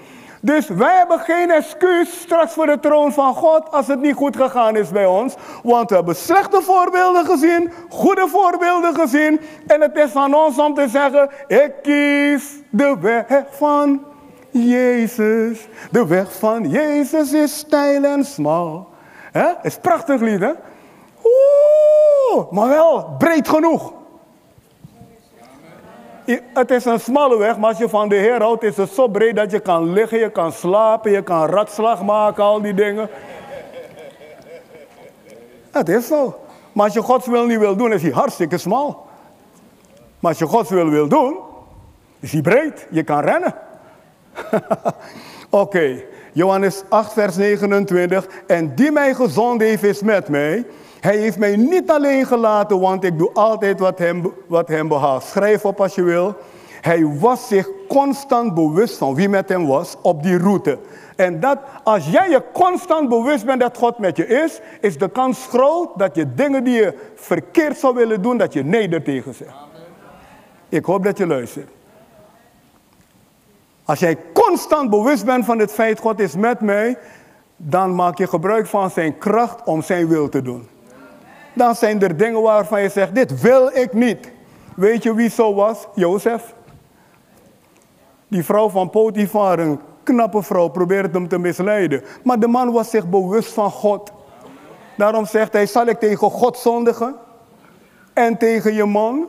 Dus 0.43 0.69
wij 0.69 0.97
hebben 0.97 1.19
geen 1.19 1.51
excuus 1.51 2.21
straks 2.21 2.53
voor 2.53 2.67
de 2.67 2.81
troon 2.81 3.13
van 3.13 3.35
God 3.35 3.71
als 3.71 3.87
het 3.87 4.01
niet 4.01 4.15
goed 4.15 4.37
gegaan 4.37 4.77
is 4.77 4.89
bij 4.89 5.07
ons. 5.07 5.35
Want 5.63 5.89
we 5.89 5.95
hebben 5.95 6.17
slechte 6.17 6.63
voorbeelden 6.63 7.27
gezien, 7.27 7.73
goede 7.89 8.29
voorbeelden 8.29 8.95
gezien. 8.95 9.41
En 9.67 9.81
het 9.81 9.97
is 9.97 10.15
aan 10.15 10.35
ons 10.35 10.59
om 10.59 10.75
te 10.75 10.89
zeggen, 10.89 11.31
ik 11.47 11.73
kies 11.83 12.45
de 12.71 12.97
weg 13.01 13.45
van 13.51 14.05
Jezus. 14.51 15.69
De 15.91 16.07
weg 16.07 16.39
van 16.39 16.69
Jezus 16.69 17.33
is 17.33 17.59
steil 17.59 18.05
en 18.05 18.25
smal. 18.25 18.89
Het 19.33 19.57
is 19.63 19.79
prachtig 19.79 20.21
lied, 20.21 20.41
hè? 20.41 20.53
Oeh, 21.25 22.51
maar 22.51 22.69
wel 22.69 23.15
breed 23.19 23.49
genoeg. 23.49 23.93
Het 26.55 26.71
is 26.71 26.85
een 26.85 27.01
smalle 27.01 27.39
weg, 27.39 27.59
maar 27.59 27.69
als 27.69 27.79
je 27.79 27.89
van 27.89 28.09
de 28.09 28.15
Heer 28.15 28.43
houdt, 28.43 28.63
is 28.63 28.77
het 28.77 28.91
zo 28.91 29.09
breed 29.09 29.37
dat 29.37 29.51
je 29.51 29.61
kan 29.61 29.93
liggen, 29.93 30.19
je 30.19 30.31
kan 30.31 30.53
slapen, 30.53 31.11
je 31.11 31.23
kan 31.23 31.47
ratslag 31.47 32.03
maken, 32.03 32.45
al 32.45 32.61
die 32.61 32.75
dingen. 32.75 33.09
Het 35.71 35.89
is 35.89 36.07
zo. 36.07 36.39
Maar 36.73 36.85
als 36.85 36.95
je 36.95 37.03
Gods 37.03 37.27
wil 37.27 37.47
niet 37.47 37.59
wil 37.59 37.77
doen, 37.77 37.93
is 37.93 38.03
hij 38.03 38.11
hartstikke 38.11 38.59
smal. 38.59 39.07
Maar 40.19 40.31
als 40.31 40.39
je 40.39 40.47
Gods 40.47 40.71
wil 40.71 40.89
wil 40.89 41.09
doen, 41.09 41.39
is 42.21 42.33
hij 42.33 42.41
breed. 42.41 42.87
Je 42.91 43.03
kan 43.03 43.21
rennen. 43.21 43.55
Oké, 45.51 46.03
Johannes 46.33 46.83
8, 46.89 47.13
vers 47.13 47.37
29. 47.37 48.27
En 48.47 48.75
die 48.75 48.91
mij 48.91 49.15
gezond 49.15 49.61
heeft, 49.61 49.83
is 49.83 50.03
met 50.03 50.29
mij. 50.29 50.65
Hij 51.01 51.17
heeft 51.17 51.39
mij 51.39 51.57
niet 51.57 51.91
alleen 51.91 52.27
gelaten, 52.27 52.81
want 52.81 53.05
ik 53.05 53.19
doe 53.19 53.33
altijd 53.33 53.81
wat 53.81 53.99
hem, 53.99 54.33
wat 54.47 54.69
hem 54.69 54.89
behaagt. 54.89 55.27
Schrijf 55.27 55.65
op 55.65 55.81
als 55.81 55.95
je 55.95 56.03
wil. 56.03 56.37
Hij 56.81 57.07
was 57.19 57.49
zich 57.49 57.69
constant 57.89 58.55
bewust 58.55 58.97
van 58.97 59.15
wie 59.15 59.29
met 59.29 59.49
hem 59.49 59.67
was 59.67 59.97
op 60.03 60.23
die 60.23 60.39
route. 60.39 60.79
En 61.17 61.41
dat 61.41 61.59
als 61.85 62.07
jij 62.11 62.31
je 62.31 62.43
constant 62.53 63.09
bewust 63.09 63.45
bent 63.45 63.61
dat 63.61 63.77
God 63.77 63.99
met 63.99 64.17
je 64.17 64.27
is, 64.27 64.61
is 64.81 64.99
de 64.99 65.09
kans 65.09 65.47
groot 65.47 65.99
dat 65.99 66.15
je 66.15 66.35
dingen 66.35 66.65
die 66.65 66.75
je 66.75 66.95
verkeerd 67.15 67.79
zou 67.79 67.95
willen 67.95 68.23
doen, 68.23 68.37
dat 68.37 68.53
je 68.53 68.65
nee 68.65 69.03
tegen 69.03 69.35
zegt. 69.35 69.55
Ik 70.69 70.85
hoop 70.85 71.05
dat 71.05 71.19
je 71.19 71.27
luistert. 71.27 71.80
Als 73.91 73.99
jij 73.99 74.17
constant 74.33 74.91
bewust 74.91 75.25
bent 75.25 75.45
van 75.45 75.59
het 75.59 75.73
feit 75.73 75.99
God 75.99 76.21
is 76.21 76.37
met 76.37 76.61
mij, 76.61 76.99
dan 77.57 77.95
maak 77.95 78.19
je 78.19 78.27
gebruik 78.27 78.67
van 78.67 78.91
zijn 78.91 79.19
kracht 79.19 79.65
om 79.65 79.83
zijn 79.83 80.09
wil 80.09 80.29
te 80.29 80.43
doen. 80.43 80.69
Dan 81.53 81.75
zijn 81.75 82.03
er 82.03 82.17
dingen 82.17 82.43
waarvan 82.43 82.83
je 82.83 82.89
zegt, 82.89 83.15
dit 83.15 83.41
wil 83.41 83.71
ik 83.77 83.93
niet. 83.93 84.31
Weet 84.77 85.03
je 85.03 85.15
wie 85.15 85.31
zo 85.31 85.55
was? 85.55 85.87
Jozef. 85.95 86.55
Die 88.29 88.45
vrouw 88.45 88.69
van 88.69 88.91
Potifar, 88.91 89.59
een 89.59 89.81
knappe 90.03 90.43
vrouw, 90.43 90.69
probeerde 90.69 91.09
hem 91.13 91.29
te 91.29 91.39
misleiden. 91.39 92.03
Maar 92.25 92.39
de 92.39 92.49
man 92.49 92.73
was 92.73 92.91
zich 92.91 93.09
bewust 93.09 93.53
van 93.53 93.71
God. 93.71 94.13
Daarom 94.97 95.27
zegt 95.27 95.53
hij, 95.53 95.67
zal 95.67 95.87
ik 95.87 95.99
tegen 95.99 96.31
God 96.31 96.59
zondigen? 96.59 97.17
En 98.13 98.39
tegen 98.39 98.75
je 98.75 98.85
man? 98.85 99.29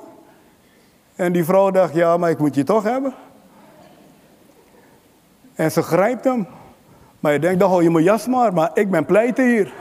En 1.16 1.32
die 1.32 1.46
vrouw 1.46 1.72
dacht, 1.72 1.94
ja, 1.94 2.18
maar 2.18 2.30
ik 2.30 2.40
moet 2.40 2.56
je 2.56 2.64
toch 2.64 2.84
hebben. 2.84 3.14
En 5.62 5.72
ze 5.72 5.82
grijpt 5.82 6.24
hem. 6.24 6.48
Maar 7.20 7.34
je 7.34 7.40
denkt, 7.40 7.60
dan 7.60 7.70
hou 7.70 7.84
je 7.84 7.92
mijn 7.92 8.04
jas 8.04 8.28
maar, 8.28 8.54
maar 8.54 8.72
ik 8.74 8.92
ben 8.92 9.06
pleiten 9.06 9.46
hier. 9.50 9.74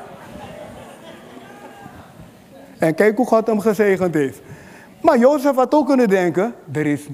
En 2.79 2.95
kijk 2.95 3.17
hoe 3.17 3.27
God 3.27 3.47
hem 3.47 3.61
gezegend 3.61 4.15
heeft. 4.15 4.41
Maar 5.03 5.19
Jozef 5.19 5.55
had 5.55 5.75
ook 5.75 5.87
kunnen 5.87 6.09
denken, 6.09 6.55
er 6.73 6.87
is 6.87 7.07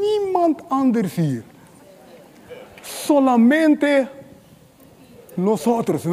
niemand 0.00 0.62
anders 0.68 1.14
hier. 1.14 1.42
Solamente 2.80 4.08
nosotros, 5.34 6.04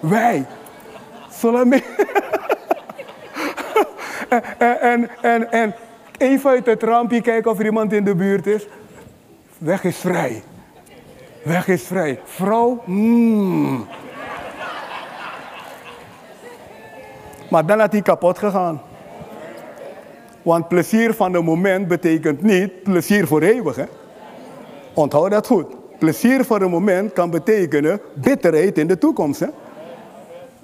wij. 0.00 0.46
Solamente. 1.30 2.06
en, 4.28 4.80
en, 4.80 5.10
en, 5.22 5.52
en 5.52 5.74
even 6.18 6.50
uit 6.50 6.66
het 6.66 6.82
rampje 6.82 7.20
kijken 7.20 7.50
of 7.50 7.58
er 7.58 7.64
iemand 7.64 7.92
in 7.92 8.04
de 8.04 8.14
buurt 8.14 8.46
is. 8.46 8.66
Weg 9.58 9.84
is 9.84 9.96
vrij. 9.96 10.42
Weg 11.44 11.68
is 11.68 11.82
vrij. 11.82 12.20
Vrouw, 12.24 12.82
mm. 12.84 13.86
Maar 17.50 17.66
dan 17.66 17.80
had 17.80 17.92
hij 17.92 18.02
kapot 18.02 18.38
gegaan. 18.38 18.80
Want 20.42 20.68
plezier 20.68 21.14
van 21.14 21.32
het 21.32 21.44
moment 21.44 21.88
betekent 21.88 22.42
niet 22.42 22.82
plezier 22.82 23.26
voor 23.26 23.42
eeuwig. 23.42 23.76
Hè? 23.76 23.84
Onthoud 24.94 25.30
dat 25.30 25.46
goed. 25.46 25.66
Plezier 25.98 26.44
voor 26.44 26.60
een 26.60 26.70
moment 26.70 27.12
kan 27.12 27.30
betekenen 27.30 28.00
bitterheid 28.14 28.78
in 28.78 28.86
de 28.86 28.98
toekomst. 28.98 29.40
Hè? 29.40 29.46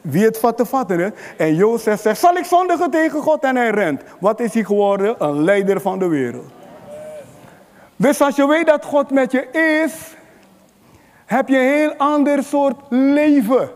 wie 0.01 0.25
het 0.25 0.39
vat 0.39 0.57
te 0.57 0.67
vatten 0.67 1.01
is. 1.01 1.11
En 1.37 1.55
Jozef 1.55 2.01
zegt, 2.01 2.21
zal 2.21 2.37
ik 2.37 2.45
zondigen 2.45 2.91
tegen 2.91 3.23
God? 3.23 3.43
En 3.43 3.57
hij 3.57 3.71
rent. 3.71 4.03
Wat 4.21 4.41
is 4.41 4.55
hij 4.55 4.65
geworden? 4.65 5.15
Een 5.19 5.45
leider 5.45 5.81
van 5.81 5.99
de 5.99 6.07
wereld. 6.07 6.47
Dus 7.97 8.21
als 8.21 8.37
je 8.37 8.47
weet 8.47 8.67
dat 8.67 8.85
God 8.85 9.11
met 9.11 9.33
je 9.33 9.51
is, 9.85 9.93
heb 11.31 11.49
je 11.49 11.57
een 11.57 11.73
heel 11.75 11.95
ander 11.97 12.43
soort 12.43 12.77
leven. 12.89 13.71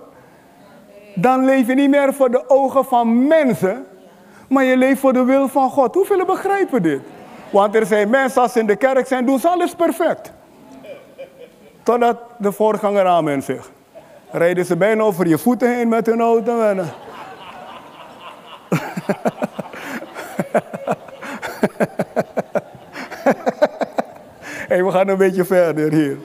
Dan 1.14 1.44
leef 1.44 1.66
je 1.66 1.74
niet 1.74 1.90
meer 1.90 2.14
voor 2.14 2.30
de 2.30 2.48
ogen 2.48 2.84
van 2.84 3.26
mensen, 3.26 3.86
maar 4.48 4.64
je 4.64 4.76
leeft 4.76 5.00
voor 5.00 5.12
de 5.12 5.24
wil 5.24 5.48
van 5.48 5.70
God. 5.70 5.94
Hoeveel 5.94 6.24
begrijpen 6.24 6.82
dit? 6.82 7.00
Want 7.50 7.74
er 7.74 7.86
zijn 7.86 8.11
mensen 8.11 8.42
als 8.42 8.52
ze 8.52 8.59
in 8.59 8.66
de 8.66 8.76
kerk 8.76 9.07
zijn, 9.07 9.26
doen 9.26 9.38
ze 9.38 9.48
alles 9.48 9.74
perfect. 9.74 10.32
Totdat 11.82 12.18
de 12.38 12.52
voorganger 12.52 13.07
amen 13.07 13.42
zegt. 13.42 13.70
Rijden 14.30 14.64
ze 14.64 14.76
bijna 14.76 15.02
over 15.02 15.26
je 15.26 15.38
voeten 15.38 15.74
heen 15.76 15.88
met 15.88 16.07
hun 16.07 16.20
auto. 16.20 16.61
En... 16.61 16.78
hey, 24.68 24.84
we 24.84 24.90
gaan 24.90 25.09
een 25.09 25.16
beetje 25.16 25.44
verder 25.44 25.92
hier. 25.92 26.18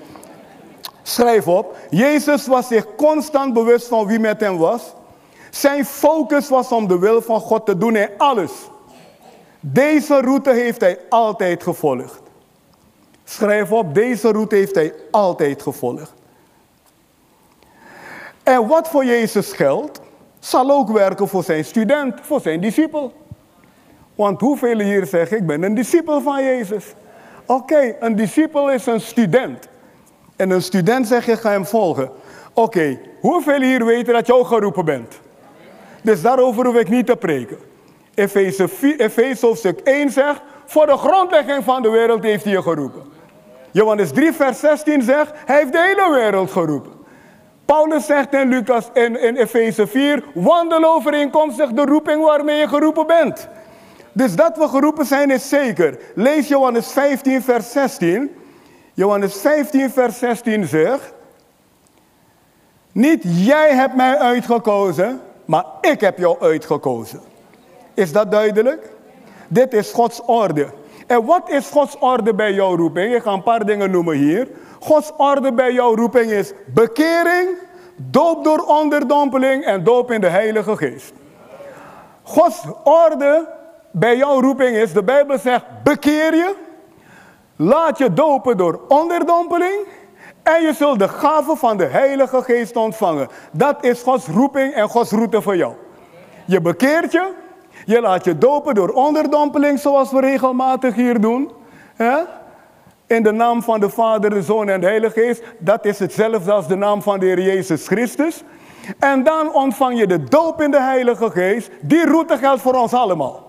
Schrijf 1.19 1.47
op. 1.47 1.77
Jezus 1.89 2.47
was 2.47 2.67
zich 2.67 2.95
constant 2.95 3.53
bewust 3.53 3.87
van 3.87 4.07
wie 4.07 4.19
met 4.19 4.39
hem 4.39 4.57
was. 4.57 4.93
Zijn 5.49 5.85
focus 5.85 6.49
was 6.49 6.71
om 6.71 6.87
de 6.87 6.99
wil 6.99 7.21
van 7.21 7.39
God 7.39 7.65
te 7.65 7.77
doen 7.77 7.95
in 7.95 8.09
alles. 8.17 8.51
Deze 9.59 10.21
route 10.21 10.51
heeft 10.51 10.81
hij 10.81 10.99
altijd 11.09 11.63
gevolgd. 11.63 12.21
Schrijf 13.23 13.71
op, 13.71 13.93
deze 13.93 14.31
route 14.31 14.55
heeft 14.55 14.75
hij 14.75 14.93
altijd 15.11 15.61
gevolgd. 15.61 16.13
En 18.43 18.67
wat 18.67 18.87
voor 18.87 19.05
Jezus 19.05 19.51
geldt, 19.51 20.01
zal 20.39 20.71
ook 20.71 20.89
werken 20.89 21.27
voor 21.27 21.43
zijn 21.43 21.65
student, 21.65 22.19
voor 22.21 22.41
zijn 22.41 22.61
discipel. 22.61 23.13
Want 24.15 24.41
hoeveel 24.41 24.79
hier 24.79 25.05
zeggen, 25.05 25.37
ik 25.37 25.47
ben 25.47 25.63
een 25.63 25.75
discipel 25.75 26.21
van 26.21 26.43
Jezus. 26.43 26.85
Oké, 27.45 27.95
een 27.99 28.15
discipel 28.15 28.71
is 28.71 28.85
een 28.85 29.01
student. 29.01 29.67
En 30.39 30.49
een 30.49 30.61
student 30.61 31.07
zegt, 31.07 31.25
je 31.25 31.37
ga 31.37 31.49
hem 31.49 31.65
volgen. 31.65 32.09
Oké, 32.53 32.99
hoeveel 33.19 33.61
hier 33.61 33.85
weten 33.85 34.13
dat 34.13 34.27
je 34.27 34.35
ook 34.35 34.47
geroepen 34.47 34.85
bent? 34.85 35.19
Dus 36.01 36.21
daarover 36.21 36.65
hoef 36.65 36.75
ik 36.75 36.89
niet 36.89 37.05
te 37.05 37.15
preken. 37.15 37.57
Efeze 38.13 39.37
hoofdstuk 39.41 39.79
1 39.79 40.09
zegt, 40.09 40.41
voor 40.65 40.85
de 40.85 40.97
grondlegging 40.97 41.63
van 41.63 41.81
de 41.81 41.89
wereld 41.89 42.23
heeft 42.23 42.43
hij 42.43 42.53
je 42.53 42.61
geroepen. 42.61 43.03
Johannes 43.71 44.11
3 44.11 44.33
vers 44.33 44.59
16 44.59 45.01
zegt, 45.01 45.31
hij 45.45 45.57
heeft 45.57 45.71
de 45.71 45.79
hele 45.79 46.15
wereld 46.15 46.51
geroepen. 46.51 46.91
Paulus 47.65 48.05
zegt 48.05 48.33
in 48.33 48.49
Lucas 48.49 48.89
in, 48.93 49.21
in 49.21 49.35
Efeze 49.35 49.87
4, 49.87 50.23
wandel 50.33 50.83
overeenkomstig 50.83 51.71
de 51.71 51.85
roeping 51.85 52.23
waarmee 52.23 52.59
je 52.59 52.67
geroepen 52.67 53.07
bent. 53.07 53.47
Dus 54.11 54.35
dat 54.35 54.57
we 54.57 54.67
geroepen 54.67 55.05
zijn 55.05 55.31
is 55.31 55.49
zeker. 55.49 55.99
Lees 56.15 56.47
Johannes 56.47 56.91
15 56.91 57.41
vers 57.41 57.71
16. 57.71 58.37
Johannes 58.99 59.35
15 59.35 59.89
vers 59.89 60.19
16 60.19 60.65
zegt, 60.67 61.13
niet 62.91 63.23
jij 63.23 63.73
hebt 63.73 63.95
mij 63.95 64.17
uitgekozen, 64.17 65.21
maar 65.45 65.65
ik 65.81 66.01
heb 66.01 66.17
jou 66.17 66.39
uitgekozen. 66.39 67.19
Is 67.93 68.11
dat 68.11 68.31
duidelijk? 68.31 68.89
Dit 69.47 69.73
is 69.73 69.91
Gods 69.91 70.21
orde. 70.25 70.67
En 71.07 71.25
wat 71.25 71.49
is 71.49 71.69
Gods 71.69 71.97
orde 71.99 72.33
bij 72.33 72.53
jouw 72.53 72.75
roeping? 72.75 73.15
Ik 73.15 73.21
ga 73.21 73.31
een 73.31 73.43
paar 73.43 73.65
dingen 73.65 73.91
noemen 73.91 74.15
hier. 74.15 74.47
Gods 74.79 75.11
orde 75.17 75.53
bij 75.53 75.73
jouw 75.73 75.95
roeping 75.95 76.31
is 76.31 76.53
bekering, 76.73 77.49
doop 77.95 78.43
door 78.43 78.59
onderdompeling 78.59 79.65
en 79.65 79.83
doop 79.83 80.11
in 80.11 80.21
de 80.21 80.29
Heilige 80.29 80.77
Geest. 80.77 81.13
Gods 82.23 82.63
orde 82.83 83.47
bij 83.91 84.17
jouw 84.17 84.41
roeping 84.41 84.75
is, 84.75 84.93
de 84.93 85.03
Bijbel 85.03 85.37
zegt, 85.37 85.65
bekeer 85.83 86.35
je, 86.35 86.55
laat 87.61 87.97
je 87.97 88.13
dopen 88.13 88.57
door 88.57 88.79
onderdompeling 88.87 89.87
en 90.43 90.61
je 90.61 90.73
zult 90.73 90.99
de 90.99 91.07
gave 91.07 91.55
van 91.55 91.77
de 91.77 91.85
Heilige 91.85 92.41
Geest 92.41 92.75
ontvangen. 92.75 93.27
Dat 93.51 93.83
is 93.83 94.01
Gods 94.01 94.27
roeping 94.27 94.73
en 94.73 94.89
Gods 94.89 95.11
route 95.11 95.41
voor 95.41 95.55
jou. 95.55 95.73
Je 96.45 96.61
bekeert 96.61 97.11
je, 97.11 97.31
je 97.85 98.01
laat 98.01 98.23
je 98.23 98.37
dopen 98.37 98.75
door 98.75 98.89
onderdompeling, 98.89 99.79
zoals 99.79 100.11
we 100.11 100.19
regelmatig 100.19 100.95
hier 100.95 101.21
doen. 101.21 101.51
In 103.07 103.23
de 103.23 103.31
naam 103.31 103.61
van 103.63 103.79
de 103.79 103.89
Vader, 103.89 104.29
de 104.29 104.41
Zoon 104.41 104.69
en 104.69 104.79
de 104.79 104.87
Heilige 104.87 105.19
Geest. 105.19 105.43
Dat 105.57 105.85
is 105.85 105.99
hetzelfde 105.99 106.51
als 106.51 106.67
de 106.67 106.75
naam 106.75 107.01
van 107.01 107.19
de 107.19 107.25
Heer 107.25 107.41
Jezus 107.41 107.87
Christus. 107.87 108.43
En 108.99 109.23
dan 109.23 109.53
ontvang 109.53 109.99
je 109.99 110.07
de 110.07 110.23
doop 110.23 110.61
in 110.61 110.71
de 110.71 110.81
Heilige 110.81 111.29
Geest. 111.29 111.69
Die 111.81 112.05
route 112.05 112.37
geldt 112.37 112.61
voor 112.61 112.73
ons 112.73 112.93
allemaal. 112.93 113.48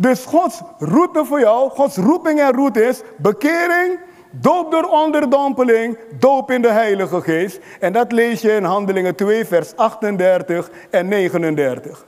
Dus 0.00 0.24
Gods 0.24 0.60
route 0.78 1.24
voor 1.24 1.40
jou, 1.40 1.70
Gods 1.70 1.96
roeping 1.96 2.40
en 2.40 2.52
route 2.52 2.84
is 2.84 3.02
bekering, 3.16 3.98
doop 4.30 4.70
door 4.70 4.84
onderdompeling, 4.84 5.98
doop 6.18 6.50
in 6.50 6.62
de 6.62 6.70
Heilige 6.70 7.20
Geest. 7.20 7.60
En 7.80 7.92
dat 7.92 8.12
lees 8.12 8.40
je 8.40 8.52
in 8.52 8.64
Handelingen 8.64 9.14
2, 9.14 9.44
vers 9.44 9.76
38 9.76 10.70
en 10.90 11.08
39. 11.08 12.06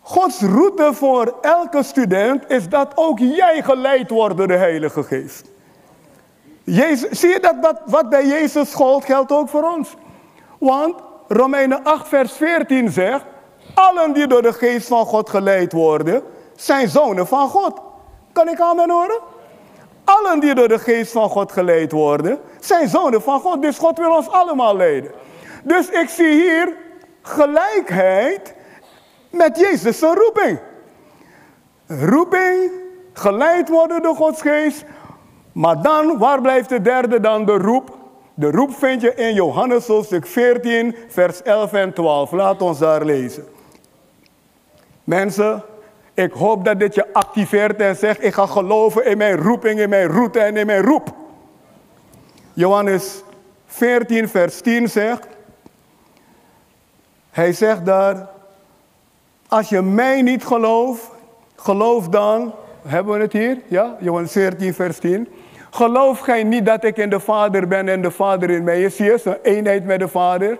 Gods 0.00 0.40
route 0.40 0.90
voor 0.92 1.34
elke 1.40 1.82
student 1.82 2.50
is 2.50 2.68
dat 2.68 2.92
ook 2.94 3.18
jij 3.18 3.62
geleid 3.62 4.10
wordt 4.10 4.36
door 4.36 4.48
de 4.48 4.56
Heilige 4.56 5.02
Geest. 5.02 5.50
Jezus, 6.64 7.20
zie 7.20 7.28
je 7.28 7.40
dat, 7.40 7.62
dat 7.62 7.80
wat 7.86 8.08
bij 8.08 8.26
Jezus 8.26 8.74
gold, 8.74 9.04
geldt 9.04 9.32
ook 9.32 9.48
voor 9.48 9.62
ons. 9.62 9.94
Want 10.58 10.94
Romeinen 11.28 11.84
8, 11.84 12.08
vers 12.08 12.32
14 12.32 12.90
zegt: 12.90 13.24
Allen 13.74 14.12
die 14.12 14.26
door 14.26 14.42
de 14.42 14.52
Geest 14.52 14.88
van 14.88 15.06
God 15.06 15.30
geleid 15.30 15.72
worden, 15.72 16.22
zijn 16.64 16.88
zonen 16.88 17.26
van 17.26 17.48
God. 17.48 17.80
Kan 18.32 18.48
ik 18.48 18.60
aan 18.60 18.90
horen? 18.90 19.20
Allen 20.04 20.40
die 20.40 20.54
door 20.54 20.68
de 20.68 20.78
Geest 20.78 21.12
van 21.12 21.28
God 21.28 21.52
geleid 21.52 21.92
worden, 21.92 22.40
zijn 22.60 22.88
zonen 22.88 23.22
van 23.22 23.40
God. 23.40 23.62
Dus 23.62 23.78
God 23.78 23.98
wil 23.98 24.16
ons 24.16 24.28
allemaal 24.28 24.76
leiden. 24.76 25.10
Dus 25.64 25.88
ik 25.88 26.08
zie 26.08 26.32
hier 26.32 26.76
gelijkheid 27.22 28.54
met 29.30 29.58
Jezus 29.58 30.00
roeping. 30.00 30.58
Roeping, 31.86 32.70
geleid 33.12 33.68
worden 33.68 34.02
door 34.02 34.14
Gods 34.14 34.40
geest. 34.40 34.84
Maar 35.52 35.82
dan, 35.82 36.18
waar 36.18 36.40
blijft 36.40 36.68
de 36.68 36.80
derde 36.80 37.20
dan, 37.20 37.44
de 37.44 37.56
roep? 37.56 37.96
De 38.34 38.50
roep 38.50 38.74
vind 38.74 39.00
je 39.00 39.14
in 39.14 39.34
Johannes 39.34 39.86
hoofdstuk 39.86 40.26
14, 40.26 40.96
vers 41.08 41.42
11 41.42 41.72
en 41.72 41.92
12. 41.92 42.30
Laat 42.30 42.62
ons 42.62 42.78
daar 42.78 43.04
lezen. 43.04 43.44
Mensen, 45.04 45.64
ik 46.14 46.32
hoop 46.32 46.64
dat 46.64 46.78
dit 46.78 46.94
je 46.94 47.12
activeert 47.12 47.80
en 47.80 47.96
zegt, 47.96 48.24
ik 48.24 48.34
ga 48.34 48.46
geloven 48.46 49.06
in 49.06 49.18
mijn 49.18 49.36
roeping, 49.36 49.80
in 49.80 49.88
mijn 49.88 50.08
route 50.08 50.40
en 50.40 50.56
in 50.56 50.66
mijn 50.66 50.82
roep. 50.82 51.14
Johannes 52.52 53.22
14, 53.66 54.28
vers 54.28 54.60
10 54.60 54.88
zegt, 54.88 55.26
hij 57.30 57.52
zegt 57.52 57.84
daar, 57.84 58.28
als 59.48 59.68
je 59.68 59.82
mij 59.82 60.22
niet 60.22 60.44
gelooft, 60.44 61.10
geloof 61.56 62.08
dan, 62.08 62.54
hebben 62.86 63.14
we 63.14 63.20
het 63.20 63.32
hier? 63.32 63.58
Ja, 63.68 63.96
Johannes 64.00 64.32
14, 64.32 64.74
vers 64.74 64.98
10. 64.98 65.28
Geloof 65.70 66.18
gij 66.18 66.44
niet 66.44 66.66
dat 66.66 66.84
ik 66.84 66.96
in 66.96 67.10
de 67.10 67.20
Vader 67.20 67.68
ben 67.68 67.88
en 67.88 68.02
de 68.02 68.10
Vader 68.10 68.50
in 68.50 68.64
mij 68.64 68.82
is. 68.82 68.98
Een 68.98 69.36
eenheid 69.42 69.84
met 69.84 69.98
de 69.98 70.08
Vader. 70.08 70.58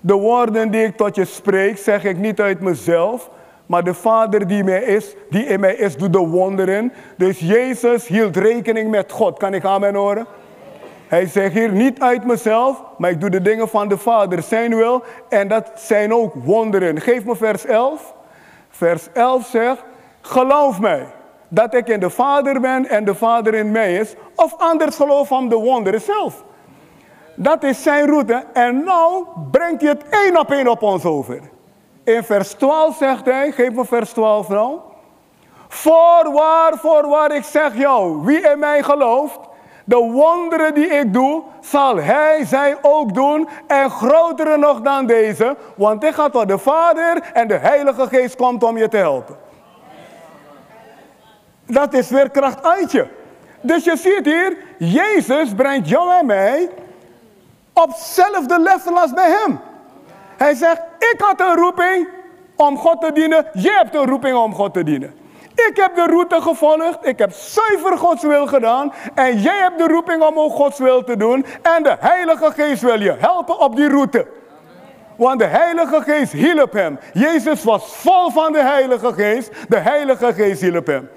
De 0.00 0.14
woorden 0.14 0.70
die 0.70 0.84
ik 0.84 0.96
tot 0.96 1.14
je 1.14 1.24
spreek, 1.24 1.78
zeg 1.78 2.04
ik 2.04 2.18
niet 2.18 2.40
uit 2.40 2.60
mezelf. 2.60 3.30
Maar 3.72 3.84
de 3.84 3.94
Vader 3.94 4.46
die, 4.46 4.64
mij 4.64 4.82
is, 4.82 5.14
die 5.30 5.44
in 5.44 5.60
mij 5.60 5.74
is, 5.74 5.96
doet 5.96 6.12
de 6.12 6.18
wonderen. 6.18 6.92
Dus 7.16 7.38
Jezus 7.38 8.06
hield 8.06 8.36
rekening 8.36 8.90
met 8.90 9.12
God. 9.12 9.38
Kan 9.38 9.54
ik 9.54 9.64
amen 9.64 9.94
horen? 9.94 10.26
Hij 11.08 11.26
zegt 11.26 11.52
hier 11.52 11.72
niet 11.72 12.00
uit 12.00 12.24
mezelf, 12.24 12.82
maar 12.98 13.10
ik 13.10 13.20
doe 13.20 13.30
de 13.30 13.42
dingen 13.42 13.68
van 13.68 13.88
de 13.88 13.98
Vader, 13.98 14.42
zijn 14.42 14.76
wil. 14.76 15.02
En 15.28 15.48
dat 15.48 15.70
zijn 15.74 16.14
ook 16.14 16.34
wonderen. 16.34 17.00
Geef 17.00 17.24
me 17.24 17.36
vers 17.36 17.64
11 17.64 18.14
vers 18.68 19.08
11 19.12 19.46
zegt, 19.46 19.84
geloof 20.20 20.80
mij 20.80 21.06
dat 21.48 21.74
ik 21.74 21.88
in 21.88 22.00
de 22.00 22.10
Vader 22.10 22.60
ben 22.60 22.88
en 22.88 23.04
de 23.04 23.14
Vader 23.14 23.54
in 23.54 23.70
mij 23.70 23.96
is. 23.96 24.14
Of 24.34 24.54
anders 24.58 24.96
geloof 24.96 25.32
aan 25.32 25.48
de 25.48 25.56
wonderen 25.56 26.00
zelf. 26.00 26.44
Dat 27.34 27.62
is 27.62 27.82
zijn 27.82 28.06
route. 28.06 28.44
En 28.52 28.84
nou 28.84 29.24
brengt 29.50 29.80
hij 29.80 29.90
het 29.90 30.04
één 30.08 30.38
op 30.38 30.50
één 30.50 30.68
op 30.68 30.82
ons 30.82 31.04
over. 31.04 31.40
In 32.04 32.24
vers 32.24 32.52
12 32.52 32.96
zegt 32.96 33.24
hij, 33.24 33.52
geef 33.52 33.72
me 33.72 33.84
vers 33.84 34.10
12 34.10 34.46
vrouw. 34.46 34.82
Voorwaar, 35.68 36.72
voorwaar, 36.76 37.34
ik 37.34 37.44
zeg 37.44 37.76
jou, 37.76 38.24
wie 38.24 38.50
in 38.50 38.58
mij 38.58 38.82
gelooft, 38.82 39.38
de 39.84 39.96
wonderen 39.96 40.74
die 40.74 40.86
ik 40.86 41.12
doe, 41.12 41.42
zal 41.60 41.96
hij 41.96 42.44
zij 42.44 42.76
ook 42.82 43.14
doen. 43.14 43.48
En 43.66 43.90
grotere 43.90 44.56
nog 44.56 44.80
dan 44.80 45.06
deze. 45.06 45.56
Want 45.76 46.04
ik 46.04 46.14
ga 46.14 46.28
tot 46.28 46.48
de 46.48 46.58
Vader 46.58 47.22
en 47.32 47.48
de 47.48 47.56
Heilige 47.56 48.06
Geest 48.06 48.36
komt 48.36 48.62
om 48.62 48.78
je 48.78 48.88
te 48.88 48.96
helpen. 48.96 49.36
Dat 51.66 51.92
is 51.92 52.10
weer 52.10 52.30
kracht 52.30 52.64
uit 52.64 52.92
je. 52.92 53.06
Dus 53.60 53.84
je 53.84 53.96
ziet 53.96 54.24
hier, 54.24 54.56
Jezus 54.78 55.54
brengt 55.54 55.88
jou 55.88 56.12
en 56.12 56.26
mij 56.26 56.70
op 57.72 57.88
hetzelfde 57.88 58.60
level 58.60 58.98
als 58.98 59.12
bij 59.12 59.30
hem. 59.30 59.60
Hij 60.42 60.54
zegt, 60.54 60.80
ik 60.98 61.14
had 61.18 61.40
een 61.40 61.56
roeping 61.56 62.08
om 62.56 62.76
God 62.78 63.00
te 63.00 63.12
dienen. 63.12 63.46
Jij 63.52 63.74
hebt 63.74 63.94
een 63.94 64.06
roeping 64.06 64.36
om 64.36 64.54
God 64.54 64.74
te 64.74 64.84
dienen. 64.84 65.14
Ik 65.54 65.72
heb 65.74 65.94
de 65.94 66.06
route 66.06 66.40
gevolgd. 66.40 66.98
Ik 67.06 67.18
heb 67.18 67.32
zuiver 67.32 67.98
Gods 67.98 68.22
wil 68.22 68.46
gedaan. 68.46 68.92
En 69.14 69.38
jij 69.38 69.58
hebt 69.58 69.78
de 69.78 69.86
roeping 69.86 70.22
om 70.22 70.38
ook 70.38 70.52
Gods 70.52 70.78
wil 70.78 71.04
te 71.04 71.16
doen. 71.16 71.44
En 71.62 71.82
de 71.82 71.96
Heilige 71.98 72.50
Geest 72.50 72.82
wil 72.82 73.00
je 73.00 73.14
helpen 73.18 73.58
op 73.58 73.76
die 73.76 73.88
route. 73.88 74.26
Want 75.16 75.38
de 75.38 75.46
Heilige 75.46 76.00
Geest 76.00 76.32
hielp 76.32 76.72
hem. 76.72 76.98
Jezus 77.12 77.64
was 77.64 77.96
vol 77.96 78.30
van 78.30 78.52
de 78.52 78.62
Heilige 78.62 79.12
Geest. 79.12 79.50
De 79.68 79.78
Heilige 79.78 80.32
Geest 80.32 80.60
hielp 80.60 80.86
hem. 80.86 81.08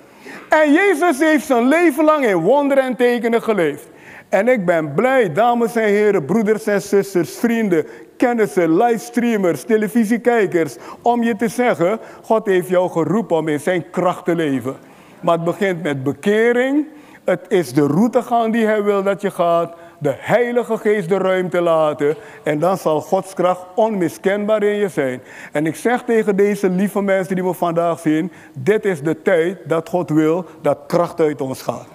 En 0.50 0.72
Jezus 0.72 1.20
heeft 1.20 1.46
zijn 1.46 1.68
leven 1.68 2.04
lang 2.04 2.26
in 2.26 2.38
wonderen 2.38 2.84
en 2.84 2.96
tekenen 2.96 3.42
geleefd. 3.42 3.88
En 4.30 4.48
ik 4.48 4.66
ben 4.66 4.94
blij, 4.94 5.34
dames 5.34 5.76
en 5.76 5.84
heren, 5.84 6.26
broeders 6.26 6.66
en 6.66 6.82
zusters, 6.82 7.36
vrienden, 7.36 7.86
kennissen, 8.18 8.78
livestreamers, 8.78 9.64
televisiekijkers, 9.64 10.76
om 11.02 11.24
je 11.24 11.36
te 11.36 11.48
zeggen, 11.48 12.00
God 12.22 12.46
heeft 12.46 12.70
jou 12.70 12.90
geroepen 12.90 13.38
om 13.38 13.48
in 13.48 13.60
zijn 13.60 13.90
kracht 13.90 14.26
te 14.26 14.36
leven. 14.36 14.76
Maar 15.20 15.36
het 15.36 15.44
begint 15.44 15.84
met 15.84 16.04
bekering. 16.04 16.88
Het 17.24 17.46
is 17.48 17.74
de 17.74 17.88
route 17.88 18.22
gaan 18.22 18.52
die 18.52 18.66
hij 18.66 18.84
wil 18.84 19.04
dat 19.04 19.22
je 19.22 19.32
gaat. 19.32 19.74
De 19.98 20.14
Heilige 20.18 20.78
Geest 20.78 21.10
de 21.10 21.18
ruimte 21.18 21.62
laten. 21.62 22.16
En 22.44 22.60
dan 22.60 22.78
zal 22.78 23.02
Gods 23.02 23.34
kracht 23.34 23.66
onmiskenbaar 23.76 24.64
in 24.64 24.76
je 24.76 24.90
zijn. 24.90 25.22
En 25.52 25.66
ik 25.66 25.76
zeg 25.76 26.04
tegen 26.04 26.36
deze 26.36 26.70
lieve 26.70 27.02
mensen 27.02 27.36
die 27.36 27.44
me 27.44 27.54
vandaag 27.54 28.00
zien. 28.00 28.32
Dit 28.58 28.86
is 28.86 29.02
de 29.02 29.22
tijd 29.22 29.58
dat 29.66 29.90
God 29.90 30.10
wil 30.10 30.46
dat 30.62 30.78
kracht 30.88 31.20
uit 31.20 31.42
ons 31.42 31.62
gaat. 31.62 31.88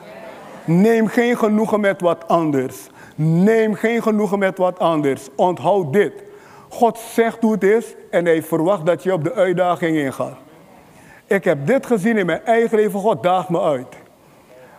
Neem 0.64 1.06
geen 1.06 1.36
genoegen 1.36 1.80
met 1.80 2.00
wat 2.00 2.28
anders. 2.28 2.88
Neem 3.22 3.74
geen 3.74 4.02
genoegen 4.02 4.38
met 4.38 4.58
wat 4.58 4.78
anders. 4.78 5.28
Onthoud 5.34 5.92
dit. 5.92 6.12
God 6.68 6.98
zegt 6.98 7.40
hoe 7.40 7.52
het 7.52 7.62
is 7.62 7.94
en 8.10 8.24
hij 8.24 8.42
verwacht 8.42 8.86
dat 8.86 9.02
je 9.02 9.12
op 9.12 9.24
de 9.24 9.32
uitdaging 9.32 9.96
ingaat. 9.96 10.36
Ik 11.26 11.44
heb 11.44 11.66
dit 11.66 11.86
gezien 11.86 12.16
in 12.16 12.26
mijn 12.26 12.44
eigen 12.44 12.76
leven. 12.76 13.00
God 13.00 13.22
daagt 13.22 13.48
me 13.48 13.60
uit. 13.60 13.86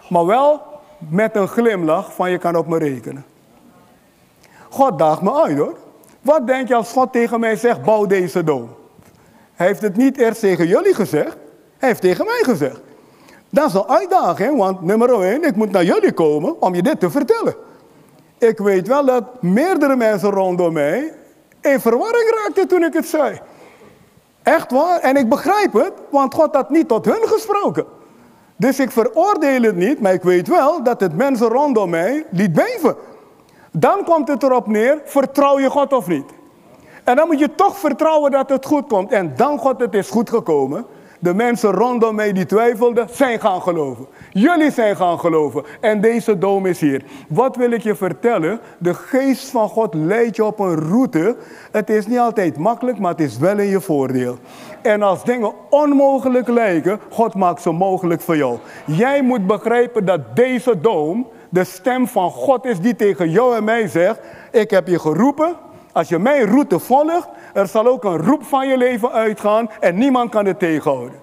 Maar 0.09 0.25
wel 0.25 0.61
met 0.97 1.35
een 1.35 1.47
glimlach 1.47 2.13
van 2.13 2.31
je 2.31 2.37
kan 2.37 2.55
op 2.55 2.67
me 2.67 2.77
rekenen. 2.77 3.25
God 4.69 4.99
daagt 4.99 5.21
me 5.21 5.41
uit 5.43 5.57
hoor. 5.57 5.77
Wat 6.21 6.47
denk 6.47 6.67
je 6.67 6.75
als 6.75 6.91
God 6.91 7.11
tegen 7.11 7.39
mij 7.39 7.55
zegt, 7.55 7.81
bouw 7.81 8.05
deze 8.05 8.43
dom? 8.43 8.69
Hij 9.53 9.67
heeft 9.67 9.81
het 9.81 9.95
niet 9.95 10.17
eerst 10.17 10.39
tegen 10.39 10.67
jullie 10.67 10.95
gezegd. 10.95 11.37
Hij 11.77 11.89
heeft 11.89 12.01
tegen 12.01 12.25
mij 12.25 12.41
gezegd. 12.43 12.81
Dat 13.49 13.67
is 13.67 13.73
een 13.73 13.87
uitdaging, 13.87 14.57
want 14.57 14.81
nummer 14.81 15.21
1, 15.21 15.43
ik 15.43 15.55
moet 15.55 15.71
naar 15.71 15.85
jullie 15.85 16.11
komen 16.11 16.61
om 16.61 16.75
je 16.75 16.81
dit 16.81 16.99
te 16.99 17.09
vertellen. 17.09 17.55
Ik 18.49 18.57
weet 18.57 18.87
wel 18.87 19.05
dat 19.05 19.23
meerdere 19.41 19.95
mensen 19.95 20.29
rondom 20.29 20.73
mij 20.73 21.13
in 21.61 21.79
verwarring 21.79 22.41
raakten 22.43 22.67
toen 22.67 22.83
ik 22.83 22.93
het 22.93 23.07
zei. 23.07 23.39
Echt 24.43 24.71
waar. 24.71 24.99
En 24.99 25.15
ik 25.15 25.29
begrijp 25.29 25.73
het, 25.73 25.91
want 26.09 26.33
God 26.33 26.55
had 26.55 26.69
niet 26.69 26.87
tot 26.87 27.05
hun 27.05 27.27
gesproken. 27.27 27.85
Dus 28.55 28.79
ik 28.79 28.91
veroordeel 28.91 29.61
het 29.61 29.75
niet, 29.75 30.01
maar 30.01 30.13
ik 30.13 30.21
weet 30.21 30.47
wel 30.47 30.83
dat 30.83 30.99
het 30.99 31.15
mensen 31.15 31.47
rondom 31.47 31.89
mij 31.89 32.25
liet 32.29 32.53
beven. 32.53 32.95
Dan 33.71 34.03
komt 34.03 34.27
het 34.27 34.43
erop 34.43 34.67
neer, 34.67 35.01
vertrouw 35.05 35.59
je 35.59 35.69
God 35.69 35.93
of 35.93 36.07
niet? 36.07 36.25
En 37.03 37.15
dan 37.15 37.27
moet 37.27 37.39
je 37.39 37.55
toch 37.55 37.77
vertrouwen 37.77 38.31
dat 38.31 38.49
het 38.49 38.65
goed 38.65 38.87
komt. 38.87 39.11
En 39.11 39.33
dan 39.35 39.57
God, 39.57 39.79
het 39.79 39.93
is 39.93 40.09
goed 40.09 40.29
gekomen. 40.29 40.85
De 41.19 41.33
mensen 41.33 41.71
rondom 41.71 42.15
mij 42.15 42.31
die 42.31 42.45
twijfelden, 42.45 43.07
zijn 43.11 43.39
gaan 43.39 43.61
geloven. 43.61 44.07
Jullie 44.33 44.71
zijn 44.71 44.95
gaan 44.95 45.19
geloven. 45.19 45.63
En 45.79 46.01
deze 46.01 46.37
dom 46.37 46.65
is 46.65 46.79
hier. 46.79 47.03
Wat 47.27 47.55
wil 47.55 47.71
ik 47.71 47.81
je 47.81 47.95
vertellen? 47.95 48.59
De 48.77 48.93
geest 48.93 49.49
van 49.49 49.69
God 49.69 49.93
leidt 49.93 50.35
je 50.35 50.45
op 50.45 50.59
een 50.59 50.75
route. 50.75 51.35
Het 51.71 51.89
is 51.89 52.07
niet 52.07 52.19
altijd 52.19 52.57
makkelijk, 52.57 52.99
maar 52.99 53.11
het 53.11 53.19
is 53.19 53.37
wel 53.37 53.57
in 53.57 53.69
je 53.69 53.81
voordeel. 53.81 54.37
En 54.81 55.01
als 55.01 55.23
dingen 55.23 55.53
onmogelijk 55.69 56.47
lijken, 56.47 56.99
God 57.09 57.35
maakt 57.35 57.61
ze 57.61 57.71
mogelijk 57.71 58.21
voor 58.21 58.37
jou. 58.37 58.57
Jij 58.85 59.21
moet 59.21 59.47
begrijpen 59.47 60.05
dat 60.05 60.35
deze 60.35 60.79
dom 60.81 61.27
de 61.49 61.63
stem 61.63 62.07
van 62.07 62.31
God 62.31 62.65
is 62.65 62.79
die 62.79 62.95
tegen 62.95 63.29
jou 63.29 63.55
en 63.55 63.63
mij 63.63 63.87
zegt: 63.87 64.19
Ik 64.51 64.69
heb 64.69 64.87
je 64.87 64.99
geroepen. 64.99 65.55
Als 65.91 66.09
je 66.09 66.19
mijn 66.19 66.45
route 66.45 66.79
volgt, 66.79 67.27
er 67.53 67.67
zal 67.67 67.87
ook 67.87 68.03
een 68.03 68.17
roep 68.17 68.43
van 68.43 68.67
je 68.67 68.77
leven 68.77 69.11
uitgaan 69.11 69.69
en 69.79 69.95
niemand 69.95 70.29
kan 70.29 70.45
het 70.45 70.59
tegenhouden. 70.59 71.19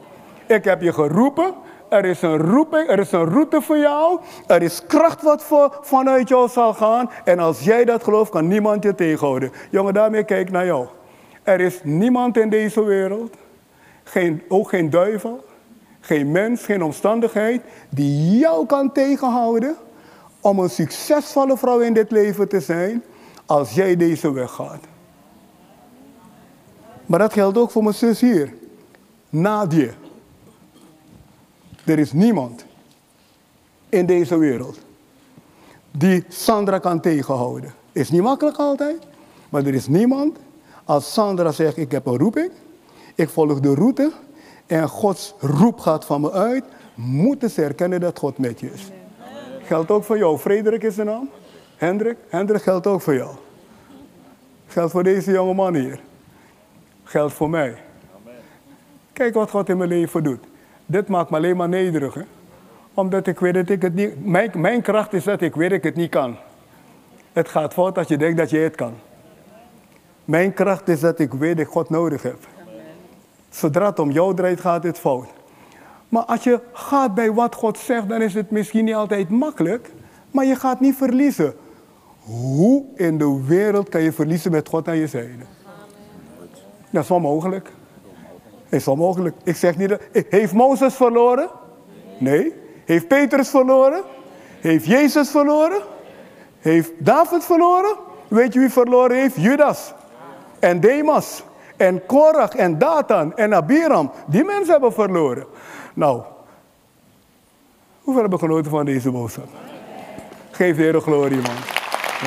Ik 0.46 0.64
heb 0.64 0.82
je 0.82 0.92
geroepen. 0.92 1.54
Er 1.88 2.04
is 2.04 2.22
een 2.22 2.36
roeping, 2.36 2.88
er 2.88 2.98
is 2.98 3.12
een 3.12 3.24
route 3.24 3.60
voor 3.60 3.78
jou. 3.78 4.20
Er 4.46 4.62
is 4.62 4.82
kracht 4.86 5.22
wat 5.22 5.44
vanuit 5.80 6.28
jou 6.28 6.48
zal 6.48 6.74
gaan. 6.74 7.10
En 7.24 7.38
als 7.38 7.60
jij 7.60 7.84
dat 7.84 8.04
gelooft, 8.04 8.30
kan 8.30 8.48
niemand 8.48 8.82
je 8.82 8.94
tegenhouden. 8.94 9.52
Jongen, 9.70 9.94
daarmee 9.94 10.24
kijk 10.24 10.50
naar 10.50 10.66
jou. 10.66 10.86
Er 11.42 11.60
is 11.60 11.80
niemand 11.82 12.36
in 12.36 12.50
deze 12.50 12.84
wereld, 12.84 13.36
geen, 14.04 14.42
ook 14.48 14.68
geen 14.68 14.90
duivel, 14.90 15.44
geen 16.00 16.30
mens, 16.30 16.64
geen 16.64 16.82
omstandigheid, 16.82 17.62
die 17.88 18.38
jou 18.38 18.66
kan 18.66 18.92
tegenhouden 18.92 19.76
om 20.40 20.58
een 20.58 20.70
succesvolle 20.70 21.56
vrouw 21.56 21.78
in 21.78 21.92
dit 21.92 22.10
leven 22.10 22.48
te 22.48 22.60
zijn 22.60 23.02
als 23.46 23.74
jij 23.74 23.96
deze 23.96 24.32
weg 24.32 24.50
gaat. 24.50 24.84
Maar 27.06 27.18
dat 27.18 27.32
geldt 27.32 27.58
ook 27.58 27.70
voor 27.70 27.82
mijn 27.82 27.94
zus 27.94 28.20
hier. 28.20 28.54
Nadia. 29.28 29.90
Er 31.88 31.98
is 31.98 32.12
niemand 32.12 32.64
in 33.88 34.06
deze 34.06 34.38
wereld 34.38 34.78
die 35.90 36.24
Sandra 36.28 36.78
kan 36.78 37.00
tegenhouden. 37.00 37.74
Is 37.92 38.10
niet 38.10 38.22
makkelijk 38.22 38.56
altijd, 38.56 39.06
maar 39.48 39.66
er 39.66 39.74
is 39.74 39.86
niemand. 39.86 40.38
Als 40.84 41.12
Sandra 41.12 41.52
zegt, 41.52 41.76
ik 41.76 41.90
heb 41.90 42.06
een 42.06 42.18
roeping, 42.18 42.50
ik 43.14 43.28
volg 43.28 43.60
de 43.60 43.74
route 43.74 44.12
en 44.66 44.88
Gods 44.88 45.34
roep 45.38 45.78
gaat 45.80 46.04
van 46.04 46.20
me 46.20 46.32
uit, 46.32 46.64
moeten 46.94 47.50
ze 47.50 47.62
erkennen 47.62 48.00
dat 48.00 48.18
God 48.18 48.38
met 48.38 48.60
je 48.60 48.72
is. 48.72 48.90
Geldt 49.62 49.90
ook 49.90 50.04
voor 50.04 50.18
jou. 50.18 50.38
Frederik 50.38 50.82
is 50.82 50.94
de 50.94 51.04
naam. 51.04 51.30
Hendrik. 51.76 52.16
Hendrik 52.28 52.62
geldt 52.62 52.86
ook 52.86 53.00
voor 53.00 53.14
jou. 53.14 53.34
Geldt 54.66 54.90
voor 54.90 55.02
deze 55.02 55.30
jonge 55.30 55.54
man 55.54 55.74
hier. 55.74 56.00
Geldt 57.04 57.32
voor 57.32 57.50
mij. 57.50 57.76
Kijk 59.12 59.34
wat 59.34 59.50
God 59.50 59.68
in 59.68 59.76
mijn 59.76 59.88
leven 59.88 60.22
doet. 60.22 60.44
Dit 60.90 61.08
maakt 61.08 61.30
me 61.30 61.36
alleen 61.36 61.56
maar 61.56 61.68
nederig. 61.68 62.16
Omdat 62.94 63.26
ik 63.26 63.38
weet 63.38 63.54
dat 63.54 63.68
ik 63.68 63.82
het 63.82 63.94
niet... 63.94 64.24
Mijn, 64.26 64.50
mijn 64.54 64.82
kracht 64.82 65.12
is 65.12 65.24
dat 65.24 65.40
ik 65.40 65.54
weet 65.54 65.68
dat 65.68 65.78
ik 65.78 65.84
het 65.84 65.94
niet 65.94 66.10
kan. 66.10 66.36
Het 67.32 67.48
gaat 67.48 67.72
fout 67.72 67.98
als 67.98 68.08
je 68.08 68.16
denkt 68.16 68.38
dat 68.38 68.50
je 68.50 68.58
het 68.58 68.74
kan. 68.74 68.94
Mijn 70.24 70.54
kracht 70.54 70.88
is 70.88 71.00
dat 71.00 71.18
ik 71.18 71.32
weet 71.32 71.56
dat 71.56 71.66
ik 71.66 71.72
God 71.72 71.90
nodig 71.90 72.22
heb. 72.22 72.38
Zodra 73.48 73.86
het 73.86 73.98
om 73.98 74.10
jou 74.10 74.34
draait, 74.34 74.60
gaat 74.60 74.82
het 74.82 74.98
fout. 74.98 75.28
Maar 76.08 76.22
als 76.22 76.44
je 76.44 76.60
gaat 76.72 77.14
bij 77.14 77.32
wat 77.32 77.54
God 77.54 77.78
zegt, 77.78 78.08
dan 78.08 78.22
is 78.22 78.34
het 78.34 78.50
misschien 78.50 78.84
niet 78.84 78.94
altijd 78.94 79.28
makkelijk, 79.28 79.90
maar 80.30 80.44
je 80.44 80.56
gaat 80.56 80.80
niet 80.80 80.96
verliezen. 80.96 81.54
Hoe 82.18 82.84
in 82.94 83.18
de 83.18 83.44
wereld 83.46 83.88
kan 83.88 84.02
je 84.02 84.12
verliezen 84.12 84.50
met 84.50 84.68
God 84.68 84.88
aan 84.88 84.96
je 84.96 85.06
zijde? 85.06 85.44
Dat 86.90 87.02
is 87.02 87.08
wel 87.08 87.20
mogelijk. 87.20 87.72
Is 88.68 88.84
wel 88.84 88.96
mogelijk. 88.96 89.36
Ik 89.44 89.56
zeg 89.56 89.76
niet, 89.76 89.88
dat... 89.88 90.00
heeft 90.28 90.52
Mozes 90.52 90.94
verloren? 90.94 91.48
Nee. 92.18 92.54
Heeft 92.84 93.08
Petrus 93.08 93.48
verloren? 93.48 94.02
Heeft 94.60 94.86
Jezus 94.86 95.30
verloren? 95.30 95.80
Heeft 96.58 96.92
David 96.98 97.44
verloren? 97.44 97.96
Weet 98.28 98.52
je 98.52 98.58
wie 98.58 98.70
verloren 98.70 99.16
heeft? 99.16 99.36
Judas. 99.36 99.94
En 100.58 100.80
Demas. 100.80 101.42
En 101.76 102.06
Korach 102.06 102.54
en 102.54 102.78
Datan 102.78 103.36
en 103.36 103.54
Abiram. 103.54 104.10
Die 104.26 104.44
mensen 104.44 104.72
hebben 104.72 104.92
verloren. 104.92 105.46
Nou, 105.94 106.22
hoeveel 108.02 108.22
hebben 108.22 108.38
genoten 108.38 108.70
van 108.70 108.84
deze 108.84 109.10
boodschap? 109.10 109.48
Geef 110.50 110.76
de 110.76 110.82
Heer 110.82 111.00
glorie, 111.00 111.40
man. 111.40 111.56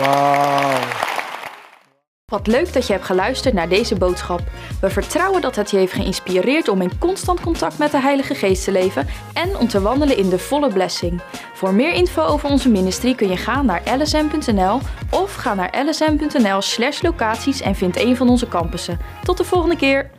Wauw. 0.03 1.10
Wat 2.31 2.47
leuk 2.47 2.73
dat 2.73 2.87
je 2.87 2.93
hebt 2.93 3.05
geluisterd 3.05 3.53
naar 3.53 3.69
deze 3.69 3.95
boodschap. 3.95 4.41
We 4.81 4.89
vertrouwen 4.89 5.41
dat 5.41 5.55
het 5.55 5.71
je 5.71 5.77
heeft 5.77 5.93
geïnspireerd 5.93 6.67
om 6.67 6.81
in 6.81 6.97
constant 6.99 7.39
contact 7.39 7.77
met 7.77 7.91
de 7.91 8.01
Heilige 8.01 8.35
Geest 8.35 8.63
te 8.63 8.71
leven 8.71 9.07
en 9.33 9.57
om 9.57 9.67
te 9.67 9.81
wandelen 9.81 10.17
in 10.17 10.29
de 10.29 10.39
volle 10.39 10.69
blessing. 10.69 11.21
Voor 11.53 11.73
meer 11.73 11.93
info 11.93 12.21
over 12.23 12.49
onze 12.49 12.69
ministry 12.69 13.15
kun 13.15 13.29
je 13.29 13.37
gaan 13.37 13.65
naar 13.65 13.81
lsm.nl 13.97 14.79
of 15.09 15.33
ga 15.33 15.53
naar 15.53 15.83
lsm.nl/slash 15.85 17.01
locaties 17.01 17.61
en 17.61 17.75
vind 17.75 17.99
een 17.99 18.15
van 18.15 18.29
onze 18.29 18.47
campussen. 18.47 18.99
Tot 19.23 19.37
de 19.37 19.43
volgende 19.43 19.75
keer! 19.75 20.09